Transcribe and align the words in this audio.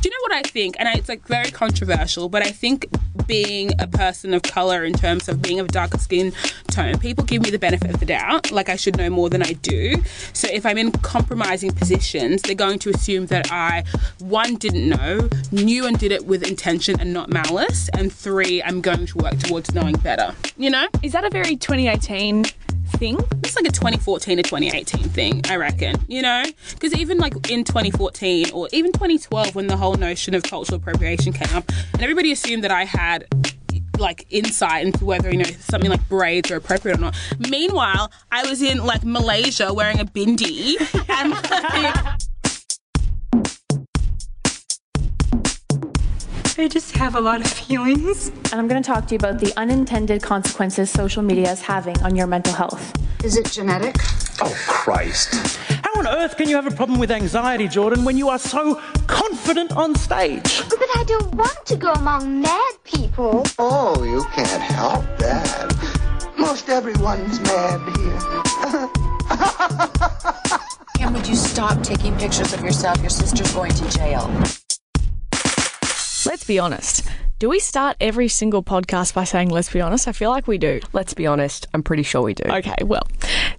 Do 0.00 0.08
you 0.08 0.10
know 0.10 0.34
what 0.34 0.46
I 0.46 0.48
think? 0.48 0.76
And 0.78 0.88
it's 0.96 1.10
like 1.10 1.26
very 1.26 1.50
controversial, 1.50 2.30
but 2.30 2.42
I 2.42 2.50
think 2.50 2.86
being 3.26 3.70
a 3.78 3.86
person 3.86 4.32
of 4.32 4.42
color 4.42 4.82
in 4.82 4.94
terms 4.94 5.28
of 5.28 5.42
being 5.42 5.60
of 5.60 5.68
darker 5.68 5.98
skin 5.98 6.32
tone, 6.68 6.98
people 6.98 7.22
give 7.24 7.42
me 7.42 7.50
the 7.50 7.58
benefit 7.58 7.90
of 7.90 8.00
the 8.00 8.06
doubt. 8.06 8.50
Like 8.50 8.70
I 8.70 8.76
should 8.76 8.96
know 8.96 9.10
more 9.10 9.28
than 9.28 9.42
I 9.42 9.52
do. 9.52 10.02
So 10.32 10.48
if 10.50 10.64
I'm 10.64 10.78
in 10.78 10.90
compromising 10.90 11.72
positions, 11.72 12.40
they're 12.40 12.54
going 12.54 12.78
to 12.78 12.90
assume 12.90 13.26
that 13.26 13.52
I, 13.52 13.84
one, 14.20 14.54
didn't 14.54 14.88
know, 14.88 15.28
knew 15.52 15.86
and 15.86 15.98
did 15.98 16.12
it 16.12 16.24
with 16.24 16.48
intention 16.48 16.98
and 16.98 17.12
not 17.12 17.28
malice, 17.28 17.90
and 17.90 18.10
three, 18.10 18.62
I'm 18.62 18.80
going 18.80 19.04
to 19.04 19.18
work 19.18 19.38
towards 19.38 19.74
knowing 19.74 19.96
better. 19.96 20.34
You 20.56 20.70
know? 20.70 20.88
Is 21.02 21.12
that 21.12 21.24
a 21.24 21.30
very 21.30 21.56
2018 21.56 22.46
thing? 22.92 23.18
It's 23.42 23.56
like 23.56 23.66
a 23.66 23.72
2014 23.72 24.36
to 24.36 24.42
2018 24.42 25.08
thing, 25.10 25.42
I 25.48 25.56
reckon. 25.56 25.96
You 26.08 26.22
know? 26.22 26.44
Because 26.72 26.94
even 26.94 27.18
like 27.18 27.50
in 27.50 27.64
2014 27.64 28.52
or 28.52 28.68
even 28.72 28.92
2012, 28.92 29.54
when 29.54 29.66
the 29.66 29.76
whole 29.76 29.94
notion 29.94 30.34
of 30.34 30.42
cultural 30.42 30.78
appropriation 30.78 31.32
came 31.32 31.56
up, 31.56 31.70
and 31.92 32.02
everybody 32.02 32.32
assumed 32.32 32.64
that 32.64 32.70
I 32.70 32.84
had 32.84 33.26
like 33.98 34.26
insight 34.30 34.86
into 34.86 35.04
whether 35.04 35.30
you 35.30 35.36
know 35.36 35.50
something 35.60 35.90
like 35.90 36.08
braids 36.08 36.50
are 36.50 36.56
appropriate 36.56 36.98
or 36.98 37.00
not. 37.00 37.16
Meanwhile, 37.38 38.10
I 38.32 38.48
was 38.48 38.62
in 38.62 38.84
like 38.84 39.04
Malaysia 39.04 39.72
wearing 39.72 40.00
a 40.00 40.04
bindi 40.04 40.76
and 41.08 41.30
like, 41.32 42.20
I 46.60 46.68
just 46.68 46.94
have 46.96 47.14
a 47.14 47.20
lot 47.20 47.40
of 47.40 47.46
feelings. 47.46 48.28
And 48.28 48.54
I'm 48.54 48.68
going 48.68 48.82
to 48.82 48.86
talk 48.86 49.06
to 49.06 49.14
you 49.14 49.16
about 49.16 49.40
the 49.40 49.50
unintended 49.56 50.22
consequences 50.22 50.90
social 50.90 51.22
media 51.22 51.50
is 51.50 51.62
having 51.62 51.98
on 52.02 52.14
your 52.14 52.26
mental 52.26 52.52
health. 52.52 52.92
Is 53.24 53.38
it 53.38 53.50
genetic? 53.50 53.96
Oh, 54.42 54.54
Christ. 54.68 55.56
How 55.68 55.98
on 55.98 56.06
earth 56.06 56.36
can 56.36 56.50
you 56.50 56.56
have 56.56 56.66
a 56.66 56.70
problem 56.70 56.98
with 56.98 57.10
anxiety, 57.10 57.66
Jordan, 57.66 58.04
when 58.04 58.18
you 58.18 58.28
are 58.28 58.38
so 58.38 58.74
confident 59.06 59.72
on 59.72 59.94
stage? 59.94 60.62
But 60.68 60.86
I 60.96 61.04
don't 61.06 61.34
want 61.34 61.64
to 61.64 61.76
go 61.76 61.92
among 61.92 62.42
mad 62.42 62.74
people. 62.84 63.42
Oh, 63.58 64.04
you 64.04 64.22
can't 64.34 64.60
help 64.60 65.04
that. 65.16 65.74
Most 66.36 66.68
everyone's 66.68 67.40
mad 67.40 67.80
here. 67.96 68.90
and 71.00 71.14
would 71.14 71.26
you 71.26 71.36
stop 71.36 71.82
taking 71.82 72.14
pictures 72.18 72.52
of 72.52 72.60
yourself? 72.60 73.00
Your 73.00 73.08
sister's 73.08 73.50
going 73.54 73.72
to 73.72 73.88
jail. 73.88 74.28
Let's 76.30 76.44
be 76.44 76.60
honest. 76.60 77.08
Do 77.40 77.48
we 77.48 77.58
start 77.58 77.96
every 78.00 78.28
single 78.28 78.62
podcast 78.62 79.14
by 79.14 79.24
saying, 79.24 79.48
let's 79.48 79.72
be 79.72 79.80
honest? 79.80 80.06
I 80.06 80.12
feel 80.12 80.30
like 80.30 80.46
we 80.46 80.58
do. 80.58 80.78
Let's 80.92 81.12
be 81.12 81.26
honest. 81.26 81.66
I'm 81.74 81.82
pretty 81.82 82.04
sure 82.04 82.22
we 82.22 82.34
do. 82.34 82.44
Okay, 82.48 82.76
well, 82.84 83.02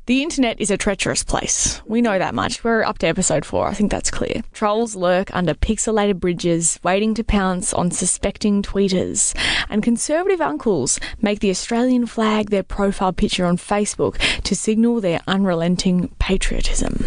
the 0.05 0.23
internet 0.23 0.61
is 0.61 0.71
a 0.71 0.77
treacherous 0.77 1.21
place. 1.21 1.81
We 1.85 2.01
know 2.01 2.17
that 2.17 2.33
much. 2.33 2.63
We're 2.63 2.83
up 2.83 2.99
to 2.99 3.07
episode 3.07 3.43
four. 3.43 3.67
I 3.67 3.73
think 3.73 3.91
that's 3.91 4.09
clear. 4.09 4.41
Trolls 4.53 4.95
lurk 4.95 5.35
under 5.35 5.53
pixelated 5.53 6.21
bridges, 6.21 6.79
waiting 6.81 7.13
to 7.15 7.25
pounce 7.25 7.73
on 7.73 7.91
suspecting 7.91 8.63
tweeters. 8.63 9.35
And 9.69 9.83
conservative 9.83 10.39
uncles 10.39 10.97
make 11.21 11.41
the 11.41 11.49
Australian 11.49 12.05
flag 12.05 12.51
their 12.51 12.63
profile 12.63 13.11
picture 13.11 13.45
on 13.45 13.57
Facebook 13.57 14.17
to 14.43 14.55
signal 14.55 15.01
their 15.01 15.19
unrelenting 15.27 16.07
patriotism. 16.19 17.03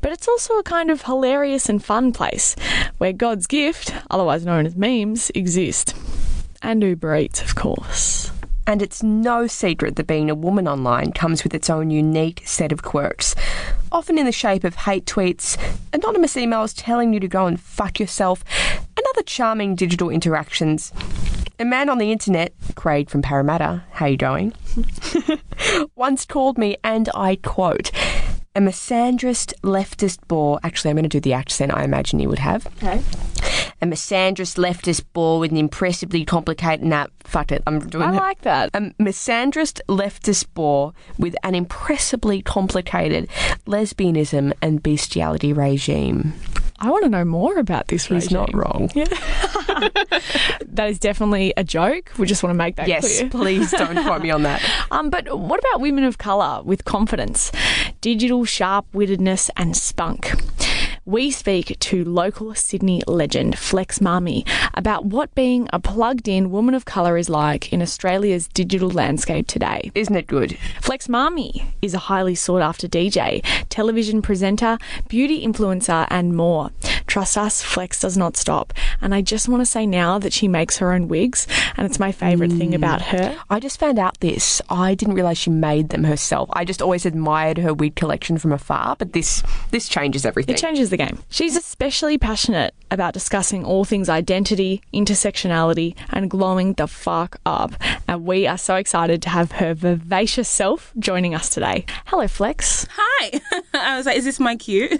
But 0.00 0.12
it's 0.12 0.28
also 0.28 0.58
a 0.58 0.62
kind 0.62 0.90
of 0.90 1.02
hilarious 1.02 1.68
and 1.68 1.82
fun 1.82 2.12
place 2.12 2.54
where 2.98 3.12
God's 3.12 3.46
gift, 3.46 3.94
otherwise 4.10 4.44
known 4.44 4.66
as 4.66 4.76
memes, 4.76 5.30
exist. 5.34 5.94
And 6.62 6.82
Uber 6.82 7.16
Eats, 7.16 7.42
of 7.42 7.54
course. 7.54 8.30
And 8.68 8.82
it's 8.82 9.02
no 9.02 9.46
secret 9.46 9.94
that 9.96 10.08
being 10.08 10.28
a 10.28 10.34
woman 10.34 10.66
online 10.66 11.12
comes 11.12 11.44
with 11.44 11.54
its 11.54 11.70
own 11.70 11.90
unique 11.90 12.42
set 12.44 12.72
of 12.72 12.82
quirks, 12.82 13.36
often 13.92 14.18
in 14.18 14.26
the 14.26 14.32
shape 14.32 14.64
of 14.64 14.74
hate 14.74 15.06
tweets, 15.06 15.56
anonymous 15.92 16.34
emails 16.34 16.74
telling 16.76 17.12
you 17.12 17.20
to 17.20 17.28
go 17.28 17.46
and 17.46 17.60
fuck 17.60 18.00
yourself, 18.00 18.42
and 18.96 19.06
other 19.10 19.22
charming 19.22 19.76
digital 19.76 20.10
interactions. 20.10 20.92
A 21.60 21.64
man 21.64 21.88
on 21.88 21.98
the 21.98 22.10
internet, 22.10 22.52
Craig 22.74 23.08
from 23.08 23.22
Parramatta, 23.22 23.84
how 23.92 24.06
you 24.06 24.16
going? 24.16 24.52
once 25.94 26.24
called 26.24 26.58
me, 26.58 26.76
and 26.82 27.08
I 27.14 27.36
quote, 27.36 27.92
a 28.56 28.58
misandrist 28.58 29.52
leftist 29.62 30.18
bore. 30.28 30.58
Actually, 30.62 30.90
I'm 30.90 30.96
going 30.96 31.04
to 31.04 31.08
do 31.10 31.20
the 31.20 31.34
accent 31.34 31.74
I 31.74 31.84
imagine 31.84 32.18
you 32.18 32.28
would 32.30 32.38
have. 32.38 32.66
Okay. 32.78 33.02
A 33.82 33.86
misandrist 33.86 34.56
leftist 34.56 35.04
bore 35.12 35.38
with 35.38 35.50
an 35.50 35.58
impressively 35.58 36.24
complicated. 36.24 36.84
Nah, 36.84 37.08
fuck 37.26 37.52
it. 37.52 37.62
I'm 37.66 37.80
doing 37.80 38.04
I 38.04 38.12
it. 38.14 38.16
like 38.16 38.40
that. 38.42 38.70
A 38.74 38.80
misandrist 39.02 39.80
leftist 39.88 40.46
bore 40.54 40.92
with 41.18 41.34
an 41.42 41.54
impressively 41.54 42.42
complicated 42.42 43.28
lesbianism 43.66 44.52
and 44.62 44.82
bestiality 44.82 45.52
regime. 45.52 46.32
I 46.78 46.90
want 46.90 47.04
to 47.04 47.08
know 47.08 47.24
more 47.24 47.58
about 47.58 47.88
this 47.88 48.06
He's 48.06 48.24
regime. 48.26 48.36
not 48.38 48.54
wrong. 48.54 48.90
Yeah. 48.94 49.04
that 50.66 50.86
is 50.90 50.98
definitely 50.98 51.54
a 51.56 51.64
joke. 51.64 52.12
We 52.18 52.26
just 52.26 52.42
want 52.42 52.52
to 52.52 52.58
make 52.58 52.76
that 52.76 52.86
Yes, 52.86 53.18
clear. 53.18 53.30
please 53.30 53.70
don't 53.70 53.96
quote 54.04 54.20
me 54.22 54.30
on 54.30 54.42
that. 54.42 54.62
Um, 54.90 55.08
but 55.08 55.38
what 55.38 55.58
about 55.58 55.80
women 55.80 56.04
of 56.04 56.18
colour 56.18 56.62
with 56.62 56.84
confidence, 56.84 57.50
digital 58.02 58.44
sharp 58.44 58.84
wittedness, 58.92 59.48
and 59.56 59.74
spunk? 59.74 60.32
We 61.08 61.30
speak 61.30 61.78
to 61.78 62.04
local 62.04 62.52
Sydney 62.56 63.00
legend 63.06 63.56
Flex 63.56 64.00
Mami 64.00 64.44
about 64.74 65.04
what 65.04 65.32
being 65.36 65.68
a 65.72 65.78
plugged 65.78 66.26
in 66.26 66.50
woman 66.50 66.74
of 66.74 66.84
colour 66.84 67.16
is 67.16 67.28
like 67.28 67.72
in 67.72 67.80
Australia's 67.80 68.48
digital 68.48 68.90
landscape 68.90 69.46
today. 69.46 69.92
Isn't 69.94 70.16
it 70.16 70.26
good? 70.26 70.58
Flex 70.80 71.06
Mami 71.06 71.64
is 71.80 71.94
a 71.94 71.98
highly 71.98 72.34
sought 72.34 72.60
after 72.60 72.88
DJ, 72.88 73.44
television 73.68 74.20
presenter, 74.20 74.78
beauty 75.06 75.46
influencer, 75.46 76.08
and 76.10 76.34
more. 76.34 76.72
Trust 77.06 77.38
us, 77.38 77.62
Flex 77.62 78.00
does 78.00 78.16
not 78.16 78.36
stop. 78.36 78.74
And 79.00 79.14
I 79.14 79.22
just 79.22 79.48
want 79.48 79.60
to 79.60 79.66
say 79.66 79.86
now 79.86 80.18
that 80.18 80.32
she 80.32 80.48
makes 80.48 80.78
her 80.78 80.92
own 80.92 81.06
wigs, 81.06 81.46
and 81.76 81.86
it's 81.86 82.00
my 82.00 82.10
favourite 82.10 82.50
thing 82.50 82.72
mm. 82.72 82.74
about 82.74 83.00
her. 83.02 83.38
I 83.48 83.60
just 83.60 83.78
found 83.78 84.00
out 84.00 84.18
this. 84.18 84.60
I 84.68 84.96
didn't 84.96 85.14
realise 85.14 85.38
she 85.38 85.50
made 85.50 85.90
them 85.90 86.02
herself. 86.02 86.50
I 86.52 86.64
just 86.64 86.82
always 86.82 87.06
admired 87.06 87.58
her 87.58 87.72
wig 87.72 87.94
collection 87.94 88.38
from 88.38 88.52
afar, 88.52 88.96
but 88.96 89.12
this 89.12 89.44
this 89.70 89.88
changes 89.88 90.26
everything. 90.26 90.56
It 90.56 90.58
changes 90.58 90.90
the 90.90 90.95
game. 90.96 91.18
She's 91.30 91.56
especially 91.56 92.18
passionate 92.18 92.74
about 92.90 93.14
discussing 93.14 93.64
all 93.64 93.84
things 93.84 94.08
identity, 94.08 94.82
intersectionality, 94.94 95.96
and 96.10 96.30
glowing 96.30 96.74
the 96.74 96.86
fuck 96.86 97.36
up. 97.44 97.74
And 98.08 98.24
we 98.24 98.46
are 98.46 98.58
so 98.58 98.76
excited 98.76 99.22
to 99.22 99.28
have 99.28 99.52
her 99.52 99.74
vivacious 99.74 100.48
self 100.48 100.92
joining 100.98 101.34
us 101.34 101.48
today. 101.48 101.84
Hello, 102.06 102.28
Flex. 102.28 102.86
Hi. 102.96 103.40
I 103.74 103.96
was 103.96 104.06
like, 104.06 104.16
is 104.16 104.24
this 104.24 104.38
my 104.38 104.56
cue? 104.56 104.88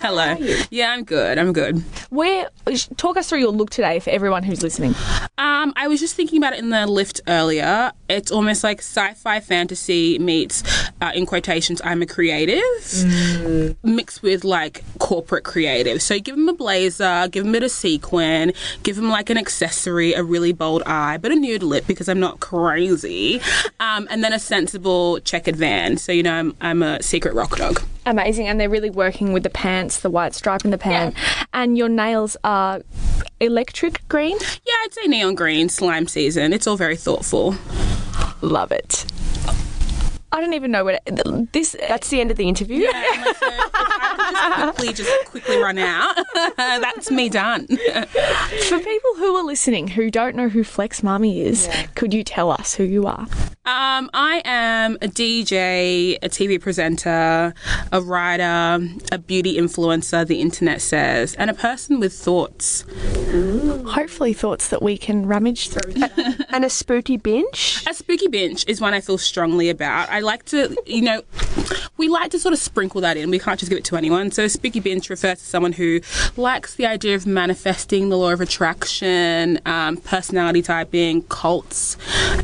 Hello. 0.00 0.36
Yeah, 0.70 0.90
I'm 0.90 1.04
good. 1.04 1.38
I'm 1.38 1.52
good. 1.52 1.82
Where 2.10 2.48
talk 2.96 3.16
us 3.16 3.28
through 3.28 3.40
your 3.40 3.50
look 3.50 3.70
today 3.70 3.98
for 3.98 4.10
everyone 4.10 4.42
who's 4.42 4.62
listening. 4.62 4.94
Um, 5.38 5.72
I 5.76 5.88
was 5.88 6.00
just 6.00 6.14
thinking 6.14 6.38
about 6.38 6.52
it 6.54 6.60
in 6.60 6.70
the 6.70 6.86
lift 6.86 7.20
earlier. 7.26 7.92
It's 8.08 8.30
almost 8.30 8.62
like 8.62 8.78
sci-fi 8.78 9.40
fantasy 9.40 10.18
meets, 10.18 10.62
uh, 11.00 11.12
in 11.14 11.26
quotations, 11.26 11.80
I'm 11.84 12.02
a 12.02 12.06
creative, 12.06 12.62
mixed 13.82 14.22
with 14.22 14.44
like 14.54 14.84
corporate 15.00 15.42
creative. 15.42 16.00
So 16.00 16.20
give 16.20 16.36
him 16.36 16.48
a 16.48 16.52
blazer, 16.52 17.26
give 17.26 17.42
him 17.44 17.50
a 17.50 17.52
bit 17.54 17.64
of 17.64 17.72
sequin, 17.72 18.52
give 18.84 18.96
him 18.96 19.08
like 19.08 19.28
an 19.28 19.36
accessory, 19.36 20.12
a 20.12 20.22
really 20.22 20.52
bold 20.52 20.84
eye, 20.86 21.18
but 21.18 21.32
a 21.32 21.34
nude 21.34 21.64
lip 21.64 21.88
because 21.88 22.08
I'm 22.08 22.20
not 22.20 22.38
crazy, 22.38 23.40
um, 23.80 24.06
and 24.12 24.22
then 24.22 24.32
a 24.32 24.38
sensible 24.38 25.18
checkered 25.18 25.56
van. 25.56 25.96
So 25.96 26.12
you 26.12 26.22
know, 26.22 26.34
I'm, 26.34 26.56
I'm 26.60 26.82
a 26.84 27.02
secret 27.02 27.34
rock 27.34 27.56
dog. 27.56 27.82
Amazing, 28.06 28.46
and 28.46 28.60
they're 28.60 28.70
really 28.70 28.90
working 28.90 29.32
with 29.32 29.42
the 29.42 29.50
pants, 29.50 30.00
the 30.00 30.10
white 30.10 30.34
stripe 30.34 30.64
in 30.64 30.70
the 30.70 30.78
pant, 30.78 31.16
and 31.52 31.76
your 31.76 31.88
nails 31.88 32.36
are 32.44 32.80
electric 33.40 34.06
green. 34.08 34.36
Yeah, 34.38 34.74
I'd 34.84 34.92
say 34.92 35.08
neon 35.08 35.34
green, 35.34 35.68
slime 35.68 36.06
season. 36.06 36.52
It's 36.52 36.68
all 36.68 36.76
very 36.76 36.96
thoughtful. 36.96 37.56
Love 38.40 38.70
it. 38.70 39.04
I 40.34 40.40
don't 40.40 40.54
even 40.54 40.72
know 40.72 40.82
what 40.82 41.00
it, 41.06 41.52
this. 41.52 41.76
That's 41.88 42.10
the 42.10 42.20
end 42.20 42.32
of 42.32 42.36
the 42.36 42.48
interview. 42.48 42.88
Yeah, 42.88 42.92
just 44.34 44.74
quickly, 44.74 44.92
just 44.92 45.30
quickly 45.30 45.56
run 45.58 45.78
out. 45.78 46.14
That's 46.56 47.10
me 47.10 47.28
done. 47.28 47.66
For 47.66 48.78
people 48.78 49.14
who 49.16 49.36
are 49.36 49.44
listening 49.44 49.88
who 49.88 50.10
don't 50.10 50.36
know 50.36 50.48
who 50.48 50.64
Flex 50.64 51.00
Mami 51.00 51.42
is, 51.42 51.68
could 51.94 52.12
you 52.12 52.24
tell 52.24 52.50
us 52.50 52.74
who 52.74 52.84
you 52.84 53.06
are? 53.06 53.26
Um, 53.66 54.10
I 54.12 54.42
am 54.44 54.96
a 54.96 55.08
DJ, 55.08 56.18
a 56.22 56.28
TV 56.28 56.60
presenter, 56.60 57.54
a 57.92 58.00
writer, 58.02 58.86
a 59.10 59.18
beauty 59.18 59.56
influencer, 59.56 60.26
the 60.26 60.42
internet 60.42 60.82
says, 60.82 61.34
and 61.36 61.48
a 61.48 61.54
person 61.54 61.98
with 61.98 62.12
thoughts. 62.12 62.84
Hopefully, 63.86 64.34
thoughts 64.34 64.68
that 64.68 64.82
we 64.82 64.98
can 64.98 65.26
rummage 65.26 65.70
through. 65.70 65.94
and 66.50 66.64
a 66.64 66.70
spooky 66.70 67.16
binge. 67.16 67.82
A 67.88 67.94
spooky 67.94 68.28
binge 68.28 68.66
is 68.68 68.82
one 68.82 68.92
I 68.92 69.00
feel 69.00 69.16
strongly 69.16 69.70
about. 69.70 70.10
I 70.10 70.20
like 70.20 70.44
to, 70.46 70.76
you 70.84 71.00
know, 71.00 71.22
we 71.96 72.08
like 72.08 72.30
to 72.32 72.38
sort 72.38 72.52
of 72.52 72.58
sprinkle 72.58 73.00
that 73.00 73.16
in. 73.16 73.30
We 73.30 73.38
can't 73.38 73.58
just 73.58 73.70
give 73.70 73.78
it 73.78 73.84
to 73.86 73.96
anyone. 73.96 74.23
So, 74.30 74.48
spooky 74.48 74.80
binge 74.80 75.10
refers 75.10 75.38
to 75.38 75.44
someone 75.44 75.72
who 75.72 76.00
likes 76.36 76.74
the 76.74 76.86
idea 76.86 77.14
of 77.14 77.26
manifesting 77.26 78.08
the 78.08 78.16
law 78.16 78.30
of 78.32 78.40
attraction, 78.40 79.60
um, 79.66 79.96
personality 79.98 80.62
typing, 80.62 81.22
cults, 81.24 81.96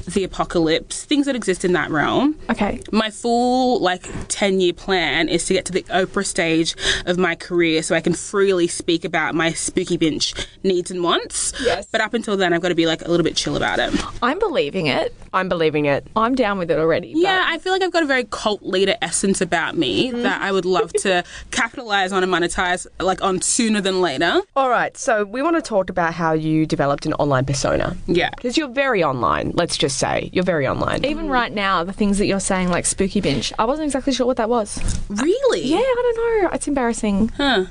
the 0.08 0.24
apocalypse, 0.24 1.04
things 1.04 1.26
that 1.26 1.36
exist 1.36 1.64
in 1.64 1.72
that 1.72 1.90
realm. 1.90 2.36
Okay. 2.50 2.80
My 2.92 3.10
full 3.10 3.80
like 3.80 4.06
10 4.28 4.60
year 4.60 4.72
plan 4.72 5.28
is 5.28 5.44
to 5.46 5.54
get 5.54 5.64
to 5.66 5.72
the 5.72 5.82
Oprah 5.84 6.24
stage 6.26 6.74
of 7.06 7.18
my 7.18 7.34
career 7.34 7.82
so 7.82 7.94
I 7.94 8.00
can 8.00 8.14
freely 8.14 8.66
speak 8.66 9.04
about 9.04 9.34
my 9.34 9.52
spooky 9.52 9.96
binge 9.96 10.34
needs 10.62 10.90
and 10.90 11.02
wants. 11.02 11.52
Yes. 11.60 11.86
But 11.90 12.00
up 12.00 12.14
until 12.14 12.36
then, 12.36 12.52
I've 12.52 12.60
got 12.60 12.68
to 12.68 12.74
be 12.74 12.86
like 12.86 13.02
a 13.02 13.10
little 13.10 13.24
bit 13.24 13.36
chill 13.36 13.56
about 13.56 13.78
it. 13.78 13.92
I'm 14.22 14.38
believing 14.38 14.86
it. 14.86 15.14
I'm 15.32 15.48
believing 15.48 15.84
it. 15.86 16.06
I'm 16.16 16.34
down 16.34 16.58
with 16.58 16.70
it 16.70 16.78
already. 16.78 17.12
but- 17.12 17.20
Yeah, 17.20 17.44
I 17.46 17.58
feel 17.58 17.72
like 17.72 17.82
I've 17.82 17.92
got 17.92 18.02
a 18.02 18.06
very 18.06 18.24
cult 18.24 18.62
leader 18.62 18.96
essence 19.02 19.40
about 19.40 19.76
me 19.76 20.10
that 20.10 20.40
I 20.42 20.52
would 20.52 20.64
love 20.64 20.92
to 20.94 21.22
capitalize 21.70 22.12
on 22.12 22.22
and 22.24 22.32
monetize 22.32 22.86
like 22.98 23.22
on 23.22 23.40
sooner 23.40 23.80
than 23.80 24.00
later. 24.00 24.40
All 24.56 24.68
right, 24.68 24.96
so 24.96 25.24
we 25.24 25.40
want 25.40 25.56
to 25.56 25.62
talk 25.62 25.88
about 25.88 26.12
how 26.12 26.32
you 26.32 26.66
developed 26.66 27.06
an 27.06 27.12
online 27.14 27.44
persona. 27.44 27.96
Yeah. 28.06 28.30
Because 28.30 28.56
you're 28.56 28.68
very 28.68 29.04
online, 29.04 29.52
let's 29.54 29.76
just 29.76 29.98
say. 29.98 30.30
You're 30.32 30.44
very 30.44 30.66
online. 30.66 31.04
Even 31.04 31.28
right 31.28 31.52
now, 31.52 31.84
the 31.84 31.92
things 31.92 32.18
that 32.18 32.26
you're 32.26 32.40
saying, 32.40 32.70
like 32.70 32.86
spooky 32.86 33.20
binge, 33.20 33.52
I 33.58 33.64
wasn't 33.66 33.86
exactly 33.86 34.12
sure 34.12 34.26
what 34.26 34.36
that 34.38 34.48
was. 34.48 34.80
Really? 35.08 35.62
Yeah, 35.62 35.78
I 35.78 36.12
don't 36.14 36.42
know. 36.42 36.50
It's 36.52 36.66
embarrassing. 36.66 37.28
Huh. 37.36 37.66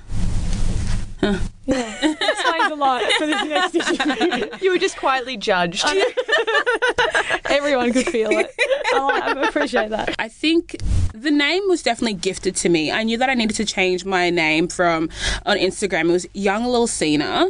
Yeah. 1.21 1.39
Explains 1.67 2.71
a 2.71 2.75
lot 2.75 3.03
for 3.17 3.27
this 3.27 3.43
next 3.45 3.75
issue. 3.75 4.49
You 4.61 4.71
were 4.71 4.77
just 4.77 4.97
quietly 4.97 5.37
judged. 5.37 5.85
Everyone 7.45 7.93
could 7.93 8.07
feel 8.07 8.29
it. 8.31 8.51
I, 8.93 9.35
I 9.37 9.47
appreciate 9.47 9.89
that. 9.89 10.15
I 10.19 10.27
think 10.27 10.75
the 11.13 11.31
name 11.31 11.63
was 11.67 11.81
definitely 11.83 12.15
gifted 12.15 12.55
to 12.57 12.69
me. 12.69 12.91
I 12.91 13.03
knew 13.03 13.17
that 13.17 13.29
I 13.29 13.33
needed 13.33 13.55
to 13.57 13.65
change 13.65 14.05
my 14.05 14.29
name 14.29 14.67
from 14.67 15.09
on 15.45 15.57
Instagram. 15.57 16.09
It 16.09 16.11
was 16.11 16.27
Young 16.33 16.65
Lil 16.65 16.87
Cena, 16.87 17.49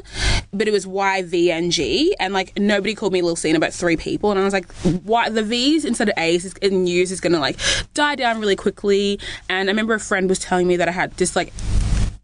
but 0.52 0.68
it 0.68 0.72
was 0.72 0.86
YVNG, 0.86 2.12
and 2.20 2.34
like 2.34 2.58
nobody 2.58 2.96
called 2.96 3.14
me 3.14 3.22
Lil 3.22 3.36
Cena, 3.36 3.60
but 3.60 3.74
three 3.74 3.98
people. 3.98 4.32
And 4.32 4.40
I 4.40 4.44
was 4.44 4.54
like, 4.54 4.72
why 5.04 5.30
the 5.30 5.44
V's 5.44 5.86
instead 5.86 6.10
of 6.10 6.16
A's 6.18 6.46
is, 6.46 6.54
in 6.56 6.88
U's 6.88 7.12
is 7.12 7.22
gonna 7.22 7.40
like 7.40 7.58
die 7.94 8.16
down 8.16 8.40
really 8.40 8.56
quickly. 8.56 9.20
And 9.48 9.70
I 9.70 9.72
remember 9.72 9.94
a 9.94 10.00
friend 10.00 10.30
was 10.30 10.40
telling 10.40 10.68
me 10.68 10.76
that 10.78 10.88
I 10.88 10.92
had 10.92 11.12
this 11.14 11.36
like 11.36 11.54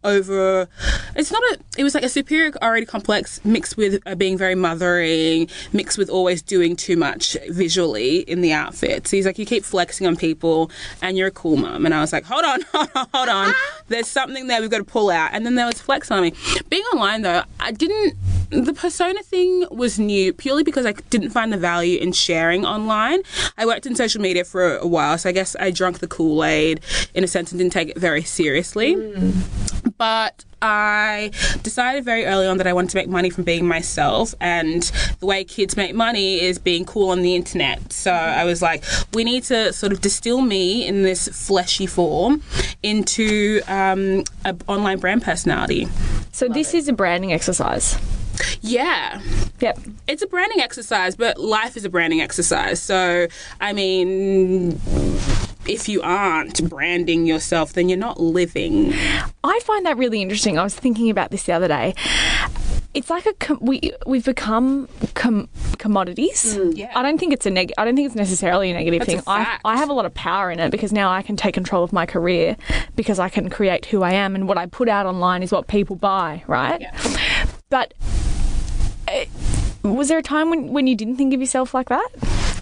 over. 0.06 0.68
It's 1.14 1.30
not 1.30 1.42
a 1.42 1.58
it 1.76 1.84
was 1.84 1.94
like 1.94 2.04
a 2.04 2.08
superiority 2.08 2.86
complex 2.86 3.44
mixed 3.44 3.76
with 3.76 4.00
uh, 4.06 4.14
being 4.14 4.38
very 4.38 4.54
mothering 4.54 5.48
mixed 5.72 5.98
with 5.98 6.08
always 6.08 6.40
doing 6.40 6.76
too 6.76 6.96
much 6.96 7.36
visually 7.50 8.18
in 8.20 8.40
the 8.40 8.52
outfit. 8.52 9.06
So 9.08 9.16
he's 9.16 9.26
like 9.26 9.38
you 9.38 9.44
keep 9.44 9.64
flexing 9.64 10.06
on 10.06 10.16
people 10.16 10.70
and 11.02 11.18
you're 11.18 11.28
a 11.28 11.32
cool 11.32 11.56
mum. 11.56 11.84
And 11.84 11.94
i 11.94 12.00
was 12.00 12.12
like 12.12 12.24
hold 12.24 12.44
on 12.44 12.62
hold 12.72 12.88
on 12.94 13.06
hold 13.12 13.28
on. 13.28 13.52
There's 13.88 14.08
something 14.08 14.46
there 14.46 14.60
we've 14.60 14.70
got 14.70 14.78
to 14.78 14.84
pull 14.84 15.10
out. 15.10 15.30
And 15.32 15.44
then 15.44 15.56
there 15.56 15.66
was 15.66 15.80
Flex 15.80 16.08
Mami. 16.08 16.34
Being 16.70 16.84
online 16.84 17.22
though 17.22 17.42
i 17.60 17.72
didn't 17.72 18.14
the 18.50 18.72
persona 18.72 19.22
thing 19.24 19.66
was 19.70 19.98
new 19.98 20.32
purely 20.32 20.62
because 20.62 20.86
I 20.86 20.92
didn't 20.92 21.30
find 21.30 21.52
the 21.52 21.56
value 21.56 21.98
in 21.98 22.12
sharing 22.12 22.64
online. 22.64 23.22
I 23.58 23.66
worked 23.66 23.86
in 23.86 23.96
social 23.96 24.22
media 24.22 24.44
for 24.44 24.76
a 24.76 24.86
while, 24.86 25.18
so 25.18 25.28
I 25.28 25.32
guess 25.32 25.56
I 25.58 25.72
drank 25.72 25.98
the 25.98 26.06
Kool 26.06 26.44
Aid 26.44 26.80
in 27.12 27.24
a 27.24 27.26
sense 27.26 27.50
and 27.50 27.58
didn't 27.58 27.72
take 27.72 27.88
it 27.88 27.98
very 27.98 28.22
seriously 28.22 28.94
but 29.98 30.44
I 30.62 31.30
decided 31.62 32.04
very 32.04 32.24
early 32.24 32.46
on 32.46 32.58
that 32.58 32.66
I 32.66 32.72
wanted 32.72 32.90
to 32.90 32.96
make 32.96 33.08
money 33.08 33.30
from 33.30 33.44
being 33.44 33.66
myself, 33.66 34.34
and 34.40 34.82
the 35.20 35.26
way 35.26 35.44
kids 35.44 35.76
make 35.76 35.94
money 35.94 36.40
is 36.40 36.58
being 36.58 36.84
cool 36.84 37.10
on 37.10 37.22
the 37.22 37.34
internet. 37.34 37.92
So 37.92 38.12
I 38.12 38.44
was 38.44 38.62
like, 38.62 38.84
we 39.12 39.24
need 39.24 39.44
to 39.44 39.72
sort 39.72 39.92
of 39.92 40.00
distill 40.00 40.40
me 40.40 40.86
in 40.86 41.02
this 41.02 41.28
fleshy 41.28 41.86
form 41.86 42.42
into 42.82 43.60
um, 43.68 44.24
an 44.44 44.60
online 44.66 44.98
brand 44.98 45.22
personality. 45.22 45.88
So 46.32 46.48
this 46.48 46.74
is 46.74 46.88
a 46.88 46.92
branding 46.92 47.32
exercise. 47.32 47.98
Yeah. 48.60 49.20
Yep. 49.60 49.78
It's 50.06 50.22
a 50.22 50.26
branding 50.26 50.60
exercise, 50.60 51.16
but 51.16 51.38
life 51.38 51.76
is 51.76 51.84
a 51.84 51.88
branding 51.88 52.20
exercise. 52.20 52.80
So, 52.80 53.26
I 53.60 53.72
mean, 53.72 54.80
if 55.66 55.88
you 55.88 56.02
aren't 56.02 56.68
branding 56.68 57.26
yourself, 57.26 57.72
then 57.72 57.88
you're 57.88 57.98
not 57.98 58.20
living. 58.20 58.92
I 59.44 59.60
find 59.64 59.86
that 59.86 59.96
really 59.96 60.22
interesting. 60.22 60.58
I 60.58 60.62
was 60.62 60.74
thinking 60.74 61.10
about 61.10 61.30
this 61.30 61.44
the 61.44 61.52
other 61.52 61.68
day. 61.68 61.94
It's 62.94 63.10
like 63.10 63.26
a 63.26 63.34
com- 63.34 63.58
we 63.60 63.92
we've 64.06 64.24
become 64.24 64.88
com- 65.12 65.50
commodities. 65.78 66.56
Mm, 66.56 66.78
yeah. 66.78 66.92
I 66.94 67.02
don't 67.02 67.18
think 67.18 67.34
it's 67.34 67.44
a 67.44 67.50
neg. 67.50 67.70
I 67.76 67.84
don't 67.84 67.94
think 67.94 68.06
it's 68.06 68.14
necessarily 68.14 68.70
a 68.70 68.74
negative 68.74 69.00
That's 69.00 69.22
thing. 69.22 69.22
I 69.26 69.76
have 69.76 69.90
a 69.90 69.92
lot 69.92 70.06
of 70.06 70.14
power 70.14 70.50
in 70.50 70.58
it 70.60 70.70
because 70.70 70.94
now 70.94 71.10
I 71.10 71.20
can 71.20 71.36
take 71.36 71.52
control 71.52 71.84
of 71.84 71.92
my 71.92 72.06
career 72.06 72.56
because 72.94 73.18
I 73.18 73.28
can 73.28 73.50
create 73.50 73.84
who 73.86 74.02
I 74.02 74.12
am 74.12 74.34
and 74.34 74.48
what 74.48 74.56
I 74.56 74.64
put 74.64 74.88
out 74.88 75.04
online 75.04 75.42
is 75.42 75.52
what 75.52 75.66
people 75.66 75.96
buy, 75.96 76.42
right? 76.46 76.86
But 77.68 77.94
uh, 79.08 79.24
was 79.82 80.08
there 80.08 80.18
a 80.18 80.22
time 80.22 80.50
when 80.50 80.72
when 80.72 80.86
you 80.86 80.94
didn't 80.94 81.16
think 81.16 81.34
of 81.34 81.40
yourself 81.40 81.74
like 81.74 81.88
that? 81.88 82.08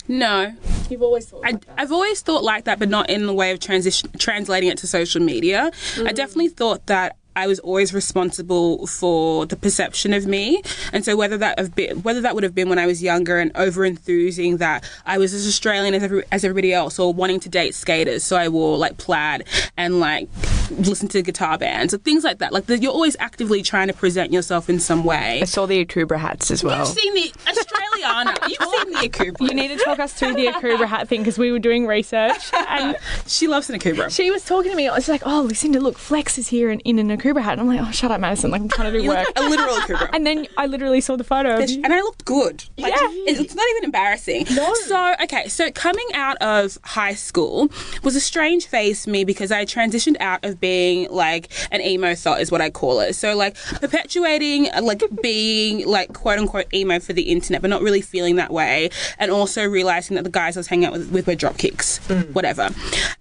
No. 0.08 0.54
You've 0.88 1.02
always 1.02 1.26
thought. 1.26 1.42
I, 1.44 1.58
I've 1.76 1.92
always 1.92 2.20
thought 2.22 2.42
like 2.42 2.64
that, 2.64 2.78
but 2.78 2.88
not 2.88 3.10
in 3.10 3.26
the 3.26 3.32
way 3.32 3.50
of 3.50 3.60
transition, 3.60 4.10
translating 4.18 4.68
it 4.68 4.78
to 4.78 4.86
social 4.86 5.22
media. 5.22 5.70
I 5.98 6.12
definitely 6.12 6.48
thought 6.48 6.86
that 6.86 7.16
I 7.36 7.46
was 7.46 7.58
always 7.60 7.92
responsible 7.92 8.86
for 8.86 9.44
the 9.44 9.56
perception 9.56 10.12
of 10.12 10.26
me, 10.26 10.62
and 10.92 11.04
so 11.04 11.16
whether 11.16 11.36
that 11.38 11.58
have 11.58 11.74
been, 11.74 12.02
whether 12.02 12.20
that 12.20 12.34
would 12.34 12.44
have 12.44 12.54
been 12.54 12.68
when 12.68 12.78
I 12.78 12.86
was 12.86 13.02
younger 13.02 13.38
and 13.38 13.50
over 13.56 13.84
enthusing 13.84 14.58
that 14.58 14.88
I 15.04 15.18
was 15.18 15.34
as 15.34 15.46
Australian 15.46 15.94
as 15.94 16.02
every, 16.02 16.22
as 16.30 16.44
everybody 16.44 16.72
else, 16.72 16.98
or 16.98 17.12
wanting 17.12 17.40
to 17.40 17.48
date 17.48 17.74
skaters, 17.74 18.24
so 18.24 18.36
I 18.36 18.48
wore 18.48 18.78
like 18.78 18.98
plaid 18.98 19.48
and 19.76 20.00
like 20.00 20.28
listen 20.70 21.08
to 21.08 21.22
guitar 21.22 21.58
bands 21.58 21.94
or 21.94 21.98
things 21.98 22.24
like 22.24 22.38
that. 22.38 22.52
Like 22.52 22.66
the, 22.66 22.78
you're 22.78 22.92
always 22.92 23.16
actively 23.20 23.62
trying 23.62 23.88
to 23.88 23.94
present 23.94 24.32
yourself 24.32 24.68
in 24.70 24.80
some 24.80 25.04
way. 25.04 25.40
I 25.42 25.44
saw 25.44 25.66
the 25.66 25.84
Akubra 25.84 26.18
hats 26.18 26.50
as 26.50 26.62
well. 26.64 26.78
You've 26.78 26.88
seen 26.88 27.14
the 27.14 27.32
Australiana. 27.46 28.48
You've 28.48 28.58
seen 28.68 28.92
the 28.92 29.08
Akubra. 29.08 29.48
You 29.48 29.54
need 29.54 29.68
to 29.68 29.76
talk 29.84 29.98
us 29.98 30.12
through 30.12 30.34
the 30.34 30.46
Akubra 30.46 30.86
hat 30.86 31.08
thing 31.08 31.20
because 31.20 31.38
we 31.38 31.52
were 31.52 31.58
doing 31.58 31.86
research 31.86 32.52
and 32.68 32.96
She 33.26 33.46
loves 33.48 33.70
an 33.70 33.78
Akubra. 33.78 34.14
she 34.14 34.30
was 34.30 34.44
talking 34.44 34.70
to 34.70 34.76
me. 34.76 34.88
I 34.88 34.94
was 34.94 35.08
like, 35.08 35.22
"Oh, 35.24 35.42
Lucinda, 35.42 35.80
look, 35.80 35.98
Flex 35.98 36.38
is 36.38 36.48
here 36.48 36.70
in, 36.70 36.80
in 36.80 36.98
an 36.98 37.08
Akubra 37.16 37.42
hat." 37.42 37.52
And 37.58 37.62
I'm 37.62 37.66
like, 37.66 37.80
"Oh, 37.80 37.90
shut 37.90 38.10
up, 38.10 38.20
Madison! 38.20 38.50
Like 38.50 38.60
I'm 38.62 38.68
trying 38.68 38.92
to 38.92 39.00
do 39.00 39.08
work." 39.08 39.16
like 39.26 39.32
a 39.36 39.42
literal 39.42 39.76
Akubra. 39.76 40.10
And 40.12 40.26
then 40.26 40.46
I 40.56 40.66
literally 40.66 41.00
saw 41.00 41.16
the 41.16 41.24
photo 41.24 41.58
you. 41.58 41.80
and 41.82 41.92
I 41.92 42.00
looked 42.00 42.24
good. 42.24 42.64
Like, 42.78 42.92
Yeah. 42.92 43.08
it's 43.10 43.54
not 43.54 43.66
even 43.70 43.84
embarrassing. 43.84 44.46
No. 44.54 44.72
So, 44.74 45.14
okay, 45.22 45.48
so 45.48 45.70
coming 45.70 46.06
out 46.14 46.36
of 46.38 46.78
high 46.84 47.14
school 47.14 47.70
was 48.02 48.16
a 48.16 48.20
strange 48.20 48.66
phase 48.66 49.04
for 49.04 49.10
me 49.10 49.24
because 49.24 49.50
I 49.50 49.64
transitioned 49.64 50.16
out 50.20 50.44
of 50.44 50.53
being 50.60 51.08
like 51.10 51.50
an 51.70 51.80
emo 51.80 52.14
thought, 52.14 52.40
is 52.40 52.50
what 52.50 52.60
I 52.60 52.70
call 52.70 53.00
it. 53.00 53.14
So, 53.14 53.36
like, 53.36 53.56
perpetuating, 53.80 54.68
like, 54.82 55.02
being 55.22 55.86
like 55.86 56.12
quote 56.12 56.38
unquote 56.38 56.72
emo 56.72 57.00
for 57.00 57.12
the 57.12 57.22
internet, 57.22 57.62
but 57.62 57.70
not 57.70 57.82
really 57.82 58.00
feeling 58.00 58.36
that 58.36 58.52
way. 58.52 58.90
And 59.18 59.30
also 59.30 59.64
realizing 59.66 60.16
that 60.16 60.24
the 60.24 60.30
guys 60.30 60.56
I 60.56 60.60
was 60.60 60.66
hanging 60.68 60.86
out 60.86 60.92
with, 60.92 61.10
with 61.10 61.26
were 61.26 61.34
dropkicks, 61.34 62.00
mm. 62.08 62.30
whatever. 62.32 62.70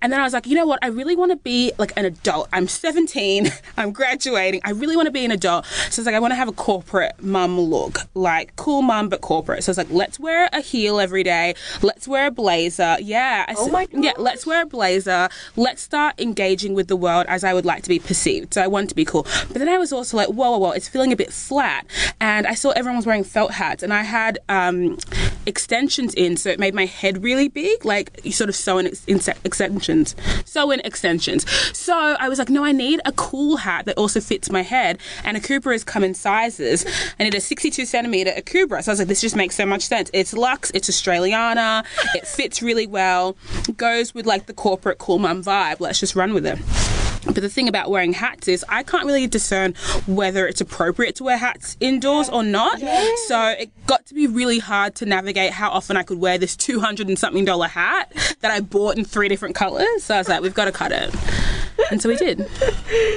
And 0.02 0.12
then 0.12 0.20
I 0.20 0.24
was 0.24 0.34
like, 0.34 0.48
you 0.48 0.56
know 0.56 0.66
what? 0.66 0.80
I 0.82 0.88
really 0.88 1.16
want 1.16 1.32
to 1.32 1.38
be 1.38 1.72
like 1.78 1.94
an 1.98 2.06
adult. 2.06 2.50
I'm 2.54 2.68
17, 2.68 3.52
I'm 3.78 3.92
graduating. 3.92 4.62
I 4.64 4.72
really 4.72 4.96
want 4.96 5.08
to 5.08 5.12
be 5.12 5.26
an 5.26 5.32
adult. 5.32 5.66
So 5.66 6.02
it's 6.02 6.06
like, 6.06 6.16
I 6.16 6.20
want 6.20 6.32
to 6.32 6.36
have 6.36 6.48
a 6.48 6.54
corporate 6.54 7.22
mum 7.22 7.60
look, 7.60 8.00
like 8.14 8.56
cool 8.56 8.82
mum, 8.82 9.10
but 9.10 9.22
corporate. 9.22 9.64
So 9.64 9.72
it's 9.72 9.78
like, 9.78 9.92
let's 9.92 10.20
wear 10.20 10.50
a 10.54 10.62
heel 10.62 11.00
every 11.00 11.24
day. 11.24 11.56
Let's 11.82 12.08
wear 12.08 12.28
a 12.28 12.32
blazer. 12.32 12.98
Yeah. 13.00 13.46
I 13.48 13.56
Oh 13.58 13.70
my 13.70 13.88
Yeah, 13.92 14.14
let's 14.18 14.46
wear 14.46 14.64
a 14.64 14.66
blazer. 14.66 15.30
Let's 15.56 15.82
start 15.82 16.20
engaging 16.20 16.74
with 16.74 16.88
the 16.88 16.96
world 16.96 17.23
as 17.28 17.44
I 17.44 17.54
would 17.54 17.66
like 17.66 17.84
to 17.84 17.90
be 17.90 18.00
perceived. 18.00 18.54
So 18.54 18.62
I 18.62 18.68
want 18.68 18.90
to 18.90 18.96
be 18.96 19.06
cool. 19.06 19.24
But 19.24 19.56
then 19.56 19.70
I 19.70 19.78
was 19.78 19.92
also 19.92 20.18
like, 20.18 20.30
whoa, 20.30 20.52
whoa, 20.52 20.58
whoa, 20.58 20.72
it's 20.72 20.88
feeling 20.88 21.12
a 21.12 21.16
bit 21.16 21.32
flat. 21.32 21.86
And 22.20 22.48
I 22.48 22.54
saw 22.54 22.72
everyone 22.72 22.98
was 22.98 23.06
wearing 23.06 23.24
felt 23.24 23.52
hats, 23.52 23.84
and 23.84 23.94
I 23.94 24.04
had 24.04 24.40
um, 24.50 24.98
extensions 25.46 26.14
in, 26.14 26.38
so 26.38 26.50
it 26.50 26.60
made 26.60 26.74
my 26.74 26.86
head 26.86 27.24
really 27.24 27.48
big. 27.48 27.86
Like 27.86 28.20
you 28.24 28.32
sort 28.32 28.50
of 28.50 28.56
sew 28.56 28.78
in 28.78 28.88
ex- 28.88 29.06
in- 29.06 29.22
extensions, 29.44 30.16
sew 30.46 30.72
in 30.72 30.80
extensions. 30.82 31.50
So 31.78 31.94
I 31.96 32.30
was 32.30 32.40
like, 32.40 32.50
no, 32.50 32.64
I 32.64 32.72
need 32.72 33.02
a 33.06 33.12
cool 33.14 33.58
hat 33.58 33.86
that 33.86 33.98
also 33.98 34.20
fits 34.20 34.50
my 34.50 34.62
head. 34.62 35.00
And 35.24 35.38
Akubra's 35.38 35.84
come 35.84 36.04
in 36.04 36.14
sizes. 36.14 36.86
I 37.20 37.24
need 37.24 37.36
a 37.36 37.42
62 37.42 37.86
centimeter 37.86 38.32
Akubra. 38.32 38.84
So 38.84 38.92
I 38.92 38.94
was 38.94 39.00
like, 39.00 39.08
this 39.08 39.22
just 39.22 39.36
makes 39.36 39.56
so 39.56 39.66
much 39.66 39.84
sense. 39.84 40.10
It's 40.14 40.34
luxe, 40.34 40.72
it's 40.74 40.90
Australiana, 40.90 41.86
it 42.16 42.28
fits 42.28 42.62
really 42.62 42.88
well, 42.88 43.36
goes 43.78 44.14
with 44.14 44.26
like 44.26 44.46
the 44.46 44.54
corporate 44.54 44.98
cool 44.98 45.20
mum 45.20 45.44
vibe. 45.44 45.80
Let's 45.80 46.00
just 46.00 46.16
run 46.16 46.34
with 46.34 46.46
it. 46.46 47.03
But 47.26 47.36
the 47.36 47.50
thing 47.50 47.68
about 47.68 47.90
wearing 47.90 48.14
hats 48.14 48.48
is 48.48 48.66
I 48.70 48.84
can't 48.84 49.06
really 49.06 49.28
discern 49.28 49.74
whether 50.08 50.48
it's 50.48 50.62
appropriate 50.62 51.16
to 51.16 51.24
wear 51.24 51.38
hats 51.38 51.78
indoors 51.80 52.30
or 52.30 52.44
not. 52.44 52.80
So 53.28 53.48
it 53.48 53.72
got 53.88 54.06
to 54.08 54.14
be 54.14 54.28
really 54.28 54.60
hard 54.60 54.96
to 54.96 55.06
navigate 55.06 55.52
how 55.52 55.70
often 55.72 55.98
I 55.98 56.04
could 56.04 56.20
wear 56.20 56.38
this 56.38 56.56
200 56.56 57.08
and 57.08 57.18
something 57.18 57.46
dollar 57.46 57.68
hat 57.68 58.12
that 58.42 58.52
I 58.52 58.60
bought 58.60 58.98
in 58.98 59.06
three 59.06 59.28
different 59.30 59.56
colors. 59.56 60.04
So 60.04 60.16
I 60.16 60.18
was 60.18 60.28
like, 60.30 60.42
we've 60.42 60.54
got 60.54 60.66
to 60.66 60.72
cut 60.72 60.92
it. 60.92 61.14
And 61.92 62.02
so 62.02 62.10
we 62.10 62.16
did. 62.16 62.48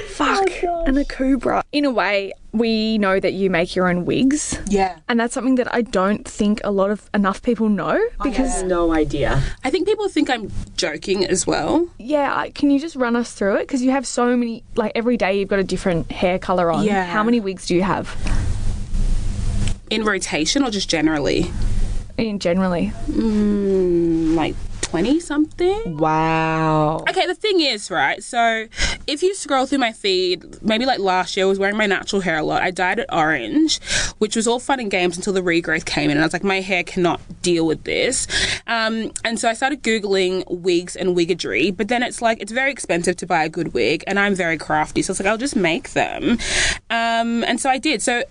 Fuck, 0.09 0.51
and 0.63 0.99
a 0.99 1.05
cobra. 1.05 1.63
In 1.73 1.85
a 1.85 1.91
way, 1.91 2.33
we 2.53 2.99
know 2.99 3.21
that 3.21 3.33
you 3.35 3.51
make 3.51 3.77
your 3.77 3.89
own 3.89 4.05
wigs. 4.05 4.59
Yeah. 4.69 4.99
And 5.09 5.19
that's 5.21 5.35
something 5.35 5.55
that 5.57 5.73
I 5.75 5.83
don't 5.83 6.27
think 6.27 6.61
a 6.65 6.71
lot 6.71 6.91
of 6.91 7.09
enough 7.15 7.43
people 7.43 7.69
know 7.69 7.99
because 8.23 8.63
No 8.63 8.93
idea. 8.93 9.43
I 9.65 9.71
think 9.71 9.87
people 9.87 10.09
think 10.09 10.31
I'm 10.31 10.51
joking 10.77 11.25
as 11.25 11.47
well. 11.47 11.89
yeah, 11.99 12.35
I- 12.35 12.51
can 12.51 12.71
you 12.71 12.79
just 12.81 12.97
run 12.97 13.15
us 13.17 13.33
through 13.33 13.57
it 13.57 13.61
because 13.61 13.83
you 13.83 13.91
have 13.91 14.07
so 14.07 14.37
many 14.37 14.63
like 14.75 14.93
every 14.95 15.17
day 15.17 15.39
you've 15.39 15.49
got 15.49 15.59
a 15.59 15.65
different 15.65 16.11
hair 16.11 16.39
color 16.39 16.71
on. 16.71 16.85
Yeah. 16.85 17.05
How 17.05 17.23
many 17.23 17.41
wigs 17.41 17.67
do 17.67 17.75
you 17.75 17.83
have? 17.83 18.15
In 19.91 20.05
rotation 20.05 20.63
or 20.65 20.71
just 20.71 20.89
generally? 20.91 21.51
in 22.19 22.39
generally? 22.39 22.93
Mm, 23.11 24.35
like 24.35 24.55
20 24.97 25.21
something. 25.21 25.99
Wow. 25.99 27.05
Okay, 27.07 27.27
the 27.27 27.35
thing 27.35 27.61
is, 27.61 27.91
right? 27.91 28.25
So, 28.25 28.67
if 29.07 29.23
you 29.23 29.35
scroll 29.35 29.67
through 29.67 29.77
my 29.77 29.93
feed, 29.93 30.63
maybe 30.63 30.87
like 30.87 31.01
last 31.01 31.37
year, 31.37 31.45
I 31.45 31.49
was 31.51 31.59
wearing 31.59 31.77
my 31.77 31.85
natural 31.85 32.23
hair 32.23 32.39
a 32.39 32.43
lot. 32.43 32.63
I 32.63 32.71
dyed 32.71 33.01
it 33.01 33.07
orange, 33.13 33.79
which 34.17 34.37
was 34.37 34.49
all 34.49 34.59
fun 34.59 34.81
and 34.81 34.91
games 34.91 35.19
until 35.19 35.35
the 35.35 35.43
regrowth 35.43 35.85
came 35.85 36.05
in, 36.05 36.13
and 36.13 36.21
I 36.21 36.25
was 36.25 36.33
like, 36.33 36.45
my 36.45 36.63
hair 36.63 36.83
cannot 36.83 37.21
deal 37.47 37.65
with 37.65 37.85
this. 37.85 38.27
Um, 38.67 39.13
and 39.25 39.39
so 39.39 39.49
I 39.49 39.55
started 39.55 39.85
googling 39.85 40.45
wigs 40.51 40.97
and 40.97 41.15
wiggery, 41.15 41.71
but 41.71 41.87
then 41.87 42.03
it's 42.03 42.21
like 42.21 42.43
it's 42.43 42.51
very 42.51 42.73
expensive 42.73 43.17
to 43.19 43.27
buy 43.27 43.45
a 43.45 43.49
good 43.49 43.73
wig, 43.73 44.03
and 44.09 44.19
I'm 44.19 44.35
very 44.35 44.59
crafty, 44.59 45.01
so 45.03 45.13
it's 45.13 45.21
like 45.21 45.29
I'll 45.29 45.39
just 45.39 45.55
make 45.55 45.93
them. 45.93 46.39
Um, 46.91 47.45
and 47.45 47.61
so 47.61 47.71
I 47.71 47.79
did. 47.79 48.03
So, 48.03 48.25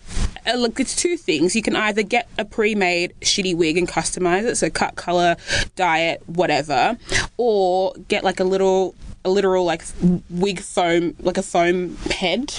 uh, 0.46 0.56
look, 0.58 0.82
it's 0.82 0.96
two 0.98 1.16
things. 1.16 1.56
You 1.56 1.62
can 1.62 1.78
either 1.78 2.04
get 2.04 2.28
a 2.38 2.44
pre-made 2.44 3.14
shitty 3.22 3.56
wig 3.56 3.78
and 3.78 3.88
customize 3.88 4.44
it, 4.44 4.56
so 4.58 4.70
cut, 4.70 4.96
color, 4.96 5.38
dye 5.78 6.02
it, 6.12 6.22
whatever, 6.28 6.98
or 7.38 7.94
get 8.10 8.26
like 8.26 8.42
a 8.42 8.44
little 8.44 8.96
a 9.24 9.30
literal 9.30 9.64
like 9.64 9.84
wig 10.30 10.60
foam, 10.60 11.16
like 11.22 11.38
a 11.38 11.44
foam 11.44 11.96
head, 12.12 12.54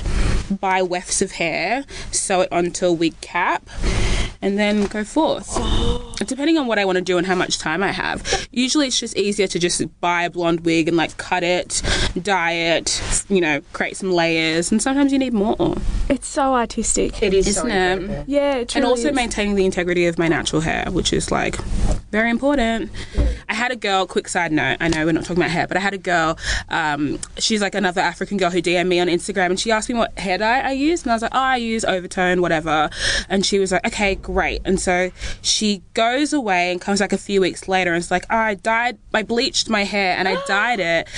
buy 0.51 0.83
wefts 0.83 1.23
of 1.23 1.33
hair, 1.33 1.85
sew 2.11 2.43
it 2.43 2.53
onto 2.53 2.87
a 2.87 2.93
wig 2.93 3.21
cap, 3.21 3.69
and 4.43 4.59
then 4.59 4.85
go 4.87 5.05
forth. 5.05 5.59
Depending 6.27 6.57
on 6.57 6.67
what 6.67 6.79
I 6.79 6.85
want 6.85 6.97
to 6.97 7.03
do 7.03 7.19
and 7.19 7.27
how 7.27 7.35
much 7.35 7.59
time 7.59 7.83
I 7.83 7.93
have. 7.93 8.49
Usually 8.51 8.87
it's 8.87 8.99
just 8.99 9.17
easier 9.17 9.47
to 9.49 9.59
just 9.59 9.83
buy 10.01 10.23
a 10.23 10.31
blonde 10.31 10.61
wig 10.61 10.89
and 10.89 10.97
like 10.97 11.17
cut 11.19 11.43
it, 11.43 11.83
dye 12.21 12.53
it, 12.53 13.03
you 13.29 13.41
know, 13.41 13.61
create 13.73 13.97
some 13.97 14.11
layers, 14.11 14.73
and 14.73 14.81
sometimes 14.81 15.13
you 15.13 15.19
need 15.19 15.35
more. 15.35 15.77
It's 16.09 16.27
so 16.27 16.55
artistic. 16.55 17.23
It 17.23 17.35
is 17.35 17.47
Isn't 17.49 17.71
it? 17.71 18.29
Yeah, 18.29 18.57
it 18.57 18.75
and 18.77 18.85
also 18.85 19.09
is. 19.09 19.15
maintaining 19.15 19.57
the 19.57 19.65
integrity 19.67 20.07
of 20.07 20.19
my 20.19 20.29
natural 20.29 20.63
hair, 20.63 20.87
which 20.91 21.13
is 21.13 21.31
like 21.31 21.57
very 22.13 22.31
important. 22.31 22.91
I 23.49 23.55
had 23.55 23.71
a 23.73 23.77
girl. 23.77 24.07
Quick 24.07 24.29
side 24.29 24.53
note: 24.53 24.79
I 24.81 24.89
know 24.89 25.05
we're 25.05 25.13
not 25.13 25.25
talking 25.25 25.39
about 25.43 25.51
hair, 25.51 25.67
but 25.67 25.77
I 25.77 25.81
had 25.81 25.93
a 25.95 25.99
girl. 25.99 26.39
Um, 26.71 27.19
she's 27.39 27.61
like 27.61 27.75
another 27.75 28.01
African 28.01 28.37
girl 28.39 28.51
who 28.51 28.63
DM'd 28.63 28.89
me 28.89 29.01
on 29.01 29.09
Instagram, 29.09 29.47
and 29.47 29.61
she 29.61 29.71
asked 29.71 29.89
me 29.89 29.95
what 29.97 30.19
hair 30.19 30.36
I 30.45 30.73
used, 30.73 31.05
and 31.05 31.13
I 31.13 31.15
was 31.15 31.23
like, 31.23 31.35
"Oh, 31.35 31.39
I 31.39 31.57
use 31.57 31.85
Overtone, 31.85 32.41
whatever." 32.41 32.91
And 33.29 33.45
she 33.45 33.59
was 33.59 33.73
like, 33.73 33.87
"Okay, 33.87 34.15
great." 34.15 34.63
And 34.65 34.81
so 34.81 35.11
she 35.43 35.83
goes 35.95 36.33
away 36.33 36.71
and 36.71 36.81
comes 36.81 37.01
back 37.01 37.13
a 37.13 37.19
few 37.19 37.41
weeks 37.41 37.69
later, 37.69 37.93
and 37.93 38.01
it's 38.01 38.11
like, 38.11 38.27
oh, 38.31 38.37
"I 38.37 38.55
dyed, 38.55 38.99
I 39.15 39.23
bleached 39.23 39.69
my 39.69 39.85
hair, 39.85 40.17
and 40.17 40.29
I 40.29 40.43
dyed 40.47 40.81
it 40.81 41.09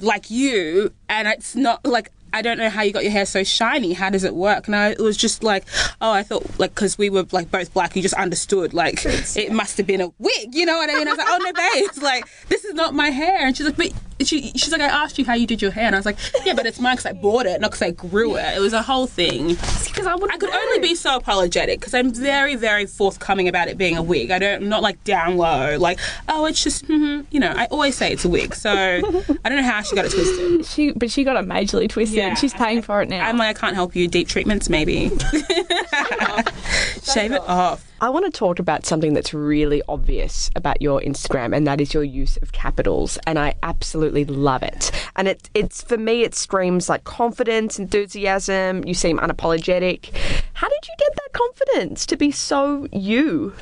like 0.00 0.30
you, 0.30 0.92
and 1.08 1.28
it's 1.28 1.54
not 1.54 1.84
like." 1.84 2.10
I 2.32 2.42
don't 2.42 2.58
know 2.58 2.70
how 2.70 2.82
you 2.82 2.92
got 2.92 3.02
your 3.02 3.10
hair 3.10 3.26
so 3.26 3.42
shiny. 3.42 3.92
How 3.92 4.08
does 4.08 4.22
it 4.22 4.36
work? 4.36 4.68
And 4.68 4.76
I 4.76 4.90
it 4.90 5.00
was 5.00 5.16
just 5.16 5.42
like, 5.42 5.64
oh, 6.00 6.12
I 6.12 6.22
thought 6.22 6.60
like 6.60 6.72
because 6.72 6.96
we 6.96 7.10
were 7.10 7.26
like 7.32 7.50
both 7.50 7.74
black, 7.74 7.96
you 7.96 8.02
just 8.02 8.14
understood 8.14 8.72
like 8.72 9.04
it 9.04 9.50
must 9.50 9.76
have 9.78 9.86
been 9.88 10.00
a 10.00 10.12
wig. 10.20 10.54
You 10.54 10.64
know 10.64 10.76
what 10.76 10.88
I 10.90 10.94
mean? 10.94 11.08
I 11.08 11.10
was 11.10 11.18
like, 11.18 11.26
oh 11.28 11.38
no, 11.38 11.52
babe, 11.52 11.88
it's 11.88 12.00
like 12.00 12.24
this 12.48 12.64
is 12.64 12.74
not 12.74 12.94
my 12.94 13.10
hair. 13.10 13.38
And 13.40 13.56
she's 13.56 13.66
like, 13.66 13.76
but 13.76 13.92
she, 14.24 14.52
she's 14.52 14.70
like, 14.72 14.80
I 14.80 14.86
asked 14.86 15.18
you 15.18 15.24
how 15.24 15.34
you 15.34 15.46
did 15.46 15.60
your 15.62 15.70
hair, 15.70 15.86
and 15.86 15.94
I 15.94 15.98
was 15.98 16.06
like, 16.06 16.18
yeah, 16.44 16.54
but 16.54 16.66
it's 16.66 16.78
mine 16.80 16.96
because 16.96 17.06
I 17.06 17.12
bought 17.12 17.46
it, 17.46 17.60
not 17.60 17.70
because 17.70 17.82
I 17.82 17.90
grew 17.92 18.36
it. 18.36 18.56
It 18.56 18.60
was 18.60 18.72
a 18.72 18.82
whole 18.82 19.06
thing. 19.06 19.48
because 19.48 20.06
I 20.06 20.14
would 20.14 20.32
I 20.32 20.36
could 20.36 20.50
only 20.50 20.78
be 20.80 20.94
so 20.94 21.16
apologetic 21.16 21.80
because 21.80 21.94
I'm 21.94 22.12
very, 22.12 22.54
very 22.56 22.86
forthcoming 22.86 23.48
about 23.48 23.68
it 23.68 23.76
being 23.78 23.96
a 23.96 24.02
wig. 24.02 24.30
I 24.30 24.38
don't, 24.38 24.62
I'm 24.62 24.68
not 24.68 24.82
like 24.82 25.02
down 25.04 25.36
low, 25.36 25.76
like, 25.78 25.98
oh, 26.28 26.46
it's 26.46 26.62
just, 26.62 26.86
mhm, 26.86 27.26
you 27.30 27.40
know, 27.40 27.52
I 27.56 27.66
always 27.66 27.96
say 27.96 28.12
it's 28.12 28.24
a 28.24 28.28
wig. 28.28 28.54
So 28.54 28.70
I 28.72 29.00
don't 29.48 29.56
know 29.56 29.62
how 29.62 29.82
she 29.82 29.94
got 29.96 30.04
it 30.04 30.12
twisted. 30.12 30.66
She, 30.70 30.92
but 30.92 31.10
she 31.10 31.24
got 31.24 31.36
it 31.42 31.48
majorly 31.48 31.88
twisted. 31.88 32.16
Yeah. 32.18 32.34
she's 32.34 32.54
paying 32.54 32.82
for 32.82 33.02
it 33.02 33.08
now. 33.08 33.26
I'm 33.26 33.36
like, 33.36 33.56
I 33.56 33.58
can't 33.60 33.74
help 33.74 33.96
you. 33.96 34.06
Deep 34.08 34.28
treatments, 34.28 34.68
maybe. 34.68 35.08
Shave 37.02 37.32
it 37.32 37.40
off. 37.46 37.89
I 38.02 38.08
want 38.08 38.24
to 38.24 38.30
talk 38.30 38.58
about 38.58 38.86
something 38.86 39.12
that's 39.12 39.34
really 39.34 39.82
obvious 39.86 40.50
about 40.56 40.80
your 40.80 41.02
Instagram, 41.02 41.54
and 41.54 41.66
that 41.66 41.82
is 41.82 41.92
your 41.92 42.02
use 42.02 42.38
of 42.38 42.52
capitals. 42.52 43.18
And 43.26 43.38
I 43.38 43.54
absolutely 43.62 44.24
love 44.24 44.62
it. 44.62 44.90
And 45.16 45.28
it, 45.28 45.50
it's 45.52 45.82
for 45.82 45.98
me, 45.98 46.22
it 46.22 46.34
screams 46.34 46.88
like 46.88 47.04
confidence, 47.04 47.78
enthusiasm. 47.78 48.84
You 48.86 48.94
seem 48.94 49.18
unapologetic. 49.18 50.16
How 50.54 50.68
did 50.68 50.88
you 50.88 50.94
get 50.98 51.14
that 51.14 51.32
confidence 51.32 52.06
to 52.06 52.16
be 52.16 52.30
so 52.30 52.88
you? 52.90 53.52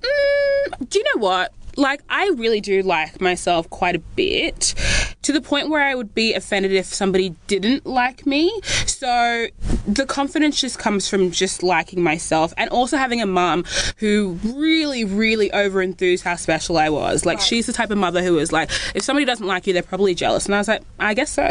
Mm, 0.00 0.88
do 0.88 0.98
you 0.98 1.04
know 1.14 1.20
what? 1.20 1.52
Like, 1.78 2.02
I 2.08 2.32
really 2.36 2.60
do 2.60 2.82
like 2.82 3.20
myself 3.20 3.70
quite 3.70 3.94
a 3.94 4.00
bit 4.00 4.74
to 5.22 5.32
the 5.32 5.40
point 5.40 5.68
where 5.68 5.82
I 5.82 5.94
would 5.94 6.12
be 6.12 6.34
offended 6.34 6.72
if 6.72 6.86
somebody 6.86 7.36
didn't 7.46 7.86
like 7.86 8.26
me. 8.26 8.60
So, 8.86 9.46
the 9.86 10.04
confidence 10.04 10.60
just 10.60 10.80
comes 10.80 11.08
from 11.08 11.30
just 11.30 11.62
liking 11.62 12.02
myself 12.02 12.52
and 12.56 12.68
also 12.70 12.96
having 12.96 13.22
a 13.22 13.26
mum 13.26 13.64
who 13.98 14.38
really, 14.42 15.04
really 15.04 15.52
over 15.52 15.80
enthused 15.80 16.24
how 16.24 16.34
special 16.34 16.78
I 16.78 16.88
was. 16.88 17.24
Like, 17.24 17.40
she's 17.40 17.66
the 17.66 17.72
type 17.72 17.92
of 17.92 17.98
mother 17.98 18.24
who 18.24 18.38
is 18.38 18.50
like, 18.50 18.70
if 18.96 19.04
somebody 19.04 19.24
doesn't 19.24 19.46
like 19.46 19.68
you, 19.68 19.72
they're 19.72 19.84
probably 19.84 20.16
jealous. 20.16 20.46
And 20.46 20.56
I 20.56 20.58
was 20.58 20.68
like, 20.68 20.82
I 20.98 21.14
guess 21.14 21.30
so. 21.30 21.48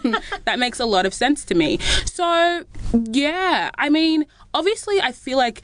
that 0.44 0.58
makes 0.58 0.78
a 0.78 0.86
lot 0.86 1.06
of 1.06 1.14
sense 1.14 1.42
to 1.46 1.54
me. 1.54 1.78
So, 2.04 2.64
yeah, 2.92 3.70
I 3.78 3.88
mean, 3.88 4.26
obviously, 4.52 5.00
I 5.00 5.12
feel 5.12 5.38
like 5.38 5.62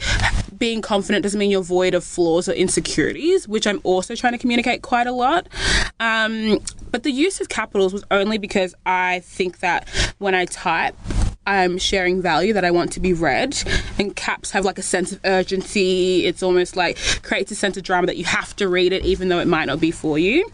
being 0.58 0.82
confident 0.82 1.22
doesn't 1.22 1.38
mean 1.38 1.50
you're 1.50 1.62
void 1.62 1.94
of 1.94 2.04
flaws 2.04 2.48
or 2.48 2.52
insecurities, 2.52 3.48
which 3.48 3.66
I'm 3.66 3.80
also 3.84 4.14
trying 4.14 4.32
to 4.32 4.38
communicate 4.38 4.82
quite 4.82 5.06
a 5.06 5.12
lot. 5.12 5.48
Um, 6.00 6.60
but 6.90 7.02
the 7.02 7.10
use 7.10 7.40
of 7.40 7.48
capitals 7.48 7.92
was 7.92 8.04
only 8.10 8.38
because 8.38 8.74
I 8.84 9.20
think 9.20 9.60
that 9.60 9.88
when 10.18 10.34
I 10.34 10.44
type, 10.46 10.94
I'm 11.46 11.78
sharing 11.78 12.20
value 12.20 12.52
that 12.54 12.64
I 12.64 12.72
want 12.72 12.92
to 12.92 13.00
be 13.00 13.12
read, 13.12 13.56
and 13.98 14.14
caps 14.16 14.50
have 14.50 14.64
like 14.64 14.78
a 14.78 14.82
sense 14.82 15.12
of 15.12 15.20
urgency. 15.24 16.26
It's 16.26 16.42
almost 16.42 16.76
like 16.76 16.98
creates 17.22 17.52
a 17.52 17.54
sense 17.54 17.76
of 17.76 17.84
drama 17.84 18.08
that 18.08 18.16
you 18.16 18.24
have 18.24 18.56
to 18.56 18.68
read 18.68 18.92
it, 18.92 19.04
even 19.04 19.28
though 19.28 19.38
it 19.38 19.46
might 19.46 19.66
not 19.66 19.78
be 19.78 19.92
for 19.92 20.18
you. 20.18 20.50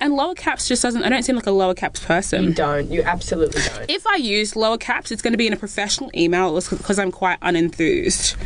And 0.00 0.14
lower 0.14 0.34
caps 0.34 0.68
just 0.68 0.82
doesn't. 0.82 1.02
I 1.02 1.08
don't 1.08 1.22
seem 1.24 1.34
like 1.36 1.46
a 1.46 1.50
lower 1.50 1.74
caps 1.74 1.98
person. 2.04 2.44
You 2.44 2.54
don't. 2.54 2.90
You 2.90 3.02
absolutely 3.02 3.60
don't. 3.62 3.90
If 3.90 4.06
I 4.06 4.14
use 4.16 4.54
lower 4.54 4.78
caps, 4.78 5.10
it's 5.10 5.22
going 5.22 5.32
to 5.32 5.36
be 5.38 5.46
in 5.48 5.52
a 5.52 5.56
professional 5.56 6.10
email 6.14 6.54
because 6.54 6.98
I'm 7.00 7.10
quite 7.10 7.40
unenthused. 7.40 8.36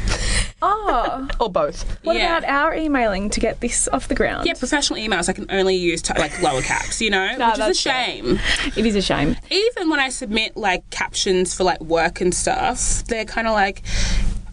oh, 0.63 1.29
Or 1.41 1.51
both. 1.51 1.85
what 2.05 2.17
Yeah. 2.17 2.39
about 2.39 2.49
our 2.49 2.75
emailing 2.75 3.29
to 3.31 3.41
get 3.41 3.61
this 3.61 3.87
off 3.89 4.09
the 4.09 4.15
ground? 4.15 4.47
Yeah, 4.47 4.55
professional 4.55 4.99
emails 4.99 5.29
I 5.29 5.33
can 5.35 5.47
only 5.51 5.77
use 5.77 6.01
to, 6.03 6.15
like 6.19 6.41
lower 6.41 6.63
caps, 6.63 7.01
you 7.03 7.11
know, 7.11 7.27
which 7.39 7.39
is 7.53 7.55
a 7.55 7.59
that's 7.59 7.83
fair. 7.83 8.05
shame. 8.07 8.41
It 8.77 8.87
is 8.87 8.97
a 8.97 9.03
shame. 9.03 9.37
Even 9.51 9.91
when 9.91 10.01
I 10.01 10.09
submit 10.09 10.57
like 10.57 10.89
captions 10.91 11.55
for 11.55 11.65
like 11.65 11.81
work 11.83 12.21
and 12.23 12.35
stuff, 12.35 13.05
they're 13.05 13.25
kind 13.27 13.47
of 13.47 13.53
like. 13.53 13.83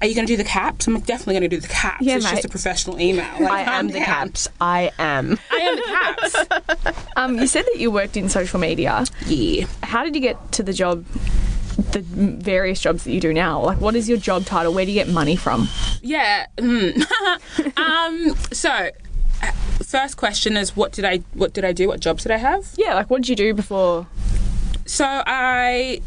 Are 0.01 0.08
you 0.08 0.15
going 0.15 0.25
to 0.25 0.32
do 0.34 0.38
the 0.38 0.46
caps? 0.46 0.88
I'm 0.88 1.00
definitely 1.01 1.34
going 1.34 1.50
to 1.50 1.56
do 1.56 1.60
the 1.60 1.68
caps. 1.68 2.01
Yeah, 2.01 2.15
it's 2.15 2.24
mate. 2.25 2.32
just 2.32 2.46
a 2.46 2.50
professional 2.50 3.00
email. 3.01 3.27
Like, 3.39 3.68
I 3.68 3.77
am 3.79 3.88
the 3.89 4.00
caps. 4.00 4.48
I 4.62 4.91
am. 4.98 5.38
I 5.51 5.58
am 5.58 5.75
the 5.75 5.82
caps. 5.84 6.96
Um, 7.15 7.38
you 7.38 7.48
said 7.48 7.65
that 7.65 7.77
you 7.77 7.91
worked 7.91 8.15
in 8.15 8.29
social 8.29 8.62
media. 8.62 9.03
yeah. 9.25 9.65
How 9.84 10.06
did 10.06 10.15
you 10.15 10.22
get 10.22 10.53
to 10.53 10.63
the 10.63 10.72
job? 10.72 11.03
The 11.91 12.00
various 12.01 12.79
jobs 12.79 13.03
that 13.03 13.12
you 13.12 13.20
do 13.20 13.34
now. 13.34 13.62
Like, 13.62 13.82
what 13.82 13.94
is 13.96 14.08
your 14.08 14.18
job 14.18 14.46
title? 14.46 14.74
Where 14.74 14.86
do 14.86 14.91
you 14.91 14.96
get 14.98 15.10
money 15.10 15.36
from? 15.36 15.68
Yeah. 16.01 16.46
mm. 16.58 17.06
um. 17.77 18.36
So, 18.53 18.91
first 19.84 20.15
question 20.15 20.56
is, 20.56 20.77
what 20.77 20.94
did 20.94 21.03
I 21.03 21.18
what 21.34 21.51
did 21.53 21.65
I 21.65 21.74
do? 21.74 21.89
What 21.89 22.00
jobs 22.00 22.24
did 22.24 22.32
I 22.32 22.38
have? 22.38 22.74
Yeah, 22.77 22.96
like, 22.96 23.10
what 23.10 23.22
did 23.24 23.29
you 23.29 23.36
do 23.36 23.53
before? 23.53 24.08
So 24.86 25.06
I 25.06 26.01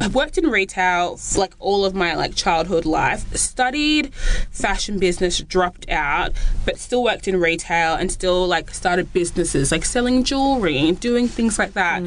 I 0.00 0.06
worked 0.08 0.38
in 0.38 0.46
retail 0.46 1.16
for 1.16 1.40
like 1.40 1.54
all 1.58 1.84
of 1.84 1.94
my 1.94 2.14
like 2.14 2.34
childhood 2.34 2.86
life. 2.86 3.34
Studied 3.36 4.14
fashion 4.50 4.98
business, 4.98 5.40
dropped 5.40 5.88
out, 5.90 6.32
but 6.64 6.78
still 6.78 7.02
worked 7.02 7.26
in 7.26 7.40
retail 7.40 7.94
and 7.94 8.10
still 8.10 8.46
like 8.46 8.70
started 8.70 9.12
businesses 9.12 9.72
like 9.72 9.84
selling 9.84 10.22
jewelry 10.22 10.78
and 10.78 11.00
doing 11.00 11.26
things 11.26 11.58
like 11.58 11.72
that. 11.72 12.02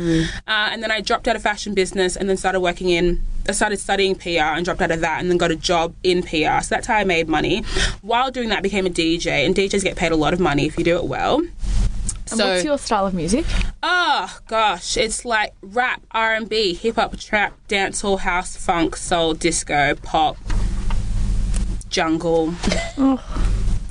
Uh, 0.47 0.69
and 0.71 0.81
then 0.81 0.91
I 0.91 1.01
dropped 1.01 1.27
out 1.27 1.35
of 1.35 1.41
fashion 1.41 1.73
business 1.73 2.15
and 2.15 2.29
then 2.29 2.37
started 2.37 2.61
working 2.61 2.89
in. 2.89 3.21
I 3.49 3.53
started 3.53 3.79
studying 3.79 4.15
PR 4.15 4.55
and 4.55 4.63
dropped 4.63 4.81
out 4.81 4.91
of 4.91 5.01
that 5.01 5.19
and 5.19 5.29
then 5.29 5.37
got 5.37 5.51
a 5.51 5.55
job 5.55 5.93
in 6.03 6.21
PR. 6.21 6.61
So 6.61 6.75
that's 6.75 6.87
how 6.87 6.95
I 6.95 7.03
made 7.03 7.27
money. 7.27 7.63
While 8.01 8.31
doing 8.31 8.49
that, 8.49 8.59
I 8.59 8.61
became 8.61 8.85
a 8.85 8.89
DJ 8.89 9.45
and 9.45 9.53
DJs 9.55 9.83
get 9.83 9.97
paid 9.97 10.11
a 10.11 10.15
lot 10.15 10.33
of 10.33 10.39
money 10.39 10.65
if 10.65 10.77
you 10.77 10.85
do 10.85 10.95
it 10.97 11.05
well. 11.05 11.41
And 12.31 12.37
So- 12.39 12.49
what's 12.49 12.63
your 12.63 12.77
style 12.77 13.05
of 13.05 13.13
music? 13.13 13.45
Oh 13.83 14.37
gosh, 14.47 14.95
it's 14.97 15.25
like 15.25 15.53
rap, 15.61 16.01
R 16.11 16.33
and 16.33 16.47
B, 16.47 16.73
hip 16.73 16.95
hop, 16.95 17.17
trap, 17.17 17.53
dancehall, 17.67 18.19
house, 18.19 18.55
funk, 18.55 18.95
soul, 18.95 19.33
disco, 19.33 19.95
pop, 19.95 20.37
jungle. 21.89 22.53
Oh. 22.97 23.19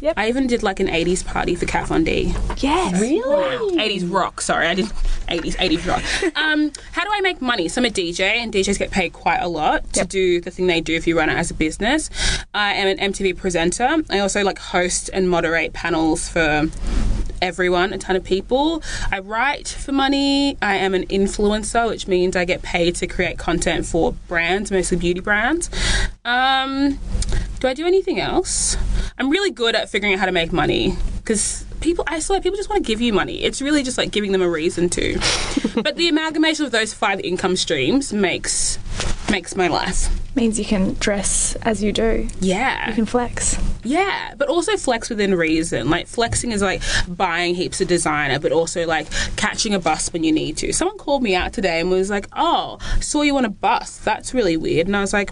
Yep. 0.00 0.14
I 0.16 0.28
even 0.28 0.46
did 0.46 0.62
like 0.62 0.80
an 0.80 0.88
'80s 0.88 1.24
party 1.24 1.54
for 1.54 1.66
Kat 1.66 1.88
Von 1.88 2.04
D. 2.04 2.34
Yes. 2.58 3.00
Really? 3.00 3.76
80s 3.76 4.12
rock. 4.12 4.40
Sorry, 4.40 4.66
I 4.66 4.74
did 4.74 4.86
80s 4.86 5.56
80s 5.56 5.86
rock. 5.86 6.02
Um, 6.40 6.72
how 6.92 7.04
do 7.04 7.10
I 7.12 7.20
make 7.20 7.42
money? 7.42 7.68
So 7.68 7.80
I'm 7.80 7.84
a 7.84 7.90
DJ, 7.90 8.20
and 8.20 8.52
DJs 8.52 8.78
get 8.78 8.90
paid 8.90 9.12
quite 9.12 9.40
a 9.40 9.48
lot 9.48 9.92
to 9.92 10.04
do 10.04 10.40
the 10.40 10.50
thing 10.50 10.66
they 10.66 10.80
do 10.80 10.94
if 10.94 11.06
you 11.06 11.18
run 11.18 11.28
it 11.28 11.34
as 11.34 11.50
a 11.50 11.54
business. 11.54 12.08
I 12.54 12.72
am 12.74 12.88
an 12.88 13.12
MTV 13.12 13.36
presenter. 13.36 13.98
I 14.08 14.20
also 14.20 14.42
like 14.42 14.58
host 14.58 15.10
and 15.12 15.28
moderate 15.28 15.72
panels 15.72 16.28
for 16.28 16.68
everyone, 17.42 17.92
a 17.92 17.98
ton 17.98 18.16
of 18.16 18.24
people. 18.24 18.82
I 19.10 19.20
write 19.20 19.68
for 19.68 19.92
money. 19.92 20.56
I 20.62 20.76
am 20.76 20.94
an 20.94 21.06
influencer, 21.06 21.88
which 21.88 22.06
means 22.06 22.36
I 22.36 22.44
get 22.44 22.62
paid 22.62 22.94
to 22.96 23.06
create 23.06 23.38
content 23.38 23.86
for 23.86 24.12
brands, 24.28 24.70
mostly 24.70 24.98
beauty 24.98 25.20
brands. 25.20 25.70
Um, 26.24 26.98
do 27.60 27.68
I 27.68 27.74
do 27.74 27.86
anything 27.86 28.20
else? 28.20 28.76
I'm 29.18 29.30
really 29.30 29.50
good 29.50 29.74
at 29.74 29.88
figuring 29.88 30.14
out 30.14 30.20
how 30.20 30.26
to 30.26 30.32
make 30.32 30.52
money 30.52 30.96
because 31.18 31.64
people, 31.80 32.04
I 32.06 32.20
swear, 32.20 32.40
people 32.40 32.56
just 32.56 32.68
want 32.68 32.84
to 32.84 32.86
give 32.86 33.00
you 33.00 33.12
money. 33.12 33.42
It's 33.42 33.62
really 33.62 33.82
just 33.82 33.98
like 33.98 34.10
giving 34.10 34.32
them 34.32 34.42
a 34.42 34.48
reason 34.48 34.88
to. 34.90 35.18
but 35.82 35.96
the 35.96 36.08
amalgamation 36.08 36.64
of 36.64 36.72
those 36.72 36.92
five 36.92 37.20
income 37.20 37.56
streams 37.56 38.12
makes 38.12 38.78
makes 39.30 39.54
my 39.56 39.68
life. 39.68 40.08
Means 40.34 40.58
you 40.58 40.64
can 40.64 40.94
dress 40.94 41.54
as 41.62 41.82
you 41.82 41.92
do. 41.92 42.28
Yeah. 42.40 42.88
You 42.88 42.94
can 42.94 43.06
flex. 43.06 43.56
Yeah, 43.82 44.34
but 44.36 44.48
also 44.48 44.76
flex 44.76 45.08
within 45.08 45.34
reason. 45.34 45.88
Like 45.88 46.06
flexing 46.06 46.52
is 46.52 46.62
like 46.62 46.82
buying 47.08 47.54
heaps 47.54 47.80
of 47.80 47.88
designer, 47.88 48.38
but 48.38 48.52
also 48.52 48.86
like 48.86 49.06
catching 49.36 49.74
a 49.74 49.78
bus 49.78 50.12
when 50.12 50.24
you 50.24 50.32
need 50.32 50.56
to. 50.58 50.72
Someone 50.72 50.98
called 50.98 51.22
me 51.22 51.34
out 51.34 51.52
today 51.52 51.80
and 51.80 51.90
was 51.90 52.10
like, 52.10 52.26
"Oh, 52.34 52.78
saw 53.00 53.22
you 53.22 53.36
on 53.36 53.44
a 53.44 53.50
bus. 53.50 53.98
That's 53.98 54.34
really 54.34 54.56
weird." 54.56 54.86
And 54.86 54.96
I 54.96 55.00
was 55.00 55.12
like, 55.12 55.30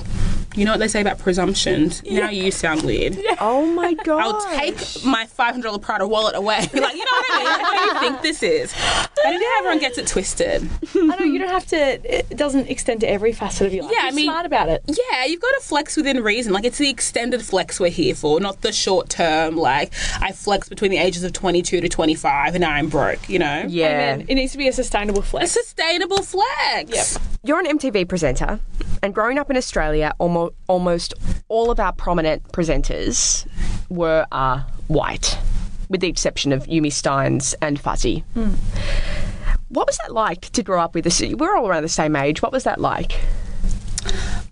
"You 0.55 0.65
know 0.65 0.73
what 0.73 0.81
they 0.81 0.89
say 0.89 1.01
about 1.01 1.19
presumptions? 1.19 2.03
Now 2.05 2.31
you 2.31 2.51
sound 2.51 2.83
weird. 2.83 3.19
Oh 3.41 3.65
my 3.67 3.95
god. 3.95 4.21
I'll 4.35 4.59
take 4.59 4.77
my 5.05 5.27
five 5.27 5.53
hundred 5.53 5.69
dollar 5.69 5.79
Prada 5.79 6.07
wallet 6.07 6.35
away. 6.37 6.59
like, 6.61 6.73
you 6.73 6.81
know 6.81 6.87
what 6.89 7.27
I 7.31 7.37
mean? 7.39 7.45
Like, 7.47 7.61
what 7.63 7.79
do 7.79 7.85
you 7.95 8.01
think 8.11 8.23
this 8.23 8.43
is? 8.43 8.73
I 8.77 9.07
think 9.31 9.43
everyone 9.59 9.79
gets 9.79 9.99
it 9.99 10.07
twisted. 10.07 10.69
I 10.95 11.17
know 11.19 11.25
you 11.25 11.39
don't 11.39 11.49
have 11.51 11.67
to. 11.67 11.77
It 12.19 12.37
doesn't 12.37 12.69
extend 12.69 13.01
to 13.01 13.09
every 13.11 13.33
facet 13.33 13.67
of 13.67 13.75
your 13.75 13.85
life. 13.85 13.93
Yeah, 13.97 14.05
I 14.07 14.11
Be 14.11 14.17
mean- 14.17 14.27
smart 14.27 14.47
about 14.47 14.69
it. 14.69 14.83
Yeah, 14.87 15.25
you've 15.27 15.41
got 15.41 15.51
to 15.53 15.61
flex 15.61 15.97
within 15.97 16.23
reason. 16.23 16.53
Like 16.53 16.65
it's 16.65 16.79
the 16.79 16.89
extended 16.89 17.43
flex 17.43 17.79
we're 17.81 17.91
here 17.91 18.15
for, 18.15 18.41
not 18.41 18.63
the 18.63 18.73
short 18.73 19.09
term. 19.09 19.57
Like 19.57 19.93
I 20.21 20.33
flex 20.33 20.69
between 20.69 20.91
the 20.91 20.99
ages 20.99 21.25
of 21.25 21.33
twenty 21.33 21.63
two 21.63 21.81
to 21.81 21.89
twenty 21.89 22.15
five, 22.15 22.55
and 22.55 22.63
now 22.63 22.73
I'm 22.73 22.89
broke. 22.89 23.29
You 23.29 23.39
know, 23.41 23.65
yeah. 23.69 23.87
Amen. 24.15 24.27
It 24.29 24.35
needs 24.35 24.53
to 24.53 24.59
be 24.59 24.69
a 24.69 24.73
sustainable 24.73 25.23
flex. 25.23 25.51
a 25.57 25.61
sustainable 25.63 26.23
flex. 26.23 26.91
Yep. 27.15 27.23
You're 27.45 27.61
an 27.61 27.79
MTV 27.79 28.09
presenter, 28.09 28.61
and 29.03 29.15
growing 29.15 29.39
up 29.39 29.49
in 29.51 29.57
Australia, 29.57 30.13
almost, 30.19 30.38
almost 30.67 31.15
all 31.49 31.71
of 31.71 31.79
our 31.81 31.93
prominent 31.93 32.43
presenters 32.53 33.47
were 33.89 34.27
uh, 34.33 34.63
white, 34.89 35.39
with 35.89 36.01
the 36.01 36.09
exception 36.09 36.53
of 36.53 36.67
Yumi 36.67 36.93
Stynes 36.93 37.55
and 37.63 37.81
Fuzzy. 37.81 38.25
What 39.69 39.87
was 39.87 39.99
that 39.99 40.13
like 40.13 40.41
to 40.51 40.63
grow 40.63 40.81
up 40.81 40.95
with 40.95 41.05
this? 41.05 41.21
We're 41.21 41.57
all 41.57 41.69
around 41.69 41.83
the 41.83 41.89
same 41.89 42.17
age. 42.17 42.41
What 42.43 42.53
was 42.53 42.65
that 42.65 42.81
like? 42.81 43.21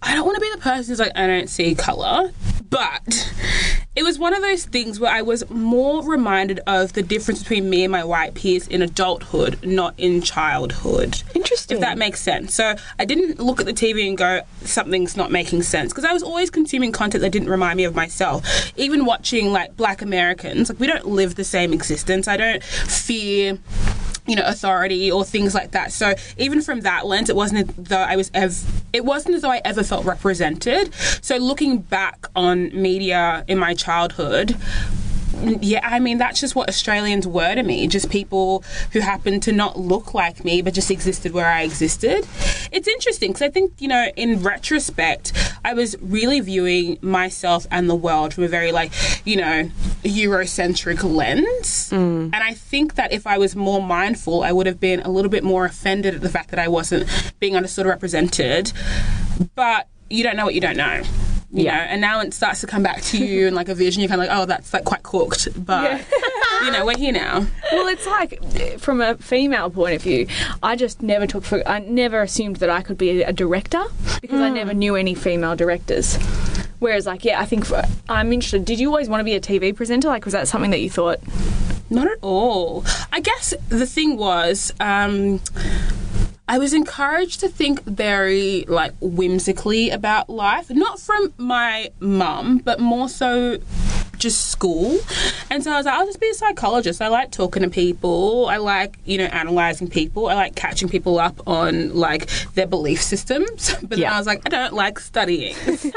I 0.03 0.15
don't 0.15 0.25
want 0.25 0.37
to 0.37 0.41
be 0.41 0.51
the 0.53 0.61
person 0.61 0.93
who's 0.93 1.01
like, 1.01 1.13
I 1.17 1.27
don't 1.27 1.49
see 1.49 1.75
colour, 1.75 2.33
but 2.71 3.33
it 3.97 4.03
was 4.03 4.19
one 4.19 4.35
of 4.35 4.43
those 4.43 4.67
things 4.67 5.01
where 5.01 5.11
I 5.11 5.23
was 5.23 5.49
more 5.49 6.05
reminded 6.05 6.61
of 6.67 6.93
the 6.93 7.03
difference 7.03 7.43
between 7.43 7.71
me 7.71 7.83
and 7.83 7.91
my 7.91 8.05
white 8.05 8.35
peers 8.35 8.69
in 8.69 8.83
adulthood, 8.83 9.65
not 9.65 9.95
in 9.97 10.21
childhood. 10.21 11.23
Interesting. 11.35 11.79
If 11.79 11.81
that 11.81 11.97
makes 11.97 12.21
sense. 12.21 12.55
So 12.55 12.77
I 12.99 13.05
didn't 13.07 13.41
look 13.41 13.59
at 13.59 13.67
the 13.67 13.73
TV 13.73 14.07
and 14.07 14.17
go, 14.17 14.43
something's 14.61 15.17
not 15.17 15.33
making 15.33 15.63
sense. 15.63 15.93
Because 15.93 16.05
I 16.05 16.13
was 16.13 16.23
always 16.23 16.51
consuming 16.51 16.93
content 16.93 17.23
that 17.23 17.31
didn't 17.31 17.49
remind 17.49 17.79
me 17.79 17.85
of 17.85 17.95
myself. 17.95 18.73
Even 18.77 19.07
watching 19.07 19.51
like 19.51 19.77
black 19.77 20.03
Americans, 20.03 20.69
like 20.69 20.79
we 20.79 20.87
don't 20.87 21.07
live 21.07 21.37
the 21.37 21.45
same 21.45 21.73
existence. 21.73 22.29
I 22.29 22.37
don't 22.37 22.63
fear 22.63 23.59
you 24.27 24.37
know 24.37 24.45
authority 24.45 25.11
or 25.11 25.25
things 25.25 25.55
like 25.55 25.73
that. 25.73 25.93
So 25.93 26.15
even 26.37 26.63
from 26.63 26.81
that 26.81 27.07
lens 27.07 27.29
it 27.31 27.37
wasn't 27.37 27.69
as 27.69 27.75
though 27.77 27.97
i 27.97 28.17
was 28.17 28.31
ev- 28.35 28.83
it 28.93 29.05
wasn't 29.05 29.35
as 29.35 29.43
though 29.43 29.51
i 29.51 29.61
ever 29.65 29.83
felt 29.83 30.05
represented. 30.05 30.93
So 31.23 31.37
looking 31.37 31.79
back 31.79 32.27
on 32.35 32.71
media 32.81 33.45
in 33.49 33.59
my 33.59 33.75
childhood 33.75 34.57
yeah, 35.43 35.81
I 35.83 35.99
mean, 35.99 36.19
that's 36.19 36.41
just 36.41 36.55
what 36.55 36.69
Australians 36.69 37.27
were 37.27 37.55
to 37.55 37.63
me. 37.63 37.87
Just 37.87 38.11
people 38.11 38.65
who 38.93 39.01
happened 39.01 39.43
to 39.45 39.53
not 39.53 39.79
look 39.79 40.15
like 40.15 40.45
me, 40.45 40.63
but 40.63 40.75
just 40.75 40.91
existed 40.91 41.33
where 41.33 41.47
I 41.47 41.63
existed. 41.63 42.27
It's 42.73 42.89
interesting 42.89 43.31
because 43.31 43.43
I 43.43 43.51
think, 43.51 43.73
you 43.79 43.89
know, 43.89 44.07
in 44.17 44.43
retrospect, 44.43 45.33
I 45.65 45.75
was 45.75 45.97
really 46.01 46.41
viewing 46.41 46.99
myself 47.01 47.67
and 47.71 47.89
the 47.89 47.95
world 47.95 48.35
from 48.35 48.45
a 48.45 48.49
very, 48.49 48.73
like, 48.73 48.93
you 49.25 49.37
know, 49.37 49.71
Eurocentric 50.03 51.03
lens. 51.03 51.91
Mm. 51.91 52.31
And 52.33 52.37
I 52.37 52.55
think 52.55 52.95
that 52.95 53.13
if 53.13 53.27
I 53.27 53.39
was 53.39 53.55
more 53.55 53.83
mindful, 53.83 54.43
I 54.43 54.53
would 54.53 54.67
have 54.67 54.81
been 54.81 55.01
a 55.01 55.11
little 55.11 55.31
bit 55.31 55.45
more 55.45 55.65
offended 55.65 56.15
at 56.15 56.21
the 56.21 56.29
fact 56.29 56.51
that 56.51 56.59
I 56.59 56.69
wasn't 56.69 57.09
being 57.41 57.57
understood 57.57 57.87
or 57.87 57.91
represented. 57.91 58.73
But 59.55 59.89
you 60.09 60.23
don't 60.23 60.37
know 60.37 60.45
what 60.45 60.55
you 60.55 60.61
don't 60.61 60.77
know. 60.77 61.03
You 61.53 61.65
Yeah. 61.65 61.77
know, 61.77 61.83
and 61.83 62.01
now 62.01 62.21
it 62.21 62.35
starts 62.35 62.61
to 62.63 62.67
come 62.67 62.83
back 62.83 63.03
to 63.03 63.25
you 63.25 63.47
in 63.47 63.55
like 63.55 63.69
a 63.69 63.75
vision. 63.75 64.03
You're 64.03 64.09
kind 64.09 64.21
of 64.21 64.29
like, 64.29 64.37
oh, 64.37 64.47
that's 64.47 64.73
like 64.73 64.85
quite 64.85 65.03
cooked, 65.03 65.49
but 65.65 66.01
you 66.65 66.71
know, 66.73 66.85
we're 66.85 66.97
here 66.99 67.13
now. 67.13 67.47
Well, 67.73 67.89
it's 67.89 68.07
like 68.07 68.41
from 68.81 69.01
a 69.01 69.17
female 69.17 69.71
point 69.71 69.95
of 69.97 70.03
view, 70.03 70.27
I 70.63 70.75
just 70.77 71.03
never 71.03 71.27
took 71.27 71.45
for. 71.45 71.67
I 71.69 71.79
never 71.79 72.23
assumed 72.23 72.57
that 72.57 72.69
I 72.71 72.83
could 72.83 72.99
be 72.99 73.23
a 73.23 73.33
director 73.33 73.85
because 74.21 74.41
I 74.41 74.51
never 74.51 74.75
knew 74.75 74.97
any 74.97 75.15
female 75.15 75.55
directors. 75.57 76.19
Whereas, 76.79 77.07
like, 77.07 77.25
yeah, 77.25 77.41
I 77.41 77.47
think 77.47 77.65
for, 77.65 77.83
I'm 78.09 78.33
interested. 78.35 78.65
Did 78.67 78.79
you 78.81 78.89
always 78.89 79.09
want 79.09 79.21
to 79.21 79.25
be 79.25 79.35
a 79.35 79.41
TV 79.41 79.75
presenter? 79.75 80.09
Like, 80.09 80.25
was 80.27 80.33
that 80.33 80.47
something 80.47 80.71
that 80.73 80.81
you 80.81 80.91
thought? 80.91 81.21
Not 81.89 82.07
at 82.07 82.19
all. 82.21 82.85
I 83.13 83.21
guess 83.21 83.55
the 83.71 83.87
thing 83.87 84.19
was, 84.19 84.75
um, 84.79 85.41
I 86.49 86.59
was 86.59 86.73
encouraged 86.73 87.41
to 87.41 87.49
think 87.49 87.83
very 87.85 88.65
like 88.69 88.93
whimsically 89.01 89.91
about 89.91 90.31
life, 90.31 90.71
not 90.71 91.01
from 91.01 91.33
my 91.37 91.91
mum, 91.99 92.59
but 92.59 92.79
more 92.79 93.09
so 93.09 93.59
just 94.19 94.51
school. 94.51 94.99
And 95.51 95.63
so 95.63 95.73
I 95.73 95.77
was 95.77 95.87
like, 95.87 95.95
I'll 95.95 96.07
just 96.07 96.21
be 96.21 96.29
a 96.29 96.35
psychologist. 96.35 97.01
I 97.03 97.09
like 97.09 97.31
talking 97.31 97.63
to 97.63 97.71
people. 97.71 98.47
I 98.47 98.57
like, 98.59 98.99
you 99.05 99.19
know, 99.19 99.25
analyzing 99.27 99.89
people. 99.89 100.29
I 100.29 100.35
like 100.35 100.55
catching 100.57 100.89
people 100.89 101.19
up 101.19 101.41
on 101.47 101.95
like 101.95 102.29
their 102.55 102.67
belief 102.67 103.03
systems. 103.03 103.75
But 103.87 103.91
then 103.91 103.99
Yeah. 104.01 104.15
I 104.15 104.19
was 104.19 104.27
like, 104.27 104.43
I 104.47 104.49
don't 104.49 104.73
like 104.75 104.99
studying. 104.99 105.55
So 105.77 105.91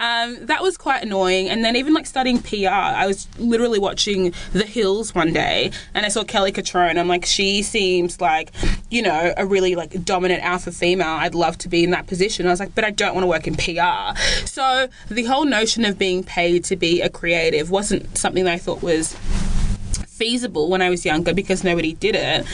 um, 0.00 0.46
that 0.46 0.62
was 0.62 0.76
quite 0.76 1.02
annoying. 1.02 1.48
And 1.48 1.64
then 1.64 1.76
even 1.76 1.92
like 1.94 2.06
studying 2.06 2.40
PR, 2.40 2.68
I 2.68 3.06
was 3.06 3.26
literally 3.38 3.78
watching 3.78 4.32
The 4.52 4.64
Hills 4.64 5.14
one 5.14 5.32
day 5.32 5.70
and 5.94 6.06
I 6.06 6.08
saw 6.08 6.24
Kelly 6.24 6.52
Cutrone. 6.52 6.98
I'm 6.98 7.08
like, 7.08 7.24
she 7.26 7.62
seems 7.62 8.20
like, 8.20 8.50
you 8.90 9.02
know, 9.02 9.34
a 9.36 9.44
really 9.46 9.74
like 9.74 10.04
dominant 10.04 10.42
alpha 10.42 10.72
female. 10.72 11.08
I'd 11.08 11.34
love 11.34 11.58
to 11.58 11.68
be 11.68 11.84
in 11.84 11.90
that 11.90 12.06
position. 12.06 12.46
I 12.46 12.50
was 12.50 12.60
like, 12.60 12.74
but 12.74 12.84
I 12.84 12.90
don't 12.90 13.14
want 13.14 13.24
to 13.24 13.28
work 13.28 13.46
in 13.46 13.54
PR. 13.56 14.18
So 14.46 14.88
the 15.08 15.24
whole 15.24 15.44
notion 15.44 15.84
of 15.84 15.98
being 15.98 16.22
paid 16.24 16.64
to 16.64 16.76
be 16.76 17.00
a 17.02 17.10
creative 17.24 17.70
wasn't 17.70 18.18
something 18.18 18.44
that 18.44 18.52
I 18.52 18.58
thought 18.58 18.82
was 18.82 19.14
feasible 20.08 20.68
when 20.68 20.82
I 20.82 20.90
was 20.90 21.06
younger 21.06 21.32
because 21.32 21.64
nobody 21.64 21.94
did 21.94 22.14
it. 22.14 22.44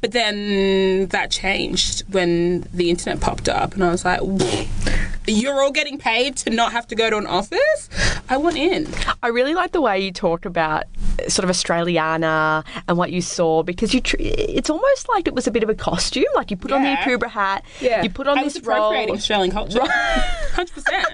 But 0.00 0.12
then 0.12 1.08
that 1.08 1.32
changed 1.32 2.04
when 2.12 2.60
the 2.72 2.88
internet 2.88 3.20
popped 3.20 3.48
up, 3.48 3.74
and 3.74 3.82
I 3.82 3.90
was 3.90 4.04
like, 4.04 4.20
"You're 5.26 5.60
all 5.60 5.72
getting 5.72 5.98
paid 5.98 6.36
to 6.36 6.50
not 6.50 6.70
have 6.70 6.86
to 6.88 6.94
go 6.94 7.10
to 7.10 7.16
an 7.16 7.26
office? 7.26 7.88
I 8.28 8.36
want 8.36 8.56
in." 8.56 8.86
I 9.24 9.28
really 9.28 9.54
like 9.54 9.72
the 9.72 9.80
way 9.80 9.98
you 9.98 10.12
talk 10.12 10.44
about 10.44 10.84
sort 11.28 11.44
of 11.44 11.50
Australiana 11.50 12.64
and 12.88 12.96
what 12.96 13.10
you 13.10 13.20
saw 13.20 13.64
because 13.64 13.92
you. 13.92 14.00
Tr- 14.00 14.16
it's 14.20 14.70
almost 14.70 15.08
like 15.08 15.26
it 15.26 15.34
was 15.34 15.46
a 15.48 15.50
bit 15.50 15.64
of 15.64 15.68
a 15.68 15.74
costume. 15.74 16.24
Like 16.36 16.50
you 16.52 16.56
put 16.56 16.70
on 16.70 16.82
the 16.82 16.88
Yeah. 16.90 17.04
Akubra 17.04 17.28
hat. 17.28 17.64
Yeah. 17.80 18.02
You 18.04 18.10
put 18.10 18.28
on 18.28 18.38
I 18.38 18.44
was 18.44 18.54
this 18.54 18.64
role. 18.64 18.94
Australian 19.10 19.50
culture, 19.50 19.82
hundred 20.54 20.72
percent. 20.74 21.06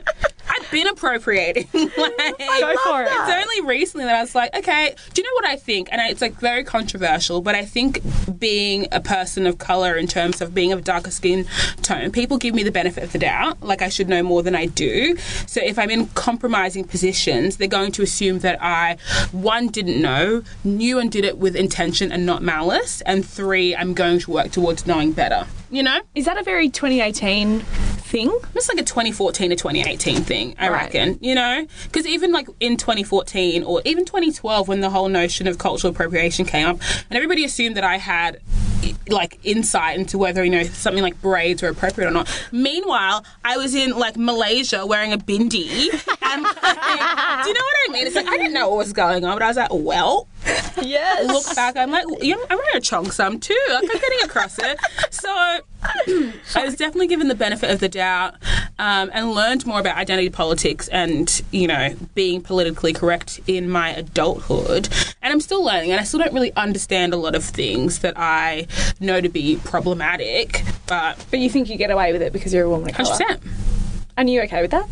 I've 0.58 0.70
been 0.70 0.86
appropriating. 0.86 1.68
like, 1.72 1.92
Go 1.96 2.76
for 2.84 3.02
it. 3.02 3.08
It's 3.10 3.32
only 3.32 3.68
recently 3.68 4.04
that 4.06 4.14
I 4.14 4.20
was 4.20 4.34
like, 4.34 4.54
okay, 4.56 4.94
do 5.14 5.22
you 5.22 5.28
know 5.28 5.34
what 5.34 5.44
I 5.46 5.56
think? 5.56 5.88
And 5.90 6.00
I, 6.00 6.08
it's 6.08 6.20
like 6.20 6.34
very 6.34 6.64
controversial, 6.64 7.40
but 7.40 7.54
I 7.54 7.64
think 7.64 8.00
being 8.38 8.86
a 8.92 9.00
person 9.00 9.46
of 9.46 9.58
color 9.58 9.96
in 9.96 10.06
terms 10.06 10.40
of 10.40 10.54
being 10.54 10.72
of 10.72 10.84
darker 10.84 11.10
skin 11.10 11.46
tone, 11.82 12.10
people 12.12 12.38
give 12.38 12.54
me 12.54 12.62
the 12.62 12.70
benefit 12.70 13.04
of 13.04 13.12
the 13.12 13.18
doubt. 13.18 13.62
Like 13.62 13.82
I 13.82 13.88
should 13.88 14.08
know 14.08 14.22
more 14.22 14.42
than 14.42 14.54
I 14.54 14.66
do. 14.66 15.16
So 15.46 15.60
if 15.62 15.78
I'm 15.78 15.90
in 15.90 16.06
compromising 16.08 16.84
positions, 16.84 17.56
they're 17.56 17.68
going 17.68 17.92
to 17.92 18.02
assume 18.02 18.40
that 18.40 18.62
I, 18.62 18.96
one, 19.32 19.68
didn't 19.68 20.00
know, 20.00 20.42
knew 20.64 20.98
and 20.98 21.10
did 21.10 21.24
it 21.24 21.38
with 21.38 21.56
intention 21.56 22.12
and 22.12 22.26
not 22.26 22.42
malice, 22.42 23.00
and 23.02 23.26
three, 23.26 23.74
I'm 23.74 23.94
going 23.94 24.18
to 24.20 24.30
work 24.30 24.50
towards 24.50 24.86
knowing 24.86 25.12
better. 25.12 25.46
You 25.70 25.82
know? 25.82 26.00
Is 26.14 26.24
that 26.24 26.38
a 26.38 26.42
very 26.42 26.68
2018 26.70 27.60
thing? 27.60 28.34
It's 28.54 28.68
like 28.68 28.78
a 28.78 28.82
2014 28.84 29.50
to 29.50 29.56
2018 29.56 30.22
thing, 30.22 30.54
I 30.58 30.68
Right. 30.70 30.82
reckon. 30.84 31.18
You 31.20 31.34
know, 31.34 31.66
because 31.84 32.06
even 32.06 32.32
like 32.32 32.48
in 32.60 32.76
2014 32.78 33.62
or 33.64 33.82
even 33.84 34.04
2012, 34.06 34.66
when 34.66 34.80
the 34.80 34.90
whole 34.90 35.08
notion 35.08 35.46
of 35.46 35.58
cultural 35.58 35.92
appropriation 35.92 36.46
came 36.46 36.66
up, 36.66 36.80
and 37.10 37.16
everybody 37.16 37.44
assumed 37.44 37.76
that 37.76 37.84
I 37.84 37.98
had 37.98 38.38
like 39.08 39.38
insight 39.42 39.98
into 39.98 40.18
whether 40.18 40.44
you 40.44 40.50
know 40.50 40.62
something 40.64 41.02
like 41.02 41.20
braids 41.20 41.62
were 41.62 41.68
appropriate 41.68 42.08
or 42.08 42.10
not. 42.10 42.28
Meanwhile, 42.52 43.24
I 43.44 43.56
was 43.56 43.74
in 43.74 43.90
like 43.98 44.16
Malaysia 44.16 44.84
wearing 44.86 45.12
a 45.12 45.18
bindi, 45.18 45.88
and 46.22 46.42
like, 46.42 47.42
do 47.42 47.48
you 47.48 47.54
know 47.54 47.60
what 47.64 47.76
I 47.88 47.92
mean? 47.92 48.06
It's 48.06 48.16
like 48.16 48.26
I 48.28 48.36
didn't 48.36 48.52
know 48.52 48.68
what 48.68 48.78
was 48.78 48.92
going 48.92 49.24
on, 49.24 49.34
but 49.36 49.42
I 49.42 49.48
was 49.48 49.56
like, 49.56 49.72
well, 49.72 50.26
Yes. 50.82 51.26
look 51.26 51.56
back, 51.56 51.76
I'm 51.76 51.90
like, 51.90 52.04
you 52.22 52.36
know, 52.36 52.42
I'm 52.50 52.56
wearing 52.58 52.76
a 52.76 52.80
cheongsam 52.80 53.40
too. 53.40 53.58
Like, 53.70 53.82
I'm 53.82 54.00
getting 54.00 54.22
across 54.24 54.58
it. 54.58 54.78
So 55.10 55.58
I 56.54 56.64
was 56.64 56.76
definitely 56.76 57.06
given 57.06 57.28
the 57.28 57.34
benefit 57.34 57.70
of 57.70 57.80
the 57.80 57.88
doubt 57.88 58.34
um, 58.78 59.10
and 59.12 59.32
learned 59.32 59.66
more 59.66 59.80
about 59.80 59.96
identity 59.96 60.30
politics 60.30 60.88
and, 60.88 61.42
you 61.50 61.66
know, 61.66 61.94
being 62.14 62.40
politically 62.42 62.92
correct 62.92 63.40
in 63.46 63.68
my 63.68 63.90
adulthood. 63.90 64.88
And 65.22 65.32
I'm 65.32 65.40
still 65.40 65.64
learning, 65.64 65.90
and 65.92 66.00
I 66.00 66.04
still 66.04 66.20
don't 66.20 66.32
really 66.32 66.54
understand 66.54 67.12
a 67.12 67.16
lot 67.16 67.34
of 67.34 67.44
things 67.44 68.00
that 68.00 68.14
I 68.16 68.66
know 69.00 69.20
to 69.20 69.28
be 69.28 69.56
problematic, 69.64 70.62
but 70.86 71.24
But 71.30 71.40
you 71.40 71.50
think 71.50 71.68
you 71.68 71.76
get 71.76 71.90
away 71.90 72.12
with 72.12 72.22
it 72.22 72.32
because 72.32 72.52
you're 72.52 72.64
a 72.64 72.70
woman 72.70 72.90
of 72.90 72.96
colour. 72.96 73.14
100%. 73.14 73.40
And 74.16 74.28
are 74.28 74.32
you 74.32 74.42
okay 74.42 74.62
with 74.62 74.72
that? 74.72 74.88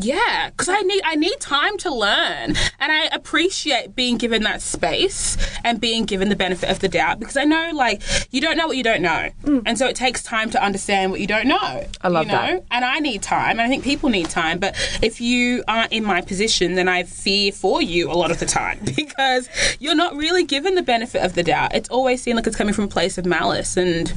Yeah, 0.00 0.50
because 0.50 0.68
I 0.68 0.80
need 0.80 1.02
I 1.04 1.14
need 1.16 1.38
time 1.40 1.76
to 1.78 1.94
learn, 1.94 2.54
and 2.78 2.92
I 2.92 3.06
appreciate 3.12 3.94
being 3.94 4.16
given 4.16 4.42
that 4.44 4.62
space 4.62 5.36
and 5.64 5.80
being 5.80 6.04
given 6.04 6.28
the 6.28 6.36
benefit 6.36 6.70
of 6.70 6.78
the 6.78 6.88
doubt 6.88 7.20
because 7.20 7.36
I 7.36 7.44
know 7.44 7.70
like 7.74 8.02
you 8.30 8.40
don't 8.40 8.56
know 8.56 8.66
what 8.66 8.76
you 8.76 8.82
don't 8.82 9.02
know, 9.02 9.30
and 9.44 9.78
so 9.78 9.86
it 9.86 9.96
takes 9.96 10.22
time 10.22 10.50
to 10.50 10.62
understand 10.62 11.10
what 11.10 11.20
you 11.20 11.26
don't 11.26 11.46
know. 11.46 11.56
Mm. 11.58 11.96
I 12.02 12.08
love 12.08 12.26
you 12.26 12.32
know? 12.32 12.38
that. 12.38 12.64
and 12.70 12.84
I 12.84 12.98
need 12.98 13.22
time, 13.22 13.52
and 13.52 13.62
I 13.62 13.68
think 13.68 13.84
people 13.84 14.08
need 14.08 14.30
time. 14.30 14.58
But 14.58 14.74
if 15.02 15.20
you 15.20 15.64
aren't 15.68 15.92
in 15.92 16.04
my 16.04 16.20
position, 16.20 16.74
then 16.74 16.88
I 16.88 17.02
fear 17.02 17.52
for 17.52 17.82
you 17.82 18.10
a 18.10 18.14
lot 18.14 18.30
of 18.30 18.38
the 18.38 18.46
time 18.46 18.78
because 18.96 19.48
you're 19.78 19.94
not 19.94 20.16
really 20.16 20.44
given 20.44 20.74
the 20.74 20.82
benefit 20.82 21.22
of 21.22 21.34
the 21.34 21.42
doubt. 21.42 21.74
It's 21.74 21.88
always 21.88 22.22
seen 22.22 22.36
like 22.36 22.46
it's 22.46 22.56
coming 22.56 22.74
from 22.74 22.84
a 22.84 22.88
place 22.88 23.18
of 23.18 23.26
malice, 23.26 23.76
and 23.76 24.12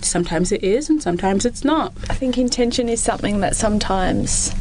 sometimes 0.00 0.52
it 0.52 0.62
is, 0.62 0.88
and 0.88 1.02
sometimes 1.02 1.44
it's 1.44 1.64
not. 1.64 1.92
I 2.08 2.14
think 2.14 2.38
intention 2.38 2.88
is 2.88 3.02
something 3.02 3.40
that 3.40 3.56
sometimes 3.56 4.52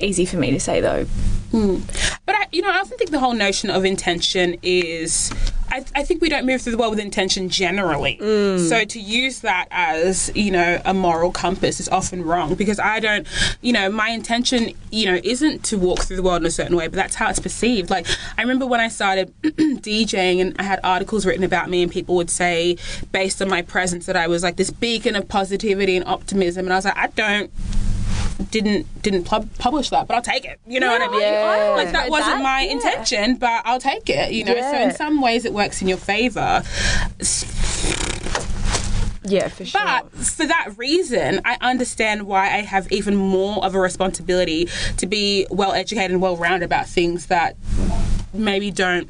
easy 0.00 0.26
for 0.26 0.36
me 0.36 0.50
to 0.50 0.60
say 0.60 0.80
though. 0.80 1.06
Hmm. 1.52 1.78
But 2.26 2.34
I, 2.34 2.46
you 2.52 2.60
know, 2.60 2.70
I 2.70 2.78
often 2.78 2.98
think 2.98 3.10
the 3.10 3.20
whole 3.20 3.34
notion 3.34 3.70
of 3.70 3.84
intention 3.84 4.56
is. 4.62 5.32
I, 5.68 5.84
I 5.96 6.04
think 6.04 6.22
we 6.22 6.28
don't 6.28 6.46
move 6.46 6.62
through 6.62 6.72
the 6.72 6.78
world 6.78 6.90
with 6.90 7.00
intention 7.00 7.48
generally. 7.48 8.16
Hmm. 8.16 8.58
So 8.58 8.84
to 8.84 9.00
use 9.00 9.40
that 9.40 9.66
as 9.70 10.30
you 10.34 10.50
know 10.50 10.80
a 10.84 10.94
moral 10.94 11.30
compass 11.30 11.80
is 11.80 11.88
often 11.88 12.24
wrong 12.24 12.54
because 12.54 12.78
I 12.78 13.00
don't, 13.00 13.26
you 13.62 13.72
know, 13.72 13.90
my 13.90 14.10
intention, 14.10 14.72
you 14.90 15.06
know, 15.06 15.20
isn't 15.22 15.64
to 15.64 15.78
walk 15.78 16.00
through 16.00 16.16
the 16.16 16.22
world 16.22 16.42
in 16.42 16.46
a 16.46 16.50
certain 16.50 16.76
way, 16.76 16.88
but 16.88 16.96
that's 16.96 17.14
how 17.14 17.30
it's 17.30 17.40
perceived. 17.40 17.90
Like 17.90 18.06
I 18.36 18.42
remember 18.42 18.66
when 18.66 18.80
I 18.80 18.88
started 18.88 19.32
DJing 19.42 20.40
and 20.40 20.56
I 20.58 20.62
had 20.62 20.80
articles 20.84 21.26
written 21.26 21.44
about 21.44 21.70
me, 21.70 21.82
and 21.82 21.90
people 21.90 22.16
would 22.16 22.30
say, 22.30 22.76
based 23.12 23.40
on 23.40 23.48
my 23.48 23.62
presence, 23.62 24.06
that 24.06 24.16
I 24.16 24.26
was 24.26 24.42
like 24.42 24.56
this 24.56 24.70
beacon 24.70 25.16
of 25.16 25.28
positivity 25.28 25.96
and 25.96 26.06
optimism, 26.06 26.66
and 26.66 26.72
I 26.72 26.76
was 26.76 26.84
like, 26.84 26.96
I 26.96 27.08
don't 27.08 27.50
didn't 28.50 28.86
didn't 29.02 29.24
pub- 29.24 29.48
publish 29.58 29.90
that, 29.90 30.06
but 30.06 30.14
I'll 30.14 30.22
take 30.22 30.44
it. 30.44 30.60
You 30.66 30.80
know 30.80 30.88
what 30.88 31.02
I 31.02 31.08
mean? 31.08 31.20
Yeah. 31.20 31.74
Like 31.76 31.92
that 31.92 32.10
wasn't 32.10 32.36
that, 32.36 32.42
my 32.42 32.62
yeah. 32.62 32.72
intention, 32.72 33.36
but 33.36 33.62
I'll 33.64 33.80
take 33.80 34.08
it. 34.08 34.32
You 34.32 34.44
know, 34.44 34.54
so 34.54 34.80
in 34.80 34.94
some 34.94 35.20
ways 35.20 35.44
it 35.44 35.52
works 35.52 35.80
in 35.80 35.88
your 35.88 35.98
favor. 35.98 36.62
Yeah, 39.28 39.48
for 39.48 39.64
sure. 39.64 39.80
But 39.82 40.10
for 40.12 40.46
that 40.46 40.74
reason, 40.76 41.40
I 41.44 41.58
understand 41.60 42.26
why 42.26 42.44
I 42.44 42.62
have 42.62 42.90
even 42.92 43.16
more 43.16 43.64
of 43.64 43.74
a 43.74 43.80
responsibility 43.80 44.68
to 44.98 45.06
be 45.06 45.46
well 45.50 45.72
educated 45.72 46.12
and 46.12 46.22
well 46.22 46.36
rounded 46.36 46.64
about 46.64 46.86
things 46.86 47.26
that 47.26 47.56
maybe 48.32 48.70
don't 48.70 49.08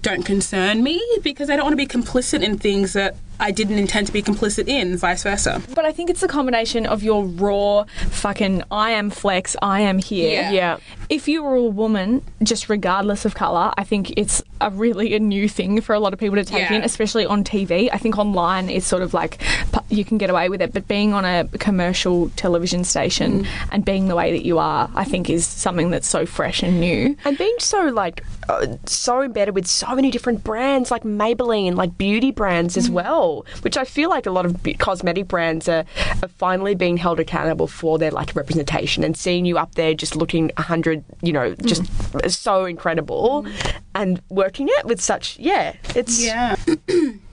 don't 0.00 0.24
concern 0.24 0.82
me 0.82 1.00
because 1.22 1.50
I 1.50 1.56
don't 1.56 1.64
want 1.66 1.74
to 1.74 1.76
be 1.76 1.86
complicit 1.86 2.42
in 2.42 2.58
things 2.58 2.94
that 2.94 3.16
I 3.40 3.50
didn't 3.50 3.78
intend 3.78 4.06
to 4.06 4.12
be 4.12 4.22
complicit 4.22 4.68
in, 4.68 4.96
vice 4.96 5.22
versa. 5.24 5.60
But 5.74 5.84
I 5.84 5.92
think 5.92 6.10
it's 6.10 6.22
a 6.22 6.28
combination 6.28 6.86
of 6.86 7.02
your 7.02 7.24
raw 7.24 7.84
fucking 8.10 8.62
I 8.70 8.92
am 8.92 9.10
flex, 9.10 9.56
I 9.60 9.80
am 9.80 9.98
here. 9.98 10.32
Yeah. 10.32 10.50
yeah. 10.52 10.76
If 11.08 11.28
you 11.28 11.42
were 11.42 11.54
a 11.56 11.62
woman, 11.64 12.22
just 12.42 12.68
regardless 12.68 13.24
of 13.24 13.34
colour, 13.34 13.72
I 13.76 13.84
think 13.84 14.14
it's 14.16 14.42
a 14.60 14.70
really 14.70 15.14
a 15.14 15.20
new 15.20 15.48
thing 15.48 15.80
for 15.80 15.92
a 15.94 15.98
lot 16.00 16.12
of 16.12 16.18
people 16.20 16.36
to 16.36 16.44
take 16.44 16.70
Yeah. 16.70 16.74
in, 16.76 16.82
especially 16.84 17.26
on 17.26 17.42
TV. 17.44 17.90
I 17.92 17.98
think 17.98 18.16
online 18.16 18.70
it's 18.70 18.86
sort 18.86 19.02
of 19.02 19.12
like 19.12 19.42
you 19.90 20.04
can 20.04 20.16
get 20.18 20.30
away 20.30 20.48
with 20.48 20.62
it, 20.62 20.72
but 20.72 20.86
being 20.88 21.12
on 21.12 21.24
a 21.24 21.44
commercial 21.58 22.30
television 22.30 22.84
station 22.84 23.46
and 23.72 23.84
being 23.84 24.08
the 24.08 24.14
way 24.14 24.32
that 24.32 24.44
you 24.46 24.58
are, 24.58 24.88
I 24.94 25.04
think 25.04 25.28
is 25.28 25.46
something 25.46 25.90
that's 25.90 26.06
so 26.06 26.24
fresh 26.26 26.62
and 26.62 26.80
new. 26.80 27.16
And 27.24 27.36
being 27.36 27.56
so 27.58 27.86
like 27.88 28.24
uh, 28.48 28.66
so 28.86 29.20
embedded 29.22 29.54
with 29.54 29.66
so 29.66 29.94
many 29.94 30.10
different 30.10 30.42
brands 30.44 30.90
like 30.90 31.02
Maybelline, 31.02 31.74
like 31.74 31.98
beauty 31.98 32.30
brands 32.30 32.76
as 32.76 32.88
well, 32.88 33.21
which 33.62 33.76
I 33.76 33.84
feel 33.84 34.10
like 34.10 34.26
a 34.26 34.30
lot 34.30 34.46
of 34.46 34.56
cosmetic 34.78 35.28
brands 35.28 35.68
are, 35.68 35.84
are 36.22 36.28
finally 36.28 36.74
being 36.74 36.96
held 36.96 37.20
accountable 37.20 37.66
for 37.66 37.98
their 37.98 38.10
like 38.10 38.34
representation 38.34 39.04
and 39.04 39.16
seeing 39.16 39.44
you 39.44 39.58
up 39.58 39.74
there 39.74 39.94
just 39.94 40.16
looking 40.16 40.50
a 40.56 40.62
hundred, 40.62 41.04
you 41.22 41.32
know, 41.32 41.54
just 41.54 41.82
mm. 41.82 42.30
so 42.30 42.64
incredible 42.64 43.44
mm. 43.44 43.74
and 43.94 44.20
working 44.28 44.68
it 44.70 44.86
with 44.86 45.00
such 45.00 45.38
yeah, 45.38 45.74
it's 45.94 46.24
Yeah. 46.24 46.56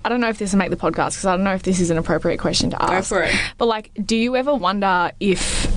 I 0.06 0.08
don't 0.10 0.21
know 0.21 0.30
if 0.30 0.38
this 0.38 0.54
will 0.54 0.60
make 0.60 0.69
the 0.69 0.78
podcast 0.78 1.12
because 1.12 1.25
I 1.25 1.36
don't 1.36 1.43
know 1.43 1.54
if 1.54 1.63
this 1.63 1.80
is 1.80 1.89
an 1.89 1.97
appropriate 1.97 2.38
question 2.39 2.69
to 2.69 2.82
ask. 2.82 3.10
Go 3.10 3.17
for 3.17 3.23
it. 3.23 3.36
But 3.58 3.65
like, 3.65 3.91
do 4.06 4.15
you 4.15 4.36
ever 4.36 4.54
wonder 4.56 5.12
if 5.19 5.71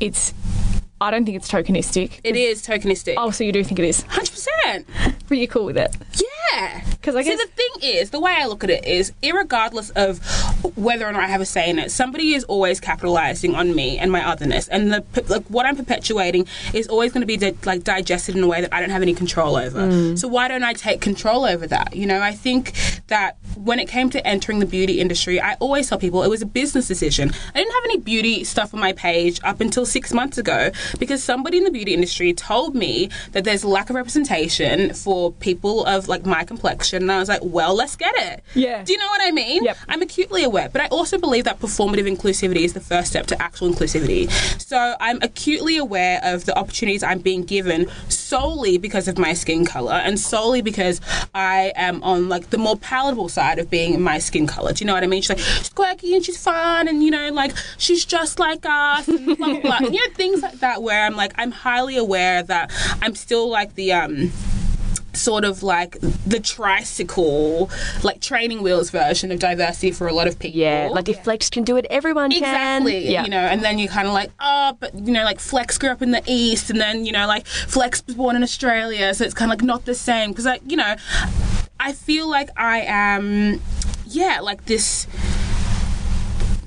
it's? 0.00 0.34
I 1.00 1.12
don't 1.12 1.24
think 1.24 1.36
it's 1.36 1.48
tokenistic. 1.48 2.20
It 2.24 2.34
is 2.34 2.66
tokenistic. 2.66 3.14
Oh, 3.16 3.30
so 3.30 3.44
you 3.44 3.52
do 3.52 3.62
think 3.62 3.78
it 3.78 3.84
is? 3.84 4.02
100%. 4.04 4.84
But 5.28 5.38
you're 5.38 5.46
cool 5.46 5.64
with 5.64 5.78
it? 5.78 5.96
Yeah. 6.14 6.37
'Cause 7.02 7.14
I 7.14 7.22
See, 7.22 7.30
guess- 7.30 7.40
the 7.40 7.46
thing 7.80 7.90
is, 7.96 8.10
the 8.10 8.20
way 8.20 8.34
I 8.36 8.46
look 8.46 8.64
at 8.64 8.70
it 8.70 8.84
is, 8.86 9.12
irregardless 9.22 9.90
of 9.96 10.18
whether 10.76 11.06
or 11.06 11.12
not 11.12 11.22
I 11.22 11.26
have 11.28 11.40
a 11.40 11.46
say 11.46 11.68
in 11.70 11.78
it, 11.78 11.90
somebody 11.90 12.34
is 12.34 12.44
always 12.44 12.80
capitalizing 12.80 13.54
on 13.54 13.74
me 13.74 13.98
and 13.98 14.10
my 14.10 14.26
otherness, 14.26 14.68
and 14.68 14.92
the 14.92 15.04
like 15.28 15.44
what 15.48 15.64
I'm 15.66 15.76
perpetuating 15.76 16.46
is 16.74 16.88
always 16.88 17.12
going 17.12 17.20
to 17.22 17.26
be 17.26 17.36
di- 17.36 17.54
like 17.64 17.84
digested 17.84 18.36
in 18.36 18.42
a 18.42 18.46
way 18.46 18.60
that 18.60 18.72
I 18.74 18.80
don't 18.80 18.90
have 18.90 19.02
any 19.02 19.14
control 19.14 19.56
over. 19.56 19.80
Mm. 19.80 20.18
So 20.18 20.28
why 20.28 20.48
don't 20.48 20.64
I 20.64 20.72
take 20.72 21.00
control 21.00 21.44
over 21.44 21.66
that? 21.68 21.94
You 21.94 22.06
know, 22.06 22.20
I 22.20 22.32
think 22.32 22.72
that 23.08 23.36
when 23.56 23.78
it 23.78 23.88
came 23.88 24.10
to 24.10 24.26
entering 24.26 24.58
the 24.58 24.66
beauty 24.66 25.00
industry, 25.00 25.40
I 25.40 25.54
always 25.54 25.88
tell 25.88 25.98
people 25.98 26.22
it 26.24 26.28
was 26.28 26.42
a 26.42 26.46
business 26.46 26.88
decision. 26.88 27.30
I 27.54 27.58
didn't 27.58 27.72
have 27.72 27.84
any 27.84 27.98
beauty 27.98 28.44
stuff 28.44 28.74
on 28.74 28.80
my 28.80 28.92
page 28.92 29.40
up 29.44 29.60
until 29.60 29.86
six 29.86 30.12
months 30.12 30.36
ago 30.38 30.70
because 30.98 31.22
somebody 31.22 31.58
in 31.58 31.64
the 31.64 31.70
beauty 31.70 31.94
industry 31.94 32.32
told 32.32 32.74
me 32.74 33.08
that 33.32 33.44
there's 33.44 33.64
lack 33.64 33.88
of 33.90 33.96
representation 33.96 34.92
for 34.94 35.32
people 35.32 35.84
of 35.86 36.08
like 36.08 36.26
my 36.26 36.37
complexion, 36.44 37.02
and 37.02 37.12
I 37.12 37.18
was 37.18 37.28
like, 37.28 37.40
well, 37.42 37.74
let's 37.74 37.96
get 37.96 38.14
it. 38.16 38.42
Yeah. 38.54 38.82
Do 38.84 38.92
you 38.92 38.98
know 38.98 39.06
what 39.08 39.20
I 39.22 39.30
mean? 39.30 39.64
Yep. 39.64 39.76
I'm 39.88 40.02
acutely 40.02 40.44
aware, 40.44 40.68
but 40.68 40.80
I 40.80 40.86
also 40.86 41.18
believe 41.18 41.44
that 41.44 41.60
performative 41.60 42.10
inclusivity 42.12 42.62
is 42.62 42.72
the 42.72 42.80
first 42.80 43.10
step 43.10 43.26
to 43.28 43.42
actual 43.42 43.68
inclusivity. 43.70 44.30
So 44.60 44.94
I'm 45.00 45.18
acutely 45.22 45.76
aware 45.76 46.20
of 46.22 46.44
the 46.44 46.56
opportunities 46.58 47.02
I'm 47.02 47.20
being 47.20 47.42
given 47.42 47.88
solely 48.08 48.78
because 48.78 49.08
of 49.08 49.18
my 49.18 49.32
skin 49.32 49.64
color 49.64 49.94
and 49.94 50.18
solely 50.18 50.60
because 50.62 51.00
I 51.34 51.72
am 51.76 52.02
on 52.02 52.28
like 52.28 52.50
the 52.50 52.58
more 52.58 52.76
palatable 52.76 53.28
side 53.28 53.58
of 53.58 53.70
being 53.70 54.00
my 54.02 54.18
skin 54.18 54.46
color. 54.46 54.72
Do 54.72 54.82
you 54.82 54.86
know 54.86 54.94
what 54.94 55.02
I 55.02 55.06
mean? 55.06 55.22
She's 55.22 55.30
like, 55.30 55.38
she's 55.38 55.68
quirky 55.70 56.14
and 56.14 56.24
she's 56.24 56.42
fun 56.42 56.88
and, 56.88 57.02
you 57.02 57.10
know, 57.10 57.30
like 57.32 57.54
she's 57.78 58.04
just 58.04 58.38
like 58.38 58.64
us 58.66 59.08
and 59.08 59.24
blah, 59.24 59.34
blah, 59.36 59.60
blah. 59.60 59.78
You 59.88 60.06
know, 60.06 60.14
things 60.14 60.42
like 60.42 60.60
that 60.60 60.82
where 60.82 61.04
I'm 61.06 61.16
like, 61.16 61.32
I'm 61.36 61.50
highly 61.50 61.96
aware 61.96 62.42
that 62.42 62.70
I'm 63.00 63.14
still 63.14 63.48
like 63.48 63.74
the, 63.74 63.92
um, 63.92 64.30
sort 65.18 65.44
of 65.44 65.62
like 65.62 65.98
the 66.00 66.40
tricycle, 66.40 67.70
like 68.02 68.20
training 68.20 68.62
wheels 68.62 68.90
version 68.90 69.30
of 69.32 69.38
diversity 69.38 69.90
for 69.90 70.06
a 70.06 70.12
lot 70.12 70.26
of 70.26 70.38
people. 70.38 70.58
yeah, 70.58 70.88
like 70.90 71.08
if 71.08 71.22
Flex 71.24 71.50
can 71.50 71.64
do 71.64 71.76
it, 71.76 71.86
everyone 71.90 72.30
can. 72.30 72.38
Exactly. 72.38 73.10
Yeah. 73.10 73.24
You 73.24 73.30
know, 73.30 73.38
and 73.38 73.62
then 73.62 73.78
you 73.78 73.88
kind 73.88 74.06
of 74.06 74.14
like, 74.14 74.30
oh, 74.40 74.76
but 74.78 74.94
you 74.94 75.12
know, 75.12 75.24
like 75.24 75.40
Flex 75.40 75.78
grew 75.78 75.90
up 75.90 76.02
in 76.02 76.10
the 76.10 76.22
East, 76.26 76.70
and 76.70 76.80
then 76.80 77.04
you 77.04 77.12
know, 77.12 77.26
like 77.26 77.46
Flex 77.46 78.02
was 78.06 78.14
born 78.16 78.36
in 78.36 78.42
Australia, 78.42 79.14
so 79.14 79.24
it's 79.24 79.34
kind 79.34 79.50
of 79.50 79.58
like 79.58 79.64
not 79.64 79.84
the 79.84 79.94
same. 79.94 80.30
Because 80.30 80.44
like, 80.44 80.62
you 80.66 80.76
know, 80.76 80.96
I 81.80 81.92
feel 81.92 82.28
like 82.28 82.50
I 82.56 82.80
am, 82.80 83.60
yeah, 84.06 84.40
like 84.40 84.64
this. 84.66 85.06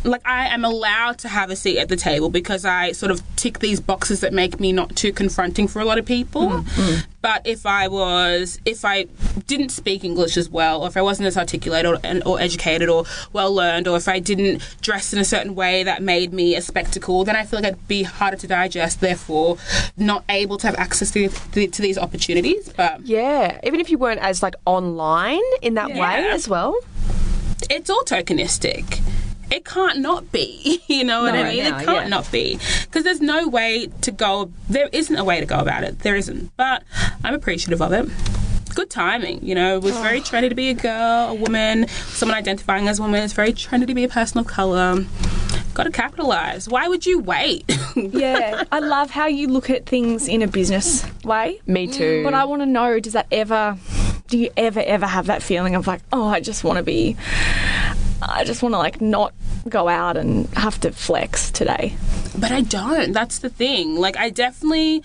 Like 0.04 0.22
I 0.26 0.48
am 0.48 0.66
allowed 0.66 1.20
to 1.20 1.28
have 1.28 1.52
a 1.52 1.56
seat 1.56 1.78
at 1.78 1.90
the 1.90 1.96
table 1.96 2.30
because 2.30 2.66
I 2.66 2.92
sort 2.92 3.12
of 3.12 3.22
tick 3.36 3.60
these 3.60 3.80
boxes 3.80 4.22
that 4.22 4.34
make 4.34 4.60
me 4.60 4.72
not 4.72 4.96
too 4.96 5.14
confronting 5.14 5.68
for 5.68 5.80
a 5.80 5.86
lot 5.86 5.98
of 6.00 6.06
people. 6.06 6.50
Mm, 6.50 6.64
mm. 6.64 7.06
But 7.22 7.46
if 7.46 7.68
I 7.68 7.88
was, 7.88 8.60
if 8.66 8.84
I 8.84 9.06
didn't 9.46 9.70
speak 9.70 10.04
English 10.04 10.38
as 10.38 10.50
well, 10.50 10.82
or 10.82 10.88
if 10.88 10.98
I 10.98 11.04
wasn't 11.04 11.28
as 11.28 11.38
articulate 11.38 11.86
or, 11.86 12.00
or 12.26 12.40
educated 12.40 12.90
or 12.90 13.06
well 13.32 13.54
learned, 13.54 13.88
or 13.88 13.96
if 13.96 14.08
I 14.08 14.18
didn't 14.18 14.64
dress 14.82 15.14
in 15.14 15.20
a 15.20 15.26
certain 15.26 15.54
way 15.54 15.84
that 15.84 16.02
made 16.02 16.34
me 16.34 16.56
a 16.56 16.62
spectacle, 16.62 17.24
then 17.24 17.36
I 17.36 17.46
feel 17.46 17.60
like 17.62 17.74
I'd 17.74 17.88
be 17.88 18.02
harder 18.02 18.38
to 18.38 18.48
digest. 18.48 19.02
Therefore, 19.02 19.58
not 19.98 20.24
able 20.30 20.58
to 20.58 20.68
have 20.68 20.76
access 20.78 21.12
to, 21.12 21.30
to, 21.30 21.68
to 21.68 21.82
these 21.82 22.00
opportunities. 22.00 22.74
But 22.74 23.06
Yeah, 23.06 23.60
even 23.64 23.80
if 23.80 23.92
you 23.92 24.00
weren't 24.00 24.22
as 24.22 24.42
like 24.42 24.56
online 24.66 25.42
in 25.62 25.76
that 25.76 25.90
way 25.90 26.28
as 26.32 26.50
well. 26.50 26.76
it's 27.70 27.90
all 27.92 28.02
tokenistic. 28.06 29.00
It 29.52 29.66
can't 29.66 30.00
not 30.00 30.32
be. 30.32 30.82
You 30.92 31.06
know 31.06 31.22
what 31.22 31.34
I 31.34 31.44
mean? 31.44 31.64
no, 31.64 31.70
it 31.70 31.86
can't 31.86 31.88
yeah. 31.88 32.08
not 32.08 32.32
be. 32.32 32.60
Because 32.84 33.04
there's 33.04 33.22
no 33.22 33.48
way 33.48 33.88
to 34.02 34.12
go, 34.12 34.52
there 34.70 34.90
isn't 34.92 35.16
a 35.16 35.24
way 35.24 35.40
to 35.40 35.46
go 35.46 35.58
about 35.58 35.84
it. 35.84 36.00
There 36.00 36.16
isn't. 36.16 36.56
But 36.58 36.84
I'm 37.24 37.34
appreciative 37.34 37.82
of 37.82 37.94
it. 37.94 38.10
Good 38.76 38.90
timing, 38.90 39.44
you 39.44 39.56
know. 39.56 39.78
It 39.78 39.84
was 39.84 39.98
very 39.98 40.20
oh. 40.20 40.24
trendy 40.24 40.50
to 40.50 40.56
be 40.56 40.70
a 40.70 40.74
girl, 40.74 41.30
a 41.30 41.34
woman, 41.34 41.88
someone 41.88 42.38
identifying 42.38 42.88
as 42.88 43.00
a 43.00 43.02
woman. 43.02 43.24
It's 43.24 43.34
very 43.34 43.54
trendy 43.54 43.88
to 43.88 43.94
be 43.94 44.04
a 44.04 44.10
person 44.10 44.40
of 44.40 44.48
colour. 44.48 45.06
Got 45.74 45.84
to 45.84 45.92
capitalize. 45.92 46.68
Why 46.68 46.88
would 46.88 47.06
you 47.06 47.20
wait? 47.20 47.66
Yeah, 47.96 48.64
I 48.72 48.80
love 48.80 49.12
how 49.12 49.28
you 49.28 49.48
look 49.48 49.70
at 49.70 49.86
things 49.86 50.28
in 50.28 50.42
a 50.42 50.48
business 50.48 51.06
way. 51.24 51.60
Me 51.68 51.88
mm, 51.88 51.94
too. 51.94 52.24
But 52.24 52.34
I 52.34 52.46
want 52.46 52.62
to 52.62 52.66
know, 52.66 53.00
does 53.00 53.14
that 53.14 53.28
ever, 53.32 53.78
do 54.28 54.38
you 54.38 54.50
ever, 54.56 54.80
ever 54.80 55.06
have 55.06 55.26
that 55.28 55.44
feeling 55.44 55.76
of 55.76 55.88
like, 55.88 56.02
oh, 56.14 56.28
I 56.28 56.40
just 56.40 56.64
want 56.64 56.78
to 56.78 56.84
be, 56.84 57.18
I 58.22 58.44
just 58.46 58.64
want 58.64 58.74
to 58.74 58.80
like 58.80 59.02
not 59.02 59.34
go 59.68 59.90
out 59.90 60.16
and 60.16 60.48
have 60.54 60.80
to 60.82 60.92
flex 60.92 61.52
today? 61.52 61.96
But 62.38 62.52
I 62.52 62.62
don't. 62.62 63.12
That's 63.14 63.40
the 63.40 63.50
thing. 63.50 63.96
Like, 63.96 64.18
I 64.18 64.30
definitely 64.30 65.04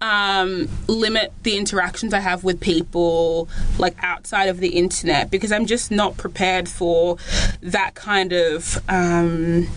um, 0.00 0.68
limit 0.86 1.32
the 1.42 1.56
interactions 1.56 2.12
I 2.12 2.20
have 2.20 2.44
with 2.44 2.60
people, 2.60 3.48
like 3.78 3.96
outside 4.02 4.48
of 4.48 4.58
the 4.58 4.68
internet, 4.68 5.30
because 5.30 5.52
I'm 5.52 5.66
just 5.66 5.90
not 5.90 6.16
prepared 6.16 6.68
for 6.68 7.16
that 7.62 7.94
kind 7.94 8.32
of. 8.32 8.78
Um, 8.88 9.68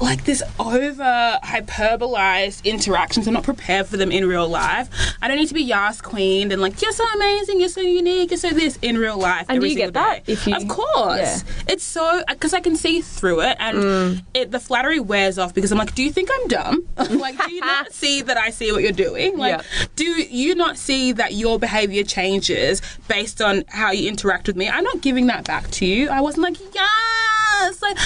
like 0.00 0.24
this 0.24 0.42
over 0.58 1.38
hyperbolized 1.42 2.64
interactions. 2.64 3.26
I'm 3.26 3.34
not 3.34 3.42
prepared 3.44 3.86
for 3.86 3.96
them 3.96 4.10
in 4.12 4.26
real 4.26 4.48
life. 4.48 4.88
I 5.20 5.28
don't 5.28 5.36
need 5.38 5.48
to 5.48 5.54
be 5.54 5.62
Yas 5.62 6.00
Queen 6.00 6.52
and 6.52 6.60
like, 6.62 6.80
you're 6.82 6.92
so 6.92 7.04
amazing, 7.14 7.60
you're 7.60 7.68
so 7.68 7.80
unique, 7.80 8.30
you're 8.30 8.38
so 8.38 8.50
this 8.50 8.78
in 8.82 8.96
real 8.98 9.18
life. 9.18 9.46
And 9.48 9.56
do 9.60 9.66
every 9.66 9.70
you 9.70 9.76
get 9.76 9.94
that 9.94 10.24
day. 10.26 10.32
if 10.32 10.46
you- 10.46 10.54
Of 10.56 10.68
course. 10.68 11.18
Yeah. 11.18 11.38
It's 11.68 11.84
so, 11.84 12.22
because 12.28 12.54
I 12.54 12.60
can 12.60 12.76
see 12.76 13.00
through 13.00 13.40
it 13.40 13.56
and 13.60 13.78
Mm. 13.78 14.24
it, 14.34 14.50
the 14.50 14.60
flattery 14.60 15.00
wears 15.00 15.38
off 15.38 15.54
because 15.54 15.72
I'm 15.72 15.78
like, 15.78 15.94
do 15.94 16.02
you 16.02 16.12
think 16.12 16.28
I'm 16.32 16.48
dumb? 16.48 16.86
like, 16.96 17.38
do 17.44 17.52
you 17.52 17.60
not 17.60 17.92
see 18.02 18.22
that 18.22 18.36
I 18.36 18.50
see 18.50 18.72
what 18.72 18.82
you're 18.82 18.92
doing? 18.92 19.36
Like, 19.38 19.60
Yeah. 19.60 19.86
do 19.96 20.04
you 20.04 20.54
not 20.54 20.78
see 20.78 21.12
that 21.12 21.34
your 21.34 21.58
behavior 21.58 22.02
changes 22.04 22.82
based 23.08 23.40
on 23.40 23.64
how 23.68 23.90
you 23.92 24.08
interact 24.08 24.46
with 24.46 24.56
me? 24.56 24.68
I'm 24.68 24.84
not 24.84 25.00
giving 25.00 25.26
that 25.26 25.44
back 25.44 25.70
to 25.72 25.86
you. 25.86 26.08
I 26.08 26.20
wasn't 26.20 26.42
like, 26.44 26.56
yes, 26.74 27.82
like, 27.82 27.98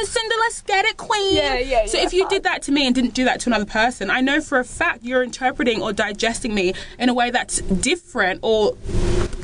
come 0.00 0.06
on, 0.06 0.06
Lucinda, 0.06 0.34
let's 0.40 0.62
get 0.62 0.84
it, 0.84 0.96
queen. 0.96 1.36
Yeah, 1.36 1.58
yeah, 1.58 1.86
So 1.86 1.98
if 1.98 2.12
you 2.12 2.28
did 2.28 2.42
that 2.44 2.62
to 2.62 2.72
me 2.72 2.86
and 2.86 2.94
didn't 2.94 3.14
do 3.14 3.24
that 3.24 3.40
to 3.40 3.50
another 3.50 3.64
person, 3.64 4.10
I 4.10 4.20
know 4.20 4.40
for 4.40 4.58
a 4.58 4.64
fact 4.64 5.02
you're 5.02 5.22
interpreting 5.22 5.82
or 5.82 5.92
digesting 5.92 6.54
me 6.54 6.74
in 6.98 7.08
a 7.08 7.14
way 7.14 7.30
that's 7.30 7.60
different 7.60 8.40
or 8.42 8.76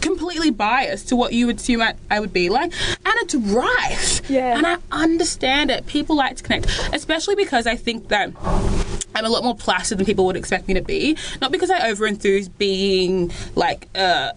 completely 0.00 0.50
biased 0.50 1.08
to 1.08 1.16
what 1.16 1.32
you 1.32 1.46
would 1.46 1.56
assume 1.56 1.82
I, 1.82 1.94
I 2.10 2.20
would 2.20 2.32
be 2.32 2.48
like. 2.48 2.72
And 3.04 3.14
it's 3.16 3.34
right. 3.34 4.20
Yeah. 4.28 4.56
And 4.56 4.66
I 4.66 4.78
understand 4.92 5.70
it. 5.70 5.86
People 5.86 6.16
like 6.16 6.36
to 6.36 6.42
connect, 6.42 6.66
especially 6.92 7.34
because 7.34 7.66
I 7.66 7.76
think 7.76 8.08
that. 8.08 8.32
I'm 9.16 9.24
a 9.24 9.28
lot 9.28 9.42
more 9.44 9.54
placid 9.56 9.98
than 9.98 10.06
people 10.06 10.26
would 10.26 10.36
expect 10.36 10.68
me 10.68 10.74
to 10.74 10.82
be. 10.82 11.16
Not 11.40 11.50
because 11.52 11.70
I 11.70 11.88
over 11.88 12.06
enthuse 12.06 12.48
being 12.48 13.32
like 13.54 13.88
uh, 13.94 14.32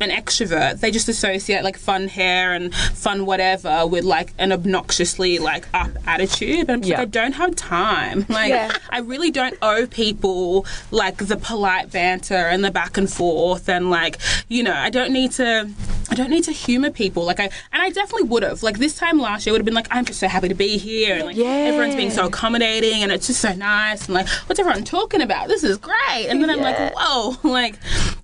an 0.00 0.10
extrovert. 0.10 0.80
They 0.80 0.90
just 0.90 1.08
associate 1.08 1.62
like 1.64 1.76
fun 1.76 2.06
hair 2.08 2.52
and 2.54 2.72
fun 2.74 3.26
whatever 3.26 3.86
with 3.86 4.04
like 4.04 4.32
an 4.38 4.52
obnoxiously 4.52 5.38
like 5.38 5.66
up 5.74 5.90
attitude. 6.06 6.66
But 6.68 6.72
I'm 6.74 6.80
just 6.80 6.90
Yeah. 6.90 6.98
like, 6.98 7.08
I 7.08 7.10
don't 7.10 7.32
have 7.32 7.54
time. 7.56 8.24
Like, 8.38 8.50
Yeah. 8.50 8.72
I 8.90 9.00
really 9.00 9.30
don't 9.30 9.56
owe 9.60 9.86
people 9.86 10.66
like 10.92 11.16
the 11.18 11.36
polite 11.36 11.90
banter 11.90 12.34
and 12.34 12.64
the 12.64 12.70
back 12.70 12.96
and 12.96 13.10
forth 13.12 13.68
and 13.68 13.90
like, 13.90 14.18
you 14.48 14.62
know, 14.62 14.72
I 14.74 14.90
don't 14.90 15.12
need 15.12 15.32
to. 15.32 15.68
I 16.10 16.14
don't 16.14 16.30
need 16.30 16.44
to 16.44 16.52
humor 16.52 16.90
people. 16.90 17.24
Like 17.24 17.38
I 17.38 17.50
and 17.70 17.82
I 17.82 17.90
definitely 17.90 18.28
would 18.28 18.42
have. 18.42 18.62
Like 18.62 18.78
this 18.78 18.96
time 18.96 19.18
last 19.18 19.44
year 19.44 19.52
would 19.52 19.60
have 19.60 19.66
been 19.66 19.74
like, 19.74 19.88
I'm 19.90 20.06
just 20.06 20.20
so 20.20 20.26
happy 20.28 20.48
to 20.48 20.54
be 20.54 20.78
here 20.78 21.16
and 21.16 21.26
like 21.26 21.36
Yeah. 21.36 21.44
everyone's 21.68 21.96
being 21.96 22.10
so 22.10 22.24
accommodating 22.26 23.02
and 23.02 23.12
it's 23.12 23.26
just 23.26 23.40
so 23.42 23.52
nice 23.52 23.97
and 24.06 24.14
like 24.14 24.28
what's 24.46 24.58
everyone 24.60 24.84
talking 24.84 25.20
about? 25.22 25.48
This 25.48 25.64
is 25.64 25.76
great. 25.78 26.26
And 26.28 26.42
then 26.42 26.50
I'm 26.50 26.60
like, 26.60 26.92
whoa, 26.96 27.36
like 27.48 27.74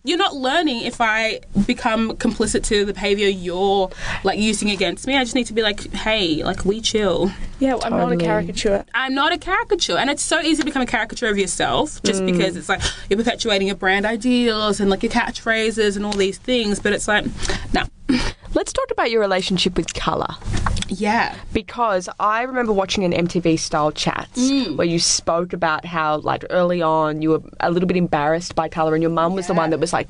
you're 0.07 0.19
not 0.19 0.35
learning 0.37 0.83
if 0.83 1.01
I 1.01 1.41
become 1.67 2.13
complicit 2.19 2.63
to 2.65 2.85
the 2.85 2.93
behavior 2.93 3.27
you're 3.29 3.91
like 4.23 4.39
using 4.39 4.71
against 4.71 5.07
me. 5.07 5.17
I 5.17 5.25
just 5.25 5.35
need 5.35 5.47
to 5.47 5.55
be 5.55 5.63
like, 5.63 5.91
hey, 5.93 6.45
like 6.45 6.65
we 6.65 6.81
chill. 6.81 7.33
Yeah, 7.59 7.79
I'm 7.83 7.93
not 7.93 8.13
a 8.13 8.17
caricature. 8.17 8.85
I'm 8.95 9.15
not 9.15 9.33
a 9.33 9.39
caricature. 9.39 9.97
And 9.97 10.11
it's 10.11 10.23
so 10.23 10.41
easy 10.41 10.61
to 10.61 10.65
become 10.67 10.83
a 10.83 10.87
caricature 10.87 11.29
of 11.29 11.39
yourself 11.39 12.03
just 12.03 12.23
Mm. 12.23 12.27
because 12.33 12.57
it's 12.57 12.69
like 12.69 12.83
you're 13.09 13.17
perpetuating 13.19 13.67
your 13.69 13.77
brand 13.77 14.05
ideals 14.07 14.79
and 14.81 14.91
like 14.91 15.03
your 15.03 15.11
catchphrases 15.13 15.97
and 15.97 16.05
all 16.05 16.13
these 16.13 16.37
things. 16.39 16.81
But 16.81 16.93
it's 16.93 17.09
like, 17.09 17.25
no. 17.73 17.85
Let's 18.55 18.73
talk 18.73 18.91
about 18.93 19.11
your 19.11 19.21
relationship 19.21 19.77
with 19.77 19.93
colour. 19.95 20.29
Yeah. 20.89 21.35
because 21.53 22.09
I 22.21 22.43
remember 22.43 22.73
watching 22.73 23.05
an 23.05 23.13
MTV 23.13 23.59
style 23.59 23.93
chat 23.93 24.29
Mm. 24.35 24.77
where 24.77 24.87
you 24.87 24.99
spoke 24.99 25.53
about 25.53 25.85
how, 25.85 26.19
like, 26.19 26.45
early 26.51 26.83
on 26.83 27.23
you 27.23 27.31
were 27.31 27.43
a 27.61 27.71
little 27.71 27.87
bit 27.87 27.97
embarrassed 27.97 28.55
by 28.55 28.69
colour, 28.69 28.95
and 28.95 29.03
your 29.03 29.11
mum 29.13 29.35
was 29.35 29.47
the 29.47 29.55
one 29.55 29.71
that 29.71 29.81
was 29.81 29.93
like 29.93 30.09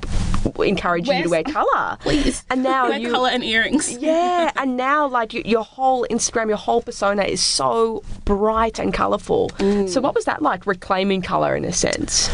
encouraging 0.59 1.17
you 1.19 1.23
to 1.25 1.29
wear 1.31 1.43
colour. 1.43 1.97
Please. 2.01 2.45
And 2.51 2.63
now 2.63 2.89
Wear 2.89 2.99
you. 2.99 3.11
colour 3.11 3.31
and 3.31 3.43
earrings. 3.45 3.93
Yeah, 4.05 4.51
and 4.57 4.77
now 4.77 5.07
like 5.07 5.33
y- 5.33 5.43
your 5.45 5.65
whole 5.65 6.07
Instagram, 6.11 6.49
your 6.49 6.57
whole 6.59 6.83
persona 6.83 7.23
is 7.23 7.41
so 7.41 8.03
bright 8.25 8.79
and 8.79 8.93
colourful. 8.93 9.51
Mm. 9.59 9.89
So 9.89 10.01
what 10.01 10.15
was 10.15 10.25
that 10.27 10.43
like, 10.43 10.67
reclaiming 10.67 11.23
colour 11.23 11.57
in 11.57 11.65
a 11.65 11.73
sense? 11.73 12.29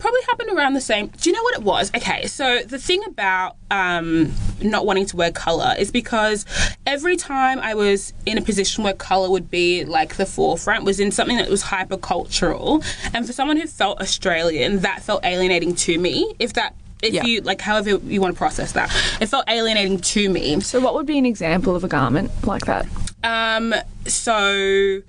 Probably 0.00 0.20
happened 0.28 0.50
around 0.50 0.74
the 0.74 0.80
same. 0.80 1.08
Do 1.08 1.30
you 1.30 1.36
know 1.36 1.42
what 1.42 1.54
it 1.54 1.62
was? 1.62 1.92
Okay, 1.94 2.26
so 2.26 2.60
the 2.62 2.78
thing 2.78 3.02
about 3.06 3.56
um, 3.70 4.32
not 4.62 4.86
wanting 4.86 5.06
to 5.06 5.16
wear 5.16 5.30
color 5.30 5.74
is 5.78 5.90
because 5.90 6.44
every 6.86 7.16
time 7.16 7.58
I 7.60 7.74
was 7.74 8.12
in 8.26 8.38
a 8.38 8.42
position 8.42 8.82
where 8.82 8.94
color 8.94 9.30
would 9.30 9.50
be 9.50 9.84
like 9.84 10.16
the 10.16 10.26
forefront, 10.26 10.84
was 10.84 11.00
in 11.00 11.10
something 11.10 11.36
that 11.36 11.48
was 11.50 11.62
hyper 11.62 11.96
cultural, 11.98 12.82
and 13.14 13.26
for 13.26 13.32
someone 13.32 13.56
who 13.58 13.66
felt 13.66 14.00
Australian, 14.00 14.80
that 14.80 15.02
felt 15.02 15.24
alienating 15.24 15.74
to 15.76 15.98
me. 15.98 16.34
If 16.38 16.54
that. 16.54 16.74
If 17.02 17.14
Yeah. 17.14 17.24
you 17.24 17.40
like, 17.40 17.62
however 17.62 17.88
you 17.96 18.20
want 18.20 18.34
to 18.34 18.38
process 18.38 18.72
that, 18.72 18.90
it 19.22 19.26
felt 19.26 19.46
alienating 19.48 20.00
to 20.00 20.28
me. 20.28 20.60
So, 20.60 20.80
what 20.80 20.92
would 20.94 21.06
be 21.06 21.16
an 21.16 21.24
example 21.24 21.74
of 21.74 21.82
a 21.82 21.88
garment 21.88 22.30
like 22.46 22.66
that? 22.66 22.84
Um, 23.24 23.74
so 24.06 25.00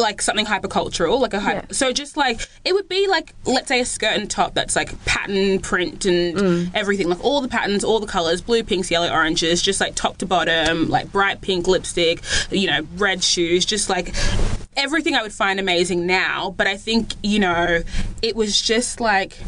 like 0.00 0.22
something 0.22 0.46
hypercultural, 0.46 1.20
like 1.20 1.34
a 1.34 1.40
hy- 1.40 1.54
Yeah. 1.54 1.62
so 1.70 1.92
just 1.92 2.16
like 2.16 2.48
it 2.64 2.72
would 2.72 2.88
be 2.88 3.06
like 3.08 3.34
let's 3.44 3.68
say 3.68 3.80
a 3.80 3.84
skirt 3.84 4.16
and 4.16 4.30
top 4.30 4.54
that's 4.54 4.76
like 4.76 5.04
pattern 5.04 5.58
print 5.60 6.04
and 6.04 6.36
mm. 6.36 6.70
everything, 6.74 7.08
like 7.08 7.22
all 7.24 7.40
the 7.40 7.48
patterns, 7.48 7.84
all 7.84 8.00
the 8.00 8.06
colors, 8.06 8.40
blue, 8.40 8.62
pinks, 8.62 8.90
yellow, 8.90 9.10
oranges, 9.10 9.62
just 9.62 9.80
like 9.80 9.94
top 9.94 10.18
to 10.18 10.26
bottom, 10.26 10.88
like 10.88 11.10
bright 11.12 11.40
pink 11.40 11.66
lipstick, 11.66 12.22
you 12.50 12.66
know, 12.66 12.86
red 12.96 13.22
shoes, 13.22 13.64
just 13.64 13.88
like 13.88 14.14
everything 14.76 15.14
I 15.14 15.22
would 15.22 15.32
find 15.32 15.58
amazing 15.58 16.06
now. 16.06 16.50
But 16.56 16.66
I 16.66 16.76
think 16.76 17.12
you 17.22 17.38
know 17.38 17.82
it 18.22 18.36
was 18.36 18.60
just 18.60 19.00
like 19.00 19.38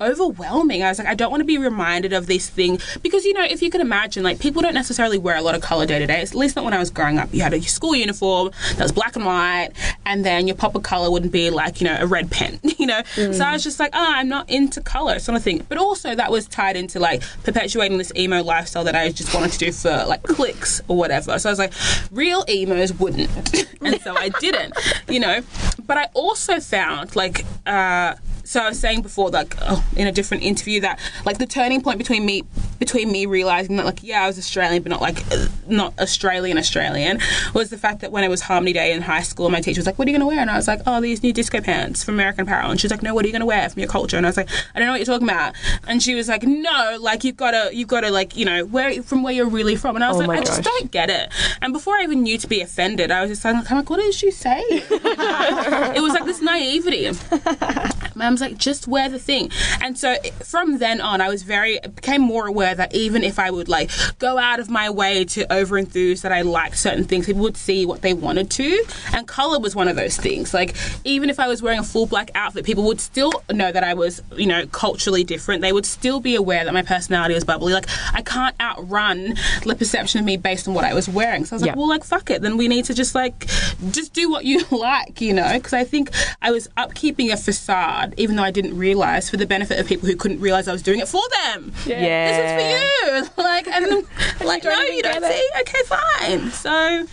overwhelming. 0.00 0.82
I 0.82 0.88
was 0.88 0.98
like, 0.98 1.08
I 1.08 1.14
don't 1.14 1.30
want 1.30 1.40
to 1.40 1.44
be 1.46 1.58
reminded 1.58 2.12
of 2.12 2.26
this 2.26 2.48
thing 2.48 2.78
because 3.02 3.24
you 3.24 3.32
know, 3.32 3.44
if 3.44 3.62
you 3.62 3.70
can 3.70 3.80
imagine, 3.80 4.22
like 4.22 4.38
people 4.38 4.62
don't 4.62 4.74
necessarily 4.74 5.18
wear 5.18 5.36
a 5.36 5.42
lot 5.42 5.54
of 5.54 5.62
color 5.62 5.86
day 5.86 5.98
to 5.98 6.06
day. 6.06 6.20
At 6.20 6.34
least 6.34 6.56
not 6.56 6.64
when 6.64 6.74
I 6.74 6.78
was 6.78 6.90
growing 6.90 7.18
up. 7.18 7.32
You 7.32 7.42
had 7.42 7.52
a 7.54 7.62
school 7.62 7.94
uniform 7.94 8.50
that 8.76 8.80
was 8.82 8.92
black 8.92 9.16
and 9.16 9.24
white, 9.24 9.70
and 10.06 10.24
then 10.24 10.46
your 10.46 10.56
pop 10.56 10.74
of 10.74 10.82
color 10.82 11.10
wouldn't 11.10 11.32
be 11.32 11.50
like 11.50 11.80
you 11.80 11.86
know 11.86 11.96
a 12.00 12.06
red 12.06 12.30
pen. 12.30 12.60
You 12.84 12.88
know, 12.88 13.02
so 13.14 13.42
I 13.44 13.52
was 13.52 13.62
just 13.62 13.80
like, 13.80 13.92
oh, 13.94 14.12
I'm 14.14 14.28
not 14.28 14.50
into 14.50 14.80
color, 14.82 15.18
sort 15.18 15.36
of 15.36 15.42
thing. 15.42 15.64
But 15.70 15.78
also 15.78 16.14
that 16.14 16.30
was 16.30 16.46
tied 16.46 16.76
into 16.76 16.98
like 16.98 17.22
perpetuating 17.44 17.96
this 17.96 18.12
emo 18.14 18.42
lifestyle 18.42 18.84
that 18.84 18.94
I 18.94 19.10
just 19.10 19.32
wanted 19.34 19.52
to 19.52 19.58
do 19.58 19.72
for 19.72 20.04
like 20.06 20.22
clicks 20.24 20.82
or 20.88 20.96
whatever. 20.96 21.38
So 21.38 21.48
I 21.48 21.52
was 21.52 21.58
like, 21.58 21.72
real 22.10 22.44
emos 22.46 22.92
wouldn't, 22.92 23.30
and 23.80 23.98
so 24.02 24.14
I 24.16 24.28
didn't. 24.28 24.74
You 25.08 25.20
know, 25.20 25.40
but 25.86 25.96
I 25.96 26.08
also 26.14 26.60
found 26.60 27.16
like. 27.16 27.44
uh 27.64 28.16
so 28.44 28.60
I 28.60 28.68
was 28.68 28.78
saying 28.78 29.02
before, 29.02 29.30
like 29.30 29.56
oh, 29.62 29.84
in 29.96 30.06
a 30.06 30.12
different 30.12 30.42
interview, 30.42 30.80
that 30.82 31.00
like 31.24 31.38
the 31.38 31.46
turning 31.46 31.80
point 31.82 31.98
between 31.98 32.24
me 32.24 32.44
between 32.78 33.10
me 33.10 33.24
realizing 33.26 33.76
that 33.76 33.86
like 33.86 34.02
yeah 34.02 34.24
I 34.24 34.26
was 34.26 34.38
Australian 34.38 34.82
but 34.82 34.90
not 34.90 35.00
like 35.00 35.22
not 35.66 35.98
Australian 35.98 36.58
Australian 36.58 37.20
was 37.54 37.70
the 37.70 37.78
fact 37.78 38.00
that 38.00 38.12
when 38.12 38.24
it 38.24 38.28
was 38.28 38.42
Harmony 38.42 38.72
Day 38.72 38.92
in 38.92 39.02
high 39.02 39.22
school, 39.22 39.48
my 39.48 39.60
teacher 39.60 39.78
was 39.78 39.86
like, 39.86 39.98
"What 39.98 40.06
are 40.06 40.10
you 40.10 40.16
gonna 40.16 40.26
wear?" 40.26 40.40
And 40.40 40.50
I 40.50 40.56
was 40.56 40.68
like, 40.68 40.80
"Oh, 40.86 41.00
these 41.00 41.22
new 41.22 41.32
disco 41.32 41.60
pants 41.60 42.04
from 42.04 42.14
American 42.14 42.42
Apparel." 42.42 42.70
And 42.70 42.80
she's 42.80 42.90
like, 42.90 43.02
"No, 43.02 43.14
what 43.14 43.24
are 43.24 43.28
you 43.28 43.32
gonna 43.32 43.46
wear 43.46 43.68
from 43.68 43.80
your 43.80 43.88
culture?" 43.88 44.16
And 44.16 44.26
I 44.26 44.28
was 44.28 44.36
like, 44.36 44.48
"I 44.74 44.78
don't 44.78 44.86
know 44.86 44.92
what 44.92 45.00
you're 45.00 45.06
talking 45.06 45.28
about." 45.28 45.54
And 45.86 46.02
she 46.02 46.14
was 46.14 46.28
like, 46.28 46.42
"No, 46.42 46.98
like 47.00 47.24
you've 47.24 47.36
gotta 47.36 47.70
you've 47.72 47.88
gotta 47.88 48.10
like 48.10 48.36
you 48.36 48.44
know 48.44 48.64
where 48.66 49.02
from 49.02 49.22
where 49.22 49.32
you're 49.32 49.48
really 49.48 49.76
from." 49.76 49.96
And 49.96 50.04
I 50.04 50.08
was 50.08 50.16
Oh 50.16 50.20
like, 50.20 50.28
my 50.28 50.36
"I 50.38 50.40
just 50.44 50.62
don't 50.62 50.90
get 50.90 51.08
it." 51.10 51.32
And 51.62 51.72
before 51.72 51.94
I 51.96 52.02
even 52.02 52.22
knew 52.22 52.36
to 52.38 52.46
be 52.46 52.60
offended, 52.60 53.10
I 53.10 53.22
was 53.22 53.30
just 53.30 53.44
like, 53.44 53.70
"I'm 53.70 53.78
like, 53.78 53.88
what 53.90 54.00
did 54.00 54.14
she 54.14 54.30
say?" 54.30 54.62
it 54.68 56.02
was 56.02 56.12
like 56.12 56.24
this 56.26 56.42
naivety. 56.42 57.10
Mum's 58.34 58.40
like, 58.40 58.58
just 58.58 58.88
wear 58.88 59.08
the 59.08 59.18
thing. 59.18 59.50
And 59.80 59.96
so 59.96 60.16
from 60.42 60.78
then 60.78 61.00
on, 61.00 61.20
I 61.20 61.28
was 61.28 61.44
very, 61.44 61.78
became 61.94 62.20
more 62.20 62.48
aware 62.48 62.74
that 62.74 62.92
even 62.92 63.22
if 63.22 63.38
I 63.38 63.48
would 63.50 63.68
like 63.68 63.90
go 64.18 64.38
out 64.38 64.58
of 64.58 64.68
my 64.68 64.90
way 64.90 65.24
to 65.26 65.52
over 65.52 65.78
enthuse 65.78 66.22
that 66.22 66.32
I 66.32 66.42
liked 66.42 66.76
certain 66.76 67.04
things, 67.04 67.26
people 67.26 67.42
would 67.42 67.56
see 67.56 67.86
what 67.86 68.02
they 68.02 68.12
wanted 68.12 68.50
to. 68.50 68.84
And 69.12 69.28
color 69.28 69.60
was 69.60 69.76
one 69.76 69.86
of 69.86 69.94
those 69.94 70.16
things. 70.16 70.52
Like, 70.52 70.74
even 71.04 71.30
if 71.30 71.38
I 71.38 71.46
was 71.46 71.62
wearing 71.62 71.78
a 71.78 71.84
full 71.84 72.06
black 72.06 72.32
outfit, 72.34 72.64
people 72.64 72.82
would 72.84 73.00
still 73.00 73.32
know 73.52 73.70
that 73.70 73.84
I 73.84 73.94
was, 73.94 74.20
you 74.34 74.46
know, 74.46 74.66
culturally 74.66 75.22
different. 75.22 75.62
They 75.62 75.72
would 75.72 75.86
still 75.86 76.18
be 76.18 76.34
aware 76.34 76.64
that 76.64 76.74
my 76.74 76.82
personality 76.82 77.34
was 77.34 77.44
bubbly. 77.44 77.72
Like, 77.72 77.86
I 78.12 78.22
can't 78.22 78.56
outrun 78.60 79.36
the 79.64 79.76
perception 79.76 80.18
of 80.18 80.26
me 80.26 80.36
based 80.36 80.66
on 80.66 80.74
what 80.74 80.84
I 80.84 80.92
was 80.92 81.08
wearing. 81.08 81.44
So 81.44 81.54
I 81.54 81.56
was 81.56 81.66
like, 81.66 81.76
well, 81.76 81.88
like, 81.88 82.02
fuck 82.02 82.30
it. 82.30 82.42
Then 82.42 82.56
we 82.56 82.66
need 82.66 82.86
to 82.86 82.94
just 82.94 83.14
like, 83.14 83.46
just 83.92 84.12
do 84.12 84.28
what 84.28 84.44
you 84.44 84.64
like, 84.72 85.20
you 85.20 85.32
know? 85.32 85.52
Because 85.54 85.72
I 85.72 85.84
think 85.84 86.10
I 86.42 86.50
was 86.50 86.66
upkeeping 86.76 87.32
a 87.32 87.36
facade, 87.36 88.14
even 88.24 88.36
though 88.36 88.42
I 88.42 88.50
didn't 88.50 88.76
realize 88.76 89.30
for 89.30 89.36
the 89.36 89.46
benefit 89.46 89.78
of 89.78 89.86
people 89.86 90.08
who 90.08 90.16
couldn't 90.16 90.40
realize 90.40 90.66
I 90.66 90.72
was 90.72 90.82
doing 90.82 90.98
it 91.00 91.06
for 91.08 91.22
them. 91.44 91.72
Yeah. 91.86 92.26
This 92.26 92.38
is 92.40 93.22
for 93.22 93.22
you. 93.38 93.44
Like, 93.44 93.68
and 93.68 93.84
then, 93.84 94.04
like, 94.46 94.62
don't 94.62 94.74
no, 94.76 94.82
you 94.82 95.02
don't 95.02 95.20
get 95.20 95.30
it. 95.30 95.36
see? 95.36 95.60
Okay, 95.60 95.82
fine. 95.84 96.50
So 96.50 97.06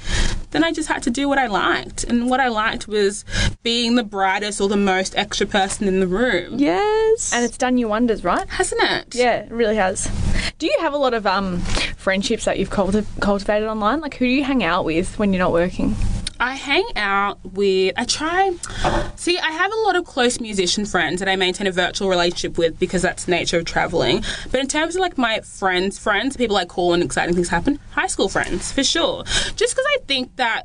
then 0.52 0.64
I 0.64 0.72
just 0.72 0.88
had 0.90 1.04
to 1.04 1.10
do 1.12 1.30
what 1.30 1.38
I 1.38 1.48
liked. 1.48 2.04
And 2.06 2.30
what 2.30 2.40
I 2.40 2.48
liked 2.48 2.88
was 2.88 3.24
being 3.64 3.96
the 3.96 4.04
brightest 4.04 4.60
or 4.60 4.68
the 4.68 4.78
most 4.78 5.16
extra 5.16 5.46
person 5.46 5.88
in 5.88 6.00
the 6.00 6.08
room. 6.08 6.58
Yes. 6.58 7.32
And 7.34 7.46
it's 7.46 7.58
done 7.58 7.78
you 7.78 7.88
wonders, 7.88 8.24
right? 8.24 8.48
Hasn't 8.50 8.82
it? 8.84 9.16
Yeah, 9.16 9.36
it 9.42 9.52
really 9.52 9.76
has. 9.76 10.10
Do 10.60 10.66
you 10.66 10.76
have 10.82 10.94
a 10.94 10.98
lot 10.98 11.14
of 11.14 11.26
um, 11.28 11.60
friendships 11.98 12.46
that 12.46 12.58
you've 12.60 12.70
culti- 12.70 13.06
cultivated 13.22 13.68
online? 13.68 14.00
Like, 14.02 14.16
who 14.16 14.26
do 14.26 14.32
you 14.32 14.44
hang 14.44 14.64
out 14.64 14.86
with 14.86 15.18
when 15.20 15.34
you're 15.34 15.40
not 15.40 15.52
working? 15.54 15.96
I 16.42 16.56
hang 16.56 16.86
out 16.96 17.40
with, 17.54 17.94
I 17.98 18.04
try, 18.06 18.52
see, 19.16 19.38
I 19.38 19.52
have 19.52 19.72
a 19.72 19.76
lot 19.76 19.96
of 19.96 20.06
close 20.06 20.40
musician 20.40 20.88
friends 20.88 21.20
that 21.20 21.30
I 21.30 21.36
maintain 21.36 21.68
a 21.68 21.72
virtual 21.72 22.10
relationship 22.10 22.58
with 22.58 22.80
because 22.80 23.04
that's 23.04 23.26
the 23.26 23.32
nature 23.32 23.60
of 23.60 23.66
traveling. 23.66 24.24
But 24.50 24.60
in 24.60 24.68
terms 24.68 24.96
of 24.96 25.02
like 25.02 25.20
my 25.20 25.42
friends, 25.42 26.00
friends, 26.00 26.36
people 26.36 26.58
I 26.58 26.66
call 26.66 26.90
when 26.90 27.04
exciting 27.04 27.36
things 27.36 27.50
happen, 27.50 27.80
high 27.92 28.08
school 28.08 28.28
friends, 28.28 28.72
for 28.72 28.84
sure. 28.84 29.24
Just 29.56 29.76
because 29.76 29.86
I 29.88 29.98
think 30.08 30.36
that 30.38 30.64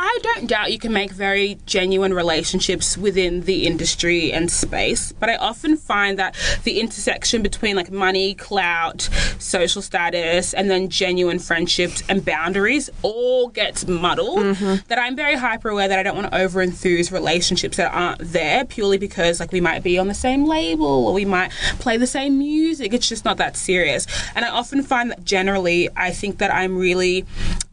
I 0.00 0.18
don't 0.22 0.46
doubt 0.46 0.70
you 0.70 0.78
can 0.78 0.92
make 0.92 1.10
very 1.10 1.58
genuine 1.66 2.14
relationships 2.14 2.96
within 2.96 3.40
the 3.40 3.66
industry 3.66 4.32
and 4.32 4.48
space, 4.48 5.10
but 5.10 5.28
I 5.28 5.34
often 5.34 5.76
find 5.76 6.16
that 6.20 6.36
the 6.62 6.78
intersection 6.78 7.42
between 7.42 7.74
like 7.74 7.90
money, 7.90 8.34
clout, 8.34 9.08
social 9.40 9.82
status, 9.82 10.54
and 10.54 10.70
then 10.70 10.88
genuine 10.88 11.40
friendships 11.40 12.04
and 12.08 12.24
boundaries 12.24 12.88
all 13.02 13.48
gets 13.48 13.88
muddled. 13.88 14.38
Mm-hmm. 14.38 14.86
That 14.86 15.00
I'm 15.00 15.16
very 15.16 15.34
hyper 15.34 15.68
aware 15.68 15.88
that 15.88 15.98
I 15.98 16.04
don't 16.04 16.14
want 16.14 16.30
to 16.30 16.38
over 16.38 16.60
enthuse 16.60 17.10
relationships 17.10 17.76
that 17.78 17.92
aren't 17.92 18.20
there 18.20 18.64
purely 18.64 18.98
because 18.98 19.40
like 19.40 19.50
we 19.50 19.60
might 19.60 19.82
be 19.82 19.98
on 19.98 20.06
the 20.06 20.14
same 20.14 20.44
label 20.44 21.08
or 21.08 21.12
we 21.12 21.24
might 21.24 21.50
play 21.80 21.96
the 21.96 22.06
same 22.06 22.38
music. 22.38 22.94
It's 22.94 23.08
just 23.08 23.24
not 23.24 23.36
that 23.38 23.56
serious. 23.56 24.06
And 24.36 24.44
I 24.44 24.50
often 24.50 24.84
find 24.84 25.10
that 25.10 25.24
generally 25.24 25.88
I 25.96 26.12
think 26.12 26.38
that 26.38 26.54
I'm 26.54 26.78
really 26.78 27.26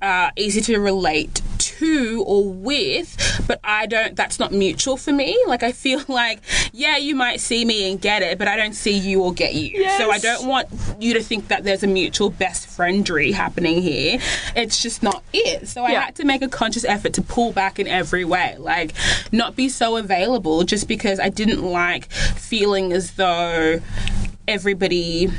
uh, 0.05 0.29
easy 0.37 0.61
to 0.61 0.79
relate 0.79 1.41
to 1.57 2.23
or 2.27 2.47
with, 2.53 3.43
but 3.47 3.59
I 3.63 3.85
don't, 3.87 4.15
that's 4.15 4.39
not 4.39 4.51
mutual 4.51 4.97
for 4.97 5.11
me. 5.11 5.37
Like, 5.47 5.63
I 5.63 5.71
feel 5.71 6.01
like, 6.07 6.41
yeah, 6.71 6.97
you 6.97 7.15
might 7.15 7.39
see 7.39 7.65
me 7.65 7.89
and 7.91 7.99
get 7.99 8.21
it, 8.21 8.37
but 8.37 8.47
I 8.47 8.55
don't 8.55 8.73
see 8.75 8.95
you 8.95 9.21
or 9.23 9.33
get 9.33 9.55
you. 9.55 9.89
So 9.97 10.11
I 10.11 10.19
don't 10.19 10.47
want 10.47 10.67
you 10.99 11.13
to 11.15 11.23
think 11.23 11.47
that 11.47 11.63
there's 11.63 11.81
a 11.83 11.87
mutual 11.87 12.29
best 12.29 12.67
friendry 12.67 13.31
happening 13.31 13.81
here. 13.81 14.19
It's 14.55 14.81
just 14.81 15.01
not 15.01 15.23
it. 15.33 15.67
So 15.67 15.83
I 15.83 15.91
Yeah. 15.91 16.01
had 16.05 16.15
to 16.17 16.25
make 16.25 16.41
a 16.43 16.47
conscious 16.49 16.85
effort 16.85 17.13
to 17.13 17.21
pull 17.21 17.51
back 17.51 17.79
in 17.79 17.87
every 17.87 18.25
way. 18.25 18.55
Like, 18.59 18.93
not 19.31 19.55
be 19.55 19.69
so 19.69 19.97
available 19.97 20.63
just 20.63 20.87
because 20.87 21.19
I 21.19 21.29
didn't 21.29 21.63
like 21.63 22.11
feeling 22.11 22.93
as 22.93 23.11
though 23.13 23.81
everybody 24.47 25.31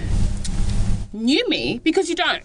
knew 1.16 1.48
me 1.48 1.80
because 1.82 2.08
you 2.08 2.14
don't. 2.14 2.42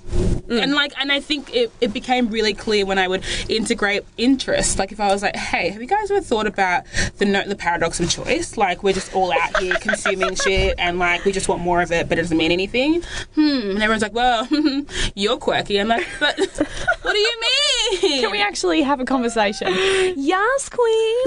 And 0.49 0.73
like, 0.73 0.91
and 0.99 1.13
I 1.13 1.21
think 1.21 1.53
it, 1.55 1.71
it 1.79 1.93
became 1.93 2.29
really 2.29 2.53
clear 2.53 2.85
when 2.85 2.97
I 2.97 3.07
would 3.07 3.23
integrate 3.47 4.03
interest. 4.17 4.77
Like, 4.77 4.91
if 4.91 4.99
I 4.99 5.07
was 5.07 5.21
like, 5.21 5.35
"Hey, 5.35 5.69
have 5.69 5.81
you 5.81 5.87
guys 5.87 6.11
ever 6.11 6.19
thought 6.19 6.45
about 6.45 6.83
the 7.19 7.25
no- 7.25 7.47
the 7.47 7.55
paradox 7.55 8.01
of 8.01 8.09
choice? 8.09 8.57
Like, 8.57 8.83
we're 8.83 8.93
just 8.93 9.15
all 9.15 9.31
out 9.31 9.57
here 9.59 9.75
consuming 9.75 10.35
shit, 10.43 10.75
and 10.77 10.99
like, 10.99 11.23
we 11.23 11.31
just 11.31 11.47
want 11.47 11.61
more 11.61 11.81
of 11.81 11.91
it, 11.93 12.09
but 12.09 12.17
it 12.17 12.23
doesn't 12.23 12.37
mean 12.37 12.51
anything." 12.51 13.01
Hmm. 13.35 13.71
And 13.71 13.77
everyone's 13.77 14.01
like, 14.01 14.13
"Well, 14.13 14.45
you're 15.15 15.37
quirky." 15.37 15.79
I'm 15.79 15.87
like, 15.87 16.05
"But 16.19 16.37
what 17.01 17.13
do 17.13 17.17
you 17.17 17.41
mean?" 17.41 18.21
Can 18.21 18.31
we 18.31 18.41
actually 18.41 18.81
have 18.81 18.99
a 18.99 19.05
conversation? 19.05 19.67
yes, 20.17 20.69
queen. 20.69 21.25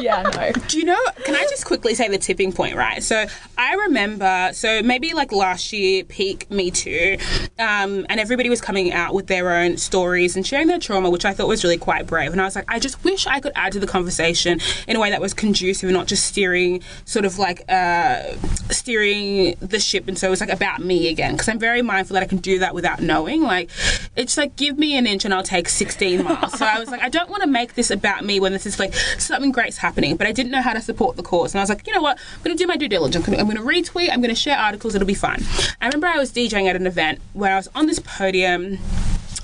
yeah, 0.00 0.22
no. 0.22 0.52
Do 0.68 0.78
you 0.78 0.84
know? 0.84 0.98
Can 1.24 1.34
I 1.34 1.46
just 1.50 1.64
quickly 1.66 1.94
say 1.94 2.08
the 2.08 2.18
tipping 2.18 2.52
point, 2.52 2.76
right? 2.76 3.02
So 3.02 3.26
I 3.56 3.74
remember, 3.74 4.50
so 4.52 4.82
maybe 4.82 5.14
like 5.14 5.32
last 5.32 5.72
year, 5.72 6.04
peak 6.08 6.50
Me 6.50 6.70
Too, 6.70 7.18
um, 7.58 8.06
and 8.08 8.20
everybody 8.20 8.48
was 8.48 8.60
coming 8.60 8.92
out 8.92 9.14
with 9.14 9.26
their 9.26 9.52
own 9.54 9.76
stories 9.76 10.36
and 10.36 10.46
sharing 10.46 10.66
their 10.66 10.78
trauma, 10.78 11.10
which 11.10 11.24
I 11.24 11.32
thought 11.32 11.48
was 11.48 11.64
really 11.64 11.78
quite 11.78 12.06
brave. 12.06 12.32
And 12.32 12.40
I 12.40 12.44
was 12.44 12.56
like, 12.56 12.64
I 12.68 12.78
just 12.78 13.02
wish 13.04 13.26
I 13.26 13.40
could 13.40 13.52
add 13.54 13.72
to 13.72 13.80
the 13.80 13.86
conversation 13.86 14.60
in 14.86 14.96
a 14.96 15.00
way 15.00 15.10
that 15.10 15.20
was 15.20 15.34
conducive 15.34 15.88
and 15.88 15.96
not 15.96 16.06
just 16.06 16.26
steering, 16.26 16.82
sort 17.04 17.24
of 17.24 17.38
like 17.38 17.64
uh, 17.68 18.34
steering 18.70 19.56
the 19.60 19.78
ship. 19.78 20.08
And 20.08 20.18
so 20.18 20.28
it 20.28 20.30
was 20.30 20.40
like 20.40 20.50
about 20.50 20.80
me 20.80 21.08
again, 21.08 21.32
because 21.32 21.48
I'm 21.48 21.58
very 21.58 21.82
mindful 21.82 22.14
that 22.14 22.22
I 22.22 22.26
can 22.26 22.38
do 22.38 22.58
that 22.60 22.74
without 22.74 23.00
knowing. 23.00 23.42
Like, 23.42 23.70
it's 24.16 24.36
like 24.36 24.56
give 24.56 24.78
me 24.78 24.96
an 24.96 25.06
inch 25.06 25.24
and 25.24 25.34
I'll 25.34 25.42
take 25.42 25.68
16 25.68 26.24
miles. 26.24 26.58
so 26.58 26.66
I 26.66 26.78
was 26.78 26.88
like, 26.90 27.02
I 27.02 27.08
don't 27.08 27.30
want 27.30 27.42
to 27.42 27.48
make 27.48 27.74
this 27.74 27.90
about 27.90 28.24
me 28.24 28.40
when 28.40 28.52
this 28.52 28.66
is 28.66 28.78
like 28.78 28.94
something 28.94 29.52
great's 29.52 29.78
happening, 29.78 30.16
but 30.16 30.26
I 30.26 30.32
didn't 30.32 30.52
know 30.52 30.62
how 30.62 30.72
to 30.72 30.80
support 30.80 31.16
the 31.16 31.22
cause. 31.22 31.52
And 31.52 31.60
I 31.60 31.62
was 31.62 31.70
like, 31.70 31.86
you 31.86 31.92
know 31.92 32.02
what? 32.02 32.18
I'm 32.36 32.42
going 32.42 32.56
to 32.56 32.62
do 32.62 32.66
my 32.66 32.76
due 32.76 32.88
diligence. 32.88 33.26
I'm 33.28 33.34
going 33.34 33.56
to 33.56 33.62
retweet. 33.62 34.10
I'm 34.10 34.20
going 34.20 34.34
to 34.34 34.40
share 34.40 34.56
articles. 34.56 34.94
It'll 34.94 35.06
be 35.06 35.14
fun. 35.14 35.40
I 35.88 35.90
remember 35.90 36.08
I 36.08 36.18
was 36.18 36.30
DJing 36.30 36.68
at 36.68 36.76
an 36.76 36.86
event 36.86 37.18
where 37.32 37.54
I 37.54 37.56
was 37.56 37.66
on 37.74 37.86
this 37.86 37.98
podium. 37.98 38.78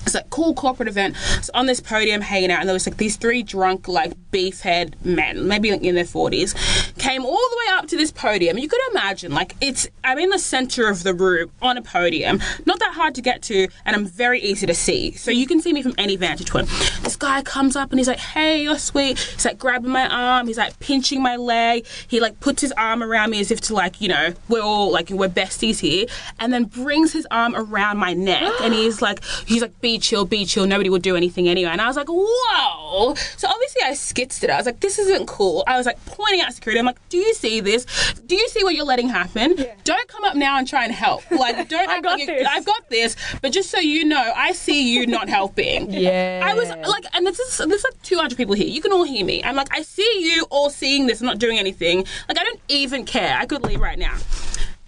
It's 0.05 0.15
like 0.15 0.29
cool 0.29 0.53
corporate 0.53 0.87
event. 0.87 1.15
Was 1.37 1.49
on 1.53 1.65
this 1.65 1.79
podium 1.79 2.21
hanging 2.21 2.51
out, 2.51 2.59
and 2.59 2.69
there 2.69 2.73
was 2.73 2.87
like 2.87 2.97
these 2.97 3.15
three 3.15 3.43
drunk, 3.43 3.87
like 3.87 4.13
beefhead 4.31 4.93
men, 5.03 5.47
maybe 5.47 5.71
like 5.71 5.83
in 5.83 5.95
their 5.95 6.05
forties, 6.05 6.53
came 6.97 7.25
all 7.25 7.31
the 7.31 7.57
way 7.57 7.73
up 7.73 7.87
to 7.87 7.97
this 7.97 8.11
podium. 8.11 8.57
You 8.57 8.67
could 8.67 8.81
imagine, 8.91 9.31
like 9.31 9.55
it's 9.61 9.87
I'm 10.03 10.19
in 10.19 10.29
the 10.29 10.39
center 10.39 10.87
of 10.87 11.03
the 11.03 11.13
room 11.13 11.51
on 11.61 11.77
a 11.77 11.81
podium, 11.81 12.39
not 12.65 12.79
that 12.79 12.93
hard 12.93 13.15
to 13.15 13.21
get 13.21 13.41
to, 13.43 13.67
and 13.85 13.95
I'm 13.95 14.05
very 14.05 14.39
easy 14.41 14.67
to 14.67 14.73
see. 14.73 15.13
So 15.13 15.31
you 15.31 15.47
can 15.47 15.61
see 15.61 15.73
me 15.73 15.81
from 15.81 15.93
any 15.97 16.15
vantage 16.15 16.51
point. 16.51 16.67
This 17.01 17.15
guy 17.15 17.41
comes 17.41 17.75
up 17.75 17.91
and 17.91 17.99
he's 17.99 18.07
like, 18.07 18.19
"Hey, 18.19 18.61
you're 18.61 18.77
sweet." 18.77 19.17
He's 19.17 19.45
like 19.45 19.57
grabbing 19.57 19.91
my 19.91 20.07
arm. 20.07 20.47
He's 20.47 20.57
like 20.57 20.79
pinching 20.79 21.21
my 21.21 21.35
leg. 21.35 21.85
He 22.07 22.19
like 22.19 22.39
puts 22.39 22.61
his 22.61 22.71
arm 22.73 23.01
around 23.01 23.31
me 23.31 23.39
as 23.39 23.51
if 23.51 23.61
to 23.61 23.73
like 23.73 24.01
you 24.01 24.09
know 24.09 24.33
we're 24.49 24.61
all 24.61 24.91
like 24.91 25.09
we're 25.09 25.29
besties 25.29 25.79
here, 25.79 26.05
and 26.39 26.53
then 26.53 26.65
brings 26.65 27.13
his 27.13 27.27
arm 27.31 27.55
around 27.55 27.97
my 27.97 28.13
neck, 28.13 28.51
and 28.61 28.73
he's 28.73 29.01
like 29.01 29.23
he's 29.45 29.61
like 29.61 29.79
be 29.95 29.99
chill, 29.99 30.25
be 30.25 30.45
chill. 30.45 30.67
Nobody 30.67 30.89
will 30.89 30.99
do 30.99 31.15
anything 31.15 31.47
anyway. 31.47 31.71
And 31.71 31.81
I 31.81 31.87
was 31.87 31.95
like, 31.95 32.07
whoa. 32.09 33.15
So 33.37 33.47
obviously 33.47 33.81
I 33.83 33.91
skitzed 33.91 34.43
it. 34.43 34.49
I 34.49 34.57
was 34.57 34.65
like, 34.65 34.81
this 34.81 34.99
isn't 34.99 35.25
cool. 35.25 35.63
I 35.67 35.77
was 35.77 35.85
like 35.85 36.03
pointing 36.05 36.41
out 36.41 36.53
security. 36.53 36.79
I'm 36.79 36.85
like, 36.85 36.99
do 37.07 37.17
you 37.17 37.33
see 37.33 37.61
this? 37.61 37.85
Do 38.27 38.35
you 38.35 38.47
see 38.49 38.63
what 38.63 38.75
you're 38.75 38.85
letting 38.85 39.07
happen? 39.07 39.55
Don't 39.85 40.07
come 40.09 40.25
up 40.25 40.35
now 40.35 40.57
and 40.57 40.67
try 40.67 40.83
and 40.83 40.93
help. 40.93 41.23
Like, 41.31 41.69
don't. 41.69 41.89
I 41.95 42.01
got 42.01 42.19
like 42.19 42.27
this. 42.27 42.47
I've 42.49 42.65
got 42.65 42.89
this. 42.89 43.15
But 43.41 43.53
just 43.53 43.69
so 43.71 43.79
you 43.79 44.03
know, 44.03 44.33
I 44.35 44.51
see 44.51 44.93
you 44.93 45.07
not 45.07 45.29
helping. 45.29 45.91
Yeah. 45.91 46.41
I 46.43 46.53
was 46.55 46.67
like, 46.69 47.05
and 47.13 47.25
this 47.25 47.39
is 47.39 47.57
there's 47.57 47.83
like 47.83 48.01
200 48.03 48.35
people 48.35 48.53
here. 48.53 48.67
You 48.67 48.81
can 48.81 48.91
all 48.91 49.03
hear 49.03 49.25
me. 49.25 49.43
I'm 49.43 49.55
like, 49.55 49.69
I 49.71 49.81
see 49.81 50.09
you 50.19 50.45
all 50.49 50.69
seeing 50.69 51.07
this, 51.07 51.21
not 51.21 51.39
doing 51.39 51.57
anything. 51.57 51.99
Like, 52.27 52.37
I 52.37 52.43
don't 52.43 52.59
even 52.67 53.05
care. 53.05 53.37
I 53.39 53.45
could 53.45 53.63
leave 53.63 53.79
right 53.79 53.99
now. 53.99 54.17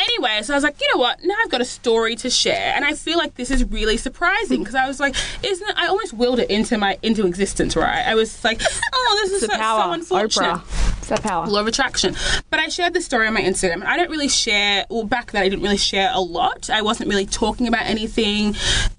Anyway, 0.08 0.41
so 0.41 0.54
I 0.54 0.58
was 0.58 0.63
like, 0.63 0.80
you 0.80 0.88
know 0.93 1.00
what? 1.00 1.24
Now 1.24 1.36
I've 1.43 1.52
got 1.52 1.62
a 1.62 1.65
story 1.65 2.15
to 2.17 2.30
share, 2.30 2.74
and 2.76 2.86
I 2.86 2.93
feel 2.93 3.17
like 3.17 3.36
this 3.36 3.52
is 3.52 3.63
really 3.65 3.98
surprising 3.98 4.60
because 4.60 4.76
I 4.76 4.88
was 4.88 5.00
like, 5.00 5.15
isn't 5.43 5.67
it? 5.67 5.76
I 5.78 5.88
almost 5.88 6.13
willed 6.13 6.39
it 6.39 6.50
into 6.50 6.78
my 6.78 6.98
into 7.04 7.26
existence, 7.26 7.76
right? 7.76 8.06
I 8.06 8.15
was 8.15 8.43
like, 8.43 8.62
oh, 8.93 9.20
this 9.24 9.34
is 9.34 9.41
the 9.41 9.48
so, 9.48 9.54
so 9.54 9.60
power. 9.60 9.93
unfortunate 9.93 10.56
Oprah. 10.56 10.98
It's 11.00 11.10
that 11.10 11.24
power. 11.24 11.46
law 11.48 11.60
of 11.62 11.67
attraction. 11.67 12.15
But 12.50 12.60
I 12.60 12.67
shared 12.70 12.93
the 12.93 13.02
story 13.02 13.28
on 13.28 13.34
my 13.34 13.41
Instagram. 13.41 13.74
and 13.76 13.86
I 13.86 13.98
don't 13.98 14.10
really 14.10 14.28
share. 14.28 14.86
Well, 14.89 15.04
back 15.06 15.32
then 15.32 15.43
I 15.43 15.50
didn't 15.50 15.63
really 15.63 15.78
share 15.78 16.10
a 16.13 16.22
lot. 16.22 16.70
I 16.70 16.82
wasn't 16.82 17.10
really 17.10 17.26
talking 17.26 17.67
about 17.67 17.86
anything, 17.86 18.56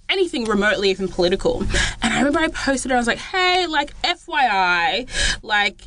anything 0.08 0.44
remotely 0.44 0.90
even 0.90 1.08
political. 1.08 1.62
And 2.02 2.14
I 2.14 2.18
remember 2.18 2.38
I 2.40 2.48
posted. 2.48 2.92
it, 2.92 2.94
I 2.94 2.98
was 2.98 3.06
like, 3.06 3.18
"Hey, 3.18 3.66
like 3.66 3.94
FYI, 4.02 5.08
like." 5.42 5.82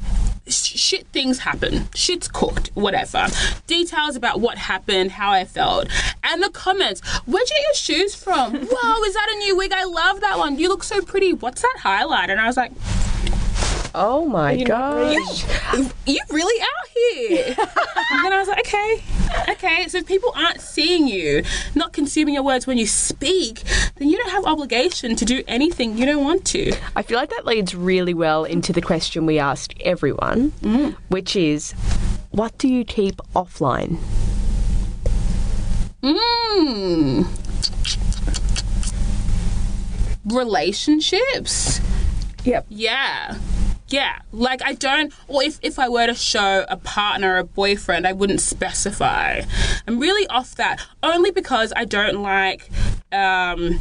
Sh- 0.48 0.80
Shit 0.92 1.08
things 1.08 1.40
happen. 1.40 1.88
Shit's 1.96 2.28
cooked. 2.28 2.72
Whatever. 2.74 3.28
Details 3.68 4.16
about 4.16 4.40
what 4.42 4.58
happened, 4.58 5.12
how 5.12 5.32
I 5.32 5.46
felt, 5.46 5.88
and 6.24 6.42
the 6.44 6.50
comments. 6.50 7.02
Where'd 7.26 7.50
you 7.50 7.56
get 7.56 7.64
your 7.64 7.74
shoes 7.76 8.16
from? 8.16 8.54
Wow, 8.72 9.02
is 9.06 9.14
that 9.14 9.28
a 9.34 9.38
new 9.40 9.56
wig? 9.58 9.72
I 9.74 9.84
love 9.84 10.22
that 10.22 10.38
one. 10.38 10.58
You 10.58 10.70
look 10.70 10.84
so 10.84 11.02
pretty. 11.02 11.34
What's 11.34 11.62
that 11.62 11.76
highlight? 11.80 12.30
And 12.30 12.40
I 12.42 12.48
was 12.48 12.58
like, 12.58 12.72
Oh 13.94 14.26
my 14.26 14.56
gosh. 14.64 15.46
you 16.06 16.20
really 16.30 16.62
out 16.62 16.88
here. 16.94 17.46
and 18.12 18.26
then 18.26 18.34
I 18.34 18.38
was 18.40 18.48
like, 18.48 18.60
okay, 18.60 19.04
okay. 19.50 19.88
So 19.88 19.98
if 19.98 20.06
people 20.06 20.34
aren't 20.36 20.62
seeing 20.62 21.08
you, 21.08 21.44
not 21.76 21.92
consuming 21.92 22.34
your 22.34 22.44
words 22.44 22.66
when 22.66 22.78
you 22.78 22.88
speak, 22.88 23.64
then 23.98 24.10
you 24.10 24.18
don't 24.18 24.32
have 24.32 24.46
obligation 24.46 25.16
to 25.18 25.26
do 25.26 25.44
anything 25.48 25.98
you 25.98 26.06
don't 26.06 26.24
want 26.24 26.46
to. 26.46 26.74
I 26.96 27.02
feel 27.02 27.18
like 27.18 27.30
that 27.32 27.46
leads 27.46 27.76
really 27.76 28.14
well 28.14 28.46
into 28.46 28.72
the 28.72 28.82
question 28.82 29.26
we 29.26 29.40
asked 29.40 29.74
everyone, 29.82 30.52
mm. 30.62 30.96
which 31.10 31.36
is 31.36 31.74
what 32.32 32.58
do 32.58 32.70
you 32.70 32.86
keep 32.86 33.18
offline? 33.36 33.98
Mmm. 36.02 37.28
Relationships. 40.26 41.82
Yep. 42.46 42.66
Yeah. 42.70 43.38
Yeah. 43.92 44.20
Like 44.32 44.62
I 44.64 44.74
don't 44.74 45.14
or 45.28 45.44
if, 45.44 45.60
if 45.62 45.78
I 45.78 45.90
were 45.90 46.08
to 46.08 46.16
show 46.16 46.66
a 46.70 46.78
partner 46.78 47.38
a 47.38 47.44
boyfriend, 47.44 48.08
I 48.08 48.14
wouldn't 48.14 48.42
specify. 48.42 49.42
I'm 49.88 50.00
really 50.00 50.28
off 50.28 50.56
that. 50.56 50.82
Only 51.04 51.32
because 51.32 51.74
I 51.76 51.86
don't 51.86 52.22
like 52.22 52.70
um 53.12 53.80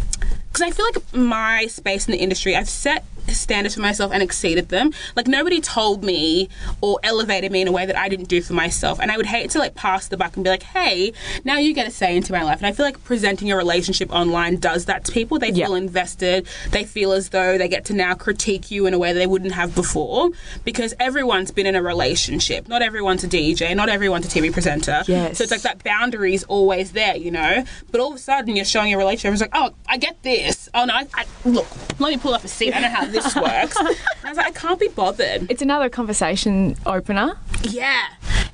because 0.49 0.63
I 0.63 0.71
feel 0.73 0.87
like 0.87 1.15
my 1.15 1.67
space 1.67 2.09
in 2.09 2.13
the 2.13 2.19
industry, 2.19 2.57
I've 2.57 2.69
set 2.69 3.05
standards 3.51 3.75
for 3.75 3.81
myself 3.81 4.13
and 4.13 4.23
exceeded 4.23 4.69
them. 4.69 4.93
Like 5.17 5.27
nobody 5.27 5.61
told 5.61 6.05
me 6.05 6.49
or 6.81 7.01
elevated 7.03 7.51
me 7.51 7.63
in 7.63 7.67
a 7.67 7.73
way 7.73 7.85
that 7.85 7.97
I 7.97 8.09
didn't 8.09 8.29
do 8.29 8.41
for 8.43 8.53
myself. 8.53 9.01
And 9.01 9.11
I 9.11 9.17
would 9.17 9.27
hate 9.27 9.51
to 9.51 9.59
like 9.59 9.75
pass 9.75 10.07
the 10.07 10.17
buck 10.17 10.37
and 10.37 10.45
be 10.45 10.51
like, 10.51 10.63
hey, 10.63 11.13
now 11.43 11.59
you 11.59 11.75
get 11.75 11.89
a 11.89 11.91
say 11.91 12.17
into 12.17 12.33
my 12.33 12.45
life. 12.45 12.59
And 12.59 12.67
I 12.69 12.73
feel 12.73 12.87
like 12.87 13.03
presenting 13.03 13.51
a 13.51 13.57
relationship 13.57 14.13
online 14.13 14.61
does 14.61 14.85
that 14.85 15.05
to 15.07 15.13
people. 15.13 15.41
They 15.41 15.51
feel 15.53 15.75
invested. 15.75 16.47
They 16.71 16.85
feel 16.85 17.11
as 17.11 17.31
though 17.31 17.59
they 17.59 17.67
get 17.67 17.85
to 17.87 17.93
now 17.93 18.15
critique 18.15 18.71
you 18.71 18.87
in 18.87 18.95
a 18.95 18.99
way 19.01 19.13
that 19.13 19.19
they 19.19 19.27
wouldn't 19.27 19.53
have 19.53 19.75
before. 19.75 20.31
Because 20.65 20.95
everyone's 21.01 21.51
been 21.51 21.67
in 21.67 21.75
a 21.75 21.83
relationship. 21.83 22.69
Not 22.69 22.83
everyone's 22.83 23.25
a 23.25 23.29
DJ, 23.29 23.75
not 23.75 23.89
everyone's 23.89 24.27
a 24.27 24.29
TV 24.29 24.53
presenter. 24.53 25.03
Yes. 25.09 25.39
So 25.39 25.43
it's 25.43 25.51
like 25.51 25.63
that 25.63 25.83
boundary 25.83 26.35
is 26.35 26.45
always 26.45 26.93
there, 26.93 27.17
you 27.17 27.33
know? 27.33 27.65
But 27.91 28.01
all 28.01 28.11
of 28.11 28.15
a 28.15 28.21
sudden 28.21 28.55
you're 28.55 28.65
showing 28.65 28.91
your 28.91 29.01
relationship. 29.01 29.33
It's 29.33 29.43
like, 29.43 29.51
oh, 29.55 29.75
I 29.89 29.97
get 29.97 30.23
this. 30.23 30.69
Oh 30.73 30.85
no, 30.85 30.95
I, 30.95 31.09
I 31.15 31.25
look, 31.45 31.67
let 31.99 32.11
me 32.11 32.17
pull 32.17 32.33
up 32.33 32.45
a 32.45 32.49
seat. 32.49 32.77
I 32.77 32.81
know 32.81 32.89
how 32.89 33.07
this 33.07 33.35
works. 33.43 33.77
And 33.77 33.89
I 34.25 34.29
was 34.29 34.37
like, 34.37 34.47
I 34.47 34.51
can't 34.51 34.81
be 34.81 34.89
bothered. 34.89 35.51
It's 35.51 35.63
another 35.63 35.89
conversation 35.89 36.77
opener. 36.87 37.39
Yeah. 37.63 38.07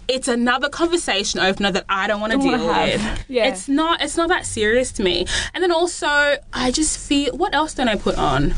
It's 0.09 0.29
another 0.29 0.69
conversation 0.69 1.41
opener 1.41 1.73
that 1.73 1.85
I 1.89 2.07
don't 2.07 2.21
want 2.21 2.33
to 2.33 2.39
Don't 2.39 2.59
deal 2.59 2.69
with. 2.69 3.25
Yeah. 3.29 3.47
It's 3.47 3.69
not 3.69 4.03
it's 4.03 4.17
not 4.17 4.29
that 4.29 4.47
serious 4.47 4.93
to 4.93 5.03
me. 5.03 5.27
And 5.53 5.63
then 5.63 5.73
also 5.73 6.37
I 6.53 6.71
just 6.71 6.99
feel 6.99 7.37
what 7.37 7.55
else 7.55 7.75
don't 7.75 7.89
I 7.89 7.97
put 7.97 8.17
on? 8.17 8.55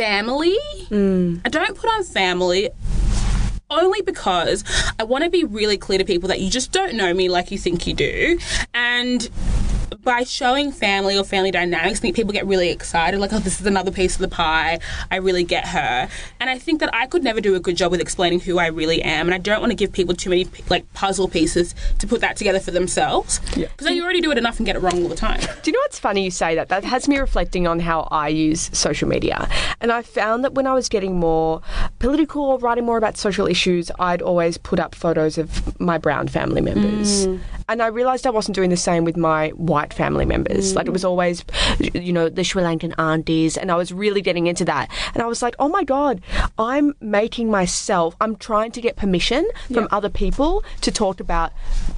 family. 0.00 0.56
Mm. 0.88 1.40
I 1.44 1.48
don't 1.50 1.76
put 1.76 1.90
on 1.90 2.04
family 2.04 2.70
only 3.70 4.02
because 4.02 4.64
I 4.98 5.04
want 5.04 5.24
to 5.24 5.30
be 5.30 5.44
really 5.44 5.78
clear 5.78 5.98
to 5.98 6.04
people 6.04 6.28
that 6.28 6.40
you 6.40 6.50
just 6.50 6.72
don't 6.72 6.94
know 6.94 7.14
me 7.14 7.28
like 7.28 7.50
you 7.50 7.58
think 7.58 7.86
you 7.86 7.94
do. 7.94 8.38
And 8.74 9.28
by 10.02 10.22
showing 10.22 10.72
family 10.72 11.18
or 11.18 11.24
family 11.24 11.50
dynamics, 11.50 11.98
I 11.98 12.00
think 12.00 12.16
people 12.16 12.32
get 12.32 12.46
really 12.46 12.70
excited, 12.70 13.20
like, 13.20 13.34
oh, 13.34 13.38
this 13.38 13.60
is 13.60 13.66
another 13.66 13.90
piece 13.90 14.14
of 14.14 14.22
the 14.22 14.28
pie. 14.28 14.78
I 15.10 15.16
really 15.16 15.44
get 15.44 15.66
her. 15.68 16.08
And 16.38 16.48
I 16.48 16.58
think 16.58 16.80
that 16.80 16.94
I 16.94 17.06
could 17.06 17.22
never 17.22 17.40
do 17.40 17.54
a 17.54 17.60
good 17.60 17.76
job 17.76 17.90
with 17.90 18.00
explaining 18.00 18.40
who 18.40 18.58
I 18.58 18.68
really 18.68 19.02
am. 19.02 19.26
And 19.26 19.34
I 19.34 19.38
don't 19.38 19.60
want 19.60 19.72
to 19.72 19.76
give 19.76 19.92
people 19.92 20.14
too 20.14 20.30
many, 20.30 20.48
like, 20.70 20.90
puzzle 20.94 21.28
pieces 21.28 21.74
to 21.98 22.06
put 22.06 22.22
that 22.22 22.36
together 22.36 22.60
for 22.60 22.70
themselves. 22.70 23.40
Because 23.54 23.86
then 23.86 23.94
you 23.94 24.02
already 24.02 24.22
do 24.22 24.30
it 24.30 24.38
enough 24.38 24.58
and 24.58 24.64
get 24.64 24.74
it 24.74 24.78
wrong 24.78 25.02
all 25.02 25.08
the 25.08 25.16
time. 25.16 25.40
Do 25.40 25.70
you 25.70 25.72
know 25.72 25.80
what's 25.82 25.98
funny 25.98 26.24
you 26.24 26.30
say 26.30 26.54
that? 26.54 26.70
That 26.70 26.84
has 26.84 27.06
me 27.06 27.18
reflecting 27.18 27.66
on 27.66 27.80
how 27.80 28.08
I 28.10 28.28
use 28.28 28.70
social 28.72 29.08
media. 29.08 29.50
And 29.82 29.92
I 29.92 30.00
found 30.00 30.44
that 30.44 30.54
when 30.54 30.66
I 30.66 30.72
was 30.72 30.88
getting 30.88 31.18
more 31.18 31.60
political 31.98 32.42
or 32.42 32.58
writing 32.58 32.86
more 32.86 32.96
about 32.96 33.18
social 33.18 33.46
issues, 33.46 33.59
I'd 33.98 34.22
always 34.22 34.58
put 34.58 34.78
up 34.80 34.94
photos 34.94 35.38
of 35.38 35.78
my 35.80 35.98
brown 35.98 36.28
family 36.28 36.60
members. 36.60 37.26
Mm. 37.26 37.40
And 37.70 37.80
I 37.80 37.86
realised 37.86 38.26
I 38.26 38.30
wasn't 38.30 38.56
doing 38.56 38.70
the 38.70 38.76
same 38.76 39.04
with 39.04 39.16
my 39.16 39.50
white 39.50 39.94
family 39.94 40.24
members. 40.24 40.74
Like 40.74 40.86
it 40.86 40.90
was 40.90 41.02
mm. 41.02 41.08
always, 41.08 41.44
you 41.78 42.12
know, 42.12 42.28
the 42.28 42.42
Sri 42.42 42.62
Lankan 42.62 42.94
aunties. 42.98 43.56
And 43.56 43.70
I 43.70 43.76
was 43.76 43.92
really 43.92 44.20
getting 44.22 44.48
into 44.48 44.64
that. 44.64 44.90
And 45.14 45.22
I 45.22 45.26
was 45.26 45.40
like, 45.40 45.54
oh 45.58 45.68
my 45.68 45.84
God, 45.84 46.20
I'm 46.58 46.94
making 47.00 47.50
myself, 47.50 48.16
I'm 48.20 48.34
trying 48.36 48.72
to 48.72 48.80
get 48.80 48.96
permission 48.96 49.48
from 49.72 49.86
other 49.92 50.08
people 50.08 50.64
to 50.80 50.90
talk 50.90 51.20
about 51.20 51.52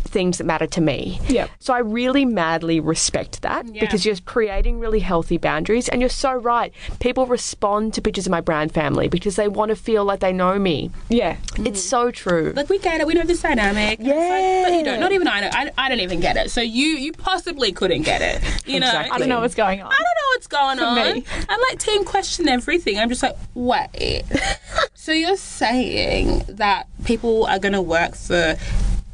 things 0.05 0.39
that 0.39 0.45
matter 0.45 0.67
to 0.67 0.81
me. 0.81 1.19
Yep. 1.29 1.51
So 1.59 1.73
I 1.73 1.79
really 1.79 2.25
madly 2.27 2.79
respect 2.81 3.41
that 3.43 3.67
Yeah. 3.67 3.81
because 3.81 4.05
you're 4.05 4.17
creating 4.27 4.79
really 4.79 5.01
healthy 5.01 5.39
boundaries. 5.39 5.89
And 5.89 6.01
you're 6.03 6.11
so 6.11 6.35
right. 6.35 6.73
People 7.01 7.27
respond 7.27 7.95
to 7.95 8.03
pictures 8.03 8.27
of 8.27 8.31
my 8.31 8.43
brand 8.43 8.73
family 8.73 9.09
because 9.09 9.37
they 9.37 9.49
want 9.49 9.71
to 9.71 9.77
feel 9.77 10.05
like 10.05 10.21
they 10.21 10.33
know 10.33 10.59
me. 10.59 10.91
Yeah. 11.09 11.39
It's 11.57 11.83
so 11.83 12.11
true. 12.11 12.53
Like 12.55 12.69
we 12.69 12.79
get 12.79 13.01
it, 13.01 13.07
we 13.07 13.15
know 13.15 13.25
this 13.25 13.41
dynamic. 13.41 14.01
It's 14.01 14.09
like, 14.09 14.71
but 14.71 14.77
you 14.77 14.85
don't. 14.85 15.01
Not 15.01 15.13
even 15.13 15.27
I 15.29 15.41
know. 15.41 15.51
I, 15.53 15.62
I 15.79 15.89
don't 15.89 16.01
even 16.01 16.21
get 16.21 16.37
it. 16.37 16.51
So 16.51 16.61
you 16.61 16.87
you 16.87 17.13
possibly 17.13 17.73
couldn't 17.73 18.03
get 18.03 18.23
it. 18.23 18.43
You 18.67 18.81
know. 18.81 18.87
Exactly. 18.87 19.11
I 19.13 19.19
don't 19.19 19.29
know 19.29 19.41
what's 19.41 19.55
going 19.55 19.81
on. 19.81 19.87
I 19.87 19.97
don't 19.97 20.01
know 20.01 20.29
what's 20.35 20.47
going 20.47 20.81
on. 20.81 21.15
me. 21.15 21.25
I'm 21.49 21.61
like 21.71 21.79
team 21.79 22.05
question 22.05 22.49
everything. 22.49 22.99
I'm 22.99 23.09
just 23.09 23.23
like, 23.23 23.37
wait. 23.55 24.25
so 24.95 25.13
you're 25.13 25.37
saying 25.37 26.45
that 26.49 26.89
people 27.05 27.47
are 27.47 27.59
going 27.59 27.73
to 27.73 27.83
work 27.83 28.15
for 28.15 28.57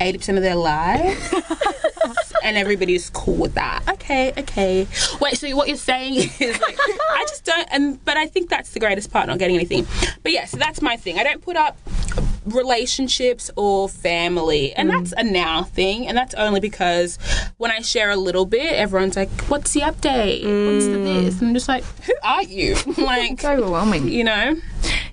80% 0.00 0.36
of 0.36 0.42
their 0.42 0.54
lives? 0.54 1.34
and 2.42 2.56
everybody's 2.56 3.10
cool 3.10 3.34
with 3.34 3.54
that. 3.54 3.82
Okay, 3.88 4.32
okay. 4.38 4.86
Wait, 5.20 5.36
so 5.36 5.54
what 5.56 5.68
you're 5.68 5.76
saying 5.76 6.14
is 6.38 6.60
like, 6.60 6.78
I 7.10 7.24
just 7.28 7.44
don't, 7.44 7.68
and 7.70 8.04
but 8.04 8.16
I 8.16 8.26
think 8.26 8.48
that's 8.48 8.70
the 8.70 8.80
greatest 8.80 9.10
part, 9.10 9.26
not 9.26 9.38
getting 9.38 9.56
anything. 9.56 9.86
But 10.22 10.32
yeah, 10.32 10.44
so 10.44 10.56
that's 10.56 10.80
my 10.80 10.96
thing. 10.96 11.18
I 11.18 11.24
don't 11.24 11.42
put 11.42 11.56
up 11.56 11.76
relationships 12.46 13.50
or 13.56 13.88
family, 13.88 14.72
and 14.74 14.90
mm. 14.90 14.92
that's 14.92 15.12
a 15.16 15.22
now 15.22 15.62
thing, 15.62 16.06
and 16.06 16.16
that's 16.16 16.34
only 16.34 16.60
because 16.60 17.18
when 17.56 17.70
I 17.70 17.80
share 17.80 18.10
a 18.10 18.16
little 18.16 18.46
bit, 18.46 18.72
everyone's 18.72 19.16
like, 19.16 19.30
"What's 19.48 19.72
the 19.72 19.80
update? 19.80 20.42
What's 20.42 20.86
the 20.86 20.98
mm. 20.98 21.04
this?" 21.24 21.40
And 21.40 21.48
I'm 21.48 21.54
just 21.54 21.68
like, 21.68 21.84
"Who 22.04 22.14
are 22.22 22.42
you?" 22.42 22.74
like, 22.98 23.32
It's 23.32 23.44
overwhelming. 23.44 24.08
you 24.08 24.24
know? 24.24 24.56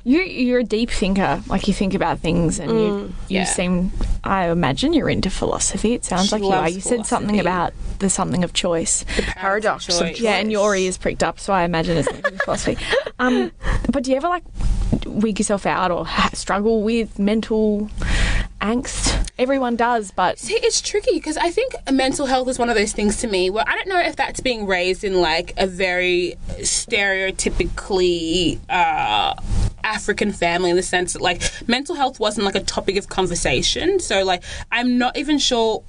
You 0.04 0.22
you're 0.22 0.60
a 0.60 0.64
deep 0.64 0.92
thinker. 0.92 1.42
Like 1.48 1.68
you 1.68 1.74
think 1.74 1.94
about 1.94 2.20
things, 2.20 2.60
and 2.60 2.70
you 2.72 2.78
mm. 2.78 3.08
you 3.28 3.40
yeah. 3.40 3.44
seem. 3.46 3.92
I 4.24 4.50
imagine 4.50 4.94
you're 4.94 5.10
into 5.10 5.30
philosophy. 5.30 5.94
It 5.94 6.06
sounds 6.06 6.30
She 6.30 6.36
like 6.36 6.44
you 6.44 6.52
are. 6.52 6.70
You 6.70 6.82
said 6.82 7.06
something 7.06 7.40
about 7.40 7.74
the 8.00 8.10
something 8.10 8.44
of 8.44 8.54
choice. 8.54 9.04
The 9.16 9.22
Paradox 9.24 9.88
of 9.90 10.00
Choice. 10.00 10.20
Yeah, 10.20 10.36
and 10.36 10.52
your 10.52 10.76
ears 10.76 10.98
pricked 10.98 11.24
up, 11.24 11.40
so 11.40 11.54
I 11.54 11.64
imagine 11.64 11.98
it's 11.98 12.10
something 12.10 12.38
philosophy. 12.44 12.78
Um, 13.18 13.54
but 13.90 14.04
do 14.04 14.12
you 14.12 14.18
ever 14.18 14.28
like 14.28 14.44
weak 15.06 15.40
yourself 15.40 15.66
out 15.66 15.90
or 15.90 16.06
ha- 16.06 16.32
struggle 16.34 16.84
with 16.84 17.18
mental 17.18 17.90
angst? 18.60 19.32
Everyone 19.40 19.78
does, 19.78 20.12
but 20.12 20.38
See, 20.38 20.56
it's 20.56 20.82
tricky 20.82 21.14
because 21.14 21.38
I 21.38 21.50
think 21.50 21.76
mental 21.90 22.26
health 22.26 22.50
is 22.50 22.60
one 22.60 22.68
of 22.70 22.76
those 22.76 22.92
things 22.92 23.16
to 23.22 23.28
me 23.28 23.50
where 23.50 23.64
I 23.66 23.74
don't 23.76 23.88
know 23.88 24.00
if 24.02 24.18
that's 24.18 24.42
being 24.42 24.68
raised 24.68 25.06
in 25.06 25.22
like 25.22 25.54
a 25.56 25.66
very 25.66 26.36
stereotypically 26.58 28.60
uh, 28.70 29.36
African 29.84 30.34
family 30.34 30.72
in 30.72 30.76
the 30.76 30.84
sense 30.84 31.14
that 31.14 31.22
like 31.22 31.42
mental 31.68 31.96
health 31.96 32.20
wasn't 32.20 32.46
like 32.46 32.56
a 32.56 32.64
topic 32.64 32.98
of 32.98 33.08
conversation. 33.08 34.00
So 34.00 34.26
like 34.26 34.44
I'm 34.72 34.98
not 34.98 35.16
even 35.18 35.38
sure. 35.38 35.84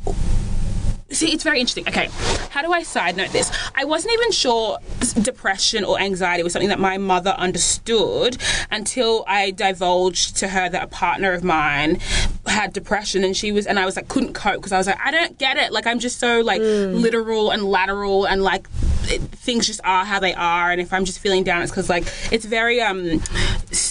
See, 1.08 1.32
it's 1.32 1.44
very 1.44 1.60
interesting. 1.60 1.86
Okay, 1.86 2.08
how 2.50 2.62
do 2.62 2.72
I 2.72 2.82
side 2.82 3.16
note 3.16 3.30
this? 3.30 3.52
I 3.76 3.84
wasn't 3.84 4.14
even 4.14 4.32
sure 4.32 4.78
depression 5.22 5.84
or 5.84 6.00
anxiety 6.00 6.42
was 6.42 6.52
something 6.52 6.68
that 6.68 6.80
my 6.80 6.98
mother 6.98 7.30
understood 7.30 8.38
until 8.72 9.24
I 9.28 9.52
divulged 9.52 10.36
to 10.38 10.48
her 10.48 10.68
that 10.68 10.82
a 10.82 10.88
partner 10.88 11.32
of 11.32 11.44
mine 11.44 12.00
had 12.46 12.72
depression 12.72 13.22
and 13.22 13.36
she 13.36 13.52
was, 13.52 13.66
and 13.66 13.78
I 13.78 13.84
was 13.84 13.94
like, 13.94 14.08
couldn't 14.08 14.32
cope 14.32 14.56
because 14.56 14.72
I 14.72 14.78
was 14.78 14.88
like, 14.88 14.98
I 15.00 15.12
don't 15.12 15.38
get 15.38 15.56
it. 15.56 15.72
Like, 15.72 15.86
I'm 15.86 16.00
just 16.00 16.18
so 16.18 16.40
like 16.40 16.60
literal 16.60 17.50
and 17.52 17.62
lateral 17.62 18.26
and 18.26 18.42
like 18.42 18.66
it, 19.04 19.20
things 19.20 19.68
just 19.68 19.80
are 19.84 20.04
how 20.04 20.18
they 20.18 20.34
are. 20.34 20.72
And 20.72 20.80
if 20.80 20.92
I'm 20.92 21.04
just 21.04 21.20
feeling 21.20 21.44
down, 21.44 21.62
it's 21.62 21.70
because 21.70 21.88
like 21.88 22.08
it's 22.32 22.44
very 22.44 22.80
um 22.80 23.22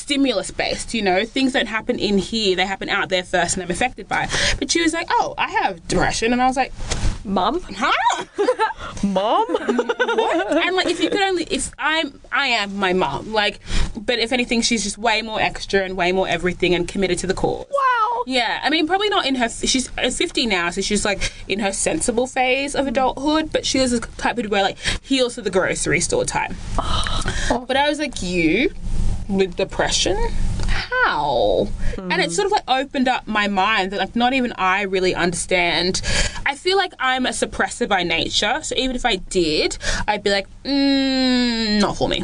stimulus 0.06 0.52
based, 0.52 0.94
you 0.94 1.02
know, 1.02 1.26
things 1.26 1.54
don't 1.54 1.66
happen 1.66 1.98
in 1.98 2.20
here, 2.20 2.56
they 2.56 2.64
happen 2.64 2.90
out 2.90 3.10
there 3.10 3.24
first 3.24 3.56
and 3.56 3.64
I'm 3.64 3.72
affected 3.72 4.08
by 4.08 4.26
it. 4.26 4.56
But 4.60 4.70
she 4.70 4.80
was 4.80 4.94
like, 4.94 5.08
oh, 5.10 5.34
I 5.36 5.50
have 5.50 5.88
depression. 5.88 6.32
And 6.32 6.44
I 6.44 6.46
was 6.46 6.56
like, 6.56 6.72
mum, 7.24 7.60
huh? 7.62 8.26
Mom? 9.04 9.48
what? 9.48 10.58
And 10.64 10.76
like, 10.76 10.86
if 10.86 11.02
you 11.02 11.10
could 11.10 11.24
only, 11.24 11.46
if 11.46 11.72
I'm, 11.80 12.22
I 12.32 12.48
am 12.50 12.76
my 12.76 12.94
mom. 12.94 13.34
Like, 13.34 13.60
but 13.98 14.20
if 14.20 14.32
anything, 14.32 14.62
she's 14.62 14.84
just 14.84 15.00
way 15.00 15.24
more 15.24 15.42
extra 15.42 15.82
and 15.82 15.98
way 15.98 16.12
more 16.12 16.28
everything 16.28 16.76
and 16.76 16.88
committed 16.88 17.18
to 17.20 17.28
the 17.28 17.34
cause. 17.34 17.66
wow. 17.72 18.24
Yeah, 18.28 18.60
I 18.64 18.70
mean, 18.70 18.88
probably 18.88 19.10
not 19.10 19.26
in 19.26 19.36
her. 19.36 19.50
She's 19.50 19.90
uh, 19.98 20.10
50 20.10 20.46
now, 20.46 20.70
so 20.70 20.82
she's 20.82 21.04
like 21.04 21.32
in 21.48 21.60
her 21.60 21.72
sensible 21.72 22.28
phase 22.28 22.76
of 22.76 22.88
adulthood. 22.88 23.52
But 23.52 23.66
she 23.66 23.80
was 23.80 23.92
the 23.92 24.00
type 24.00 24.38
of 24.38 24.50
where 24.50 24.64
like 24.64 24.78
heels 25.02 25.36
to 25.36 25.42
the 25.42 25.52
grocery 25.52 26.00
store 26.00 26.26
time. 26.26 26.56
But 27.68 27.78
I 27.78 27.90
was 27.90 28.00
like, 28.00 28.22
you 28.22 28.72
with 29.28 29.56
depression. 29.56 30.18
How? 30.68 31.68
And 31.98 32.22
it 32.22 32.32
sort 32.32 32.46
of 32.48 32.52
like 32.52 32.64
opened 32.68 33.08
up 33.08 33.28
my 33.28 33.48
mind 33.48 33.92
that 33.92 34.00
like 34.00 34.16
not 34.16 34.34
even 34.34 34.54
I 34.58 34.82
really 34.84 35.14
understand. 35.16 36.02
I 36.46 36.56
feel 36.56 36.78
like 36.78 36.94
I'm 37.00 37.26
a 37.26 37.30
suppressor 37.30 37.88
by 37.88 38.04
nature, 38.04 38.60
so 38.64 38.76
even 38.76 38.96
if 38.96 39.06
I 39.06 39.18
did, 39.18 39.78
I'd 40.08 40.24
be 40.24 40.30
like, 40.32 40.48
mm, 40.64 41.80
not 41.82 41.98
for 41.98 42.08
me. 42.10 42.24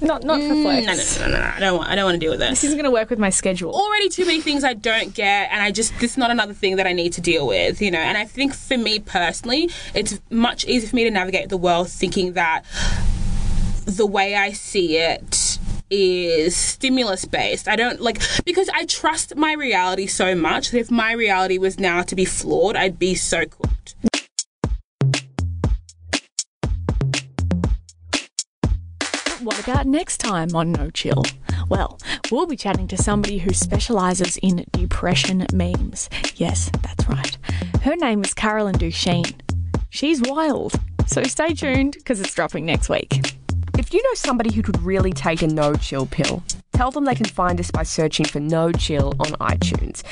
Not 0.00 0.22
not 0.22 0.38
for 0.40 0.54
Mm, 0.54 0.62
flex. 0.62 1.18
no, 1.18 1.26
no, 1.26 1.32
no, 1.32 1.38
no, 1.38 1.44
no, 1.44 1.50
I 1.56 1.58
don't 1.60 1.76
want. 1.78 1.90
I 1.90 1.94
don't 1.96 2.04
want 2.04 2.14
to 2.14 2.20
deal 2.20 2.30
with 2.30 2.38
this 2.38 2.50
This 2.50 2.64
isn't 2.64 2.76
going 2.76 2.84
to 2.84 2.90
work 2.92 3.10
with 3.10 3.18
my 3.18 3.30
schedule. 3.30 3.72
already 3.74 4.08
too 4.08 4.24
many 4.26 4.40
things 4.40 4.62
I 4.62 4.74
don't 4.74 5.12
get, 5.12 5.50
and 5.50 5.60
I 5.60 5.72
just 5.72 5.92
this 5.98 6.12
is 6.12 6.16
not 6.16 6.30
another 6.30 6.54
thing 6.54 6.76
that 6.76 6.86
I 6.86 6.92
need 6.92 7.12
to 7.14 7.20
deal 7.20 7.46
with, 7.48 7.82
you 7.82 7.90
know. 7.90 7.98
And 7.98 8.16
I 8.16 8.24
think 8.24 8.54
for 8.54 8.78
me 8.78 9.00
personally, 9.00 9.70
it's 9.94 10.20
much 10.30 10.64
easier 10.66 10.88
for 10.90 10.94
me 10.96 11.02
to 11.04 11.10
navigate 11.10 11.48
the 11.48 11.56
world 11.56 11.88
thinking 11.88 12.34
that 12.34 12.62
the 13.86 14.06
way 14.06 14.36
I 14.36 14.52
see 14.52 14.98
it 14.98 15.58
is 15.90 16.56
stimulus 16.56 17.24
based. 17.24 17.68
I 17.68 17.76
don't 17.76 18.00
like 18.00 18.20
because 18.44 18.68
I 18.70 18.84
trust 18.84 19.36
my 19.36 19.52
reality 19.52 20.06
so 20.06 20.34
much 20.34 20.70
that 20.70 20.78
if 20.78 20.90
my 20.90 21.12
reality 21.12 21.58
was 21.58 21.78
now 21.78 22.02
to 22.02 22.14
be 22.14 22.24
flawed, 22.24 22.76
I'd 22.76 22.98
be 22.98 23.14
so 23.14 23.46
cooked. 23.46 23.94
What 29.40 29.60
about 29.60 29.86
next 29.86 30.18
time 30.18 30.54
on 30.54 30.72
No 30.72 30.90
Chill? 30.90 31.22
Well, 31.68 31.98
we'll 32.30 32.46
be 32.46 32.56
chatting 32.56 32.88
to 32.88 32.96
somebody 32.96 33.38
who 33.38 33.54
specialises 33.54 34.36
in 34.38 34.66
depression 34.72 35.46
memes. 35.52 36.10
Yes, 36.36 36.70
that's 36.82 37.08
right. 37.08 37.38
Her 37.82 37.96
name 37.96 38.24
is 38.24 38.34
Carolyn 38.34 38.76
Duchesne. 38.76 39.24
She's 39.90 40.20
wild. 40.22 40.74
So 41.06 41.22
stay 41.22 41.54
tuned 41.54 41.94
because 41.94 42.20
it's 42.20 42.34
dropping 42.34 42.66
next 42.66 42.88
week. 42.88 43.37
If 43.78 43.94
you 43.94 44.02
know 44.02 44.14
somebody 44.14 44.52
who 44.52 44.60
could 44.60 44.82
really 44.82 45.12
take 45.12 45.40
a 45.40 45.46
no 45.46 45.72
chill 45.74 46.06
pill, 46.06 46.42
tell 46.72 46.90
them 46.90 47.04
they 47.04 47.14
can 47.14 47.26
find 47.26 47.60
us 47.60 47.70
by 47.70 47.84
searching 47.84 48.26
for 48.26 48.40
No 48.40 48.72
Chill 48.72 49.14
on 49.20 49.26
iTunes. 49.40 50.02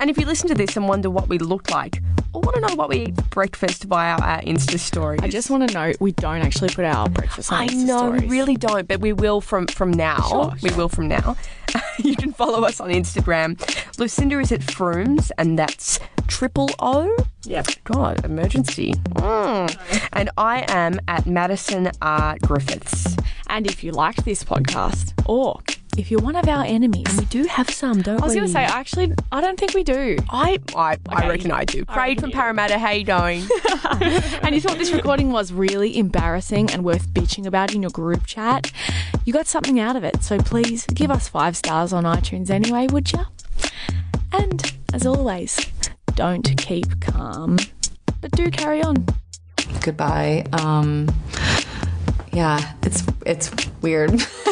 And 0.00 0.10
if 0.10 0.18
you 0.18 0.26
listen 0.26 0.48
to 0.48 0.56
this 0.56 0.76
and 0.76 0.88
wonder 0.88 1.08
what 1.08 1.28
we 1.28 1.38
look 1.38 1.70
like, 1.70 2.02
or 2.32 2.40
want 2.40 2.56
to 2.56 2.60
know 2.62 2.74
what 2.74 2.88
we 2.88 3.02
eat 3.02 3.16
for 3.16 3.22
breakfast 3.30 3.84
via 3.84 4.16
our 4.16 4.40
Insta 4.40 4.76
stories, 4.76 5.20
I 5.22 5.28
just 5.28 5.50
want 5.50 5.68
to 5.68 5.72
note 5.72 5.98
we 6.00 6.10
don't 6.10 6.42
actually 6.42 6.70
put 6.70 6.84
our 6.84 7.08
breakfast 7.08 7.52
on 7.52 7.60
I 7.60 7.68
Insta 7.68 7.86
know 7.86 8.10
we 8.10 8.18
stories. 8.18 8.30
really 8.32 8.56
don't, 8.56 8.88
but 8.88 9.00
we 9.00 9.12
will 9.12 9.40
from 9.40 9.68
from 9.68 9.92
now. 9.92 10.28
Sure, 10.28 10.54
We 10.60 10.70
will 10.74 10.88
from 10.88 11.06
now. 11.06 11.36
you 11.98 12.16
can 12.16 12.32
follow 12.32 12.64
us 12.64 12.80
on 12.80 12.90
Instagram. 12.90 13.56
Lucinda 14.00 14.40
is 14.40 14.50
at 14.50 14.62
Frooms, 14.62 15.30
and 15.38 15.56
that's 15.56 16.00
triple 16.32 16.70
O. 16.78 17.14
Yep. 17.44 17.66
God, 17.84 18.24
emergency. 18.24 18.94
Mm. 19.16 20.06
And 20.14 20.30
I 20.38 20.64
am 20.68 20.98
at 21.08 21.26
Madison 21.26 21.90
R. 22.00 22.36
Griffiths. 22.42 23.16
And 23.48 23.66
if 23.66 23.84
you 23.84 23.92
liked 23.92 24.24
this 24.24 24.42
podcast, 24.42 25.12
or 25.26 25.60
if 25.98 26.10
you're 26.10 26.22
one 26.22 26.36
of 26.36 26.48
our 26.48 26.64
enemies. 26.64 27.04
We 27.18 27.26
do 27.26 27.44
have 27.44 27.68
some, 27.68 28.00
don't 28.00 28.16
we? 28.16 28.22
I 28.22 28.24
was 28.24 28.34
going 28.34 28.46
to 28.46 28.52
say, 28.52 28.64
actually, 28.64 29.12
I 29.30 29.42
don't 29.42 29.60
think 29.60 29.74
we 29.74 29.84
do. 29.84 30.16
I, 30.30 30.58
I, 30.74 30.96
I 31.10 31.18
Okay. 31.18 31.28
reckon 31.28 31.52
I 31.52 31.64
do. 31.66 31.84
Reckon 31.86 32.18
from 32.18 32.30
you. 32.30 32.34
Parramatta, 32.34 32.78
how 32.78 32.92
you 32.92 33.04
going? 33.04 33.46
and 34.42 34.54
you 34.54 34.62
thought 34.62 34.78
this 34.78 34.90
recording 34.90 35.32
was 35.32 35.52
really 35.52 35.98
embarrassing 35.98 36.70
and 36.70 36.82
worth 36.82 37.08
bitching 37.10 37.44
about 37.44 37.74
in 37.74 37.82
your 37.82 37.90
group 37.90 38.24
chat, 38.24 38.72
you 39.26 39.34
got 39.34 39.46
something 39.46 39.78
out 39.78 39.96
of 39.96 40.02
it. 40.02 40.22
So 40.24 40.38
please 40.38 40.86
give 40.86 41.10
us 41.10 41.28
five 41.28 41.58
stars 41.58 41.92
on 41.92 42.04
iTunes 42.04 42.48
anyway, 42.48 42.86
would 42.90 43.12
you? 43.12 43.24
And 44.32 44.72
as 44.94 45.04
always, 45.04 45.58
don't 46.14 46.56
keep 46.58 47.00
calm, 47.00 47.58
but 48.20 48.30
do 48.32 48.50
carry 48.50 48.82
on. 48.82 49.04
Goodbye. 49.82 50.44
Um, 50.52 51.08
yeah, 52.32 52.74
it's 52.82 53.02
it's 53.26 53.50
weird. 53.80 54.20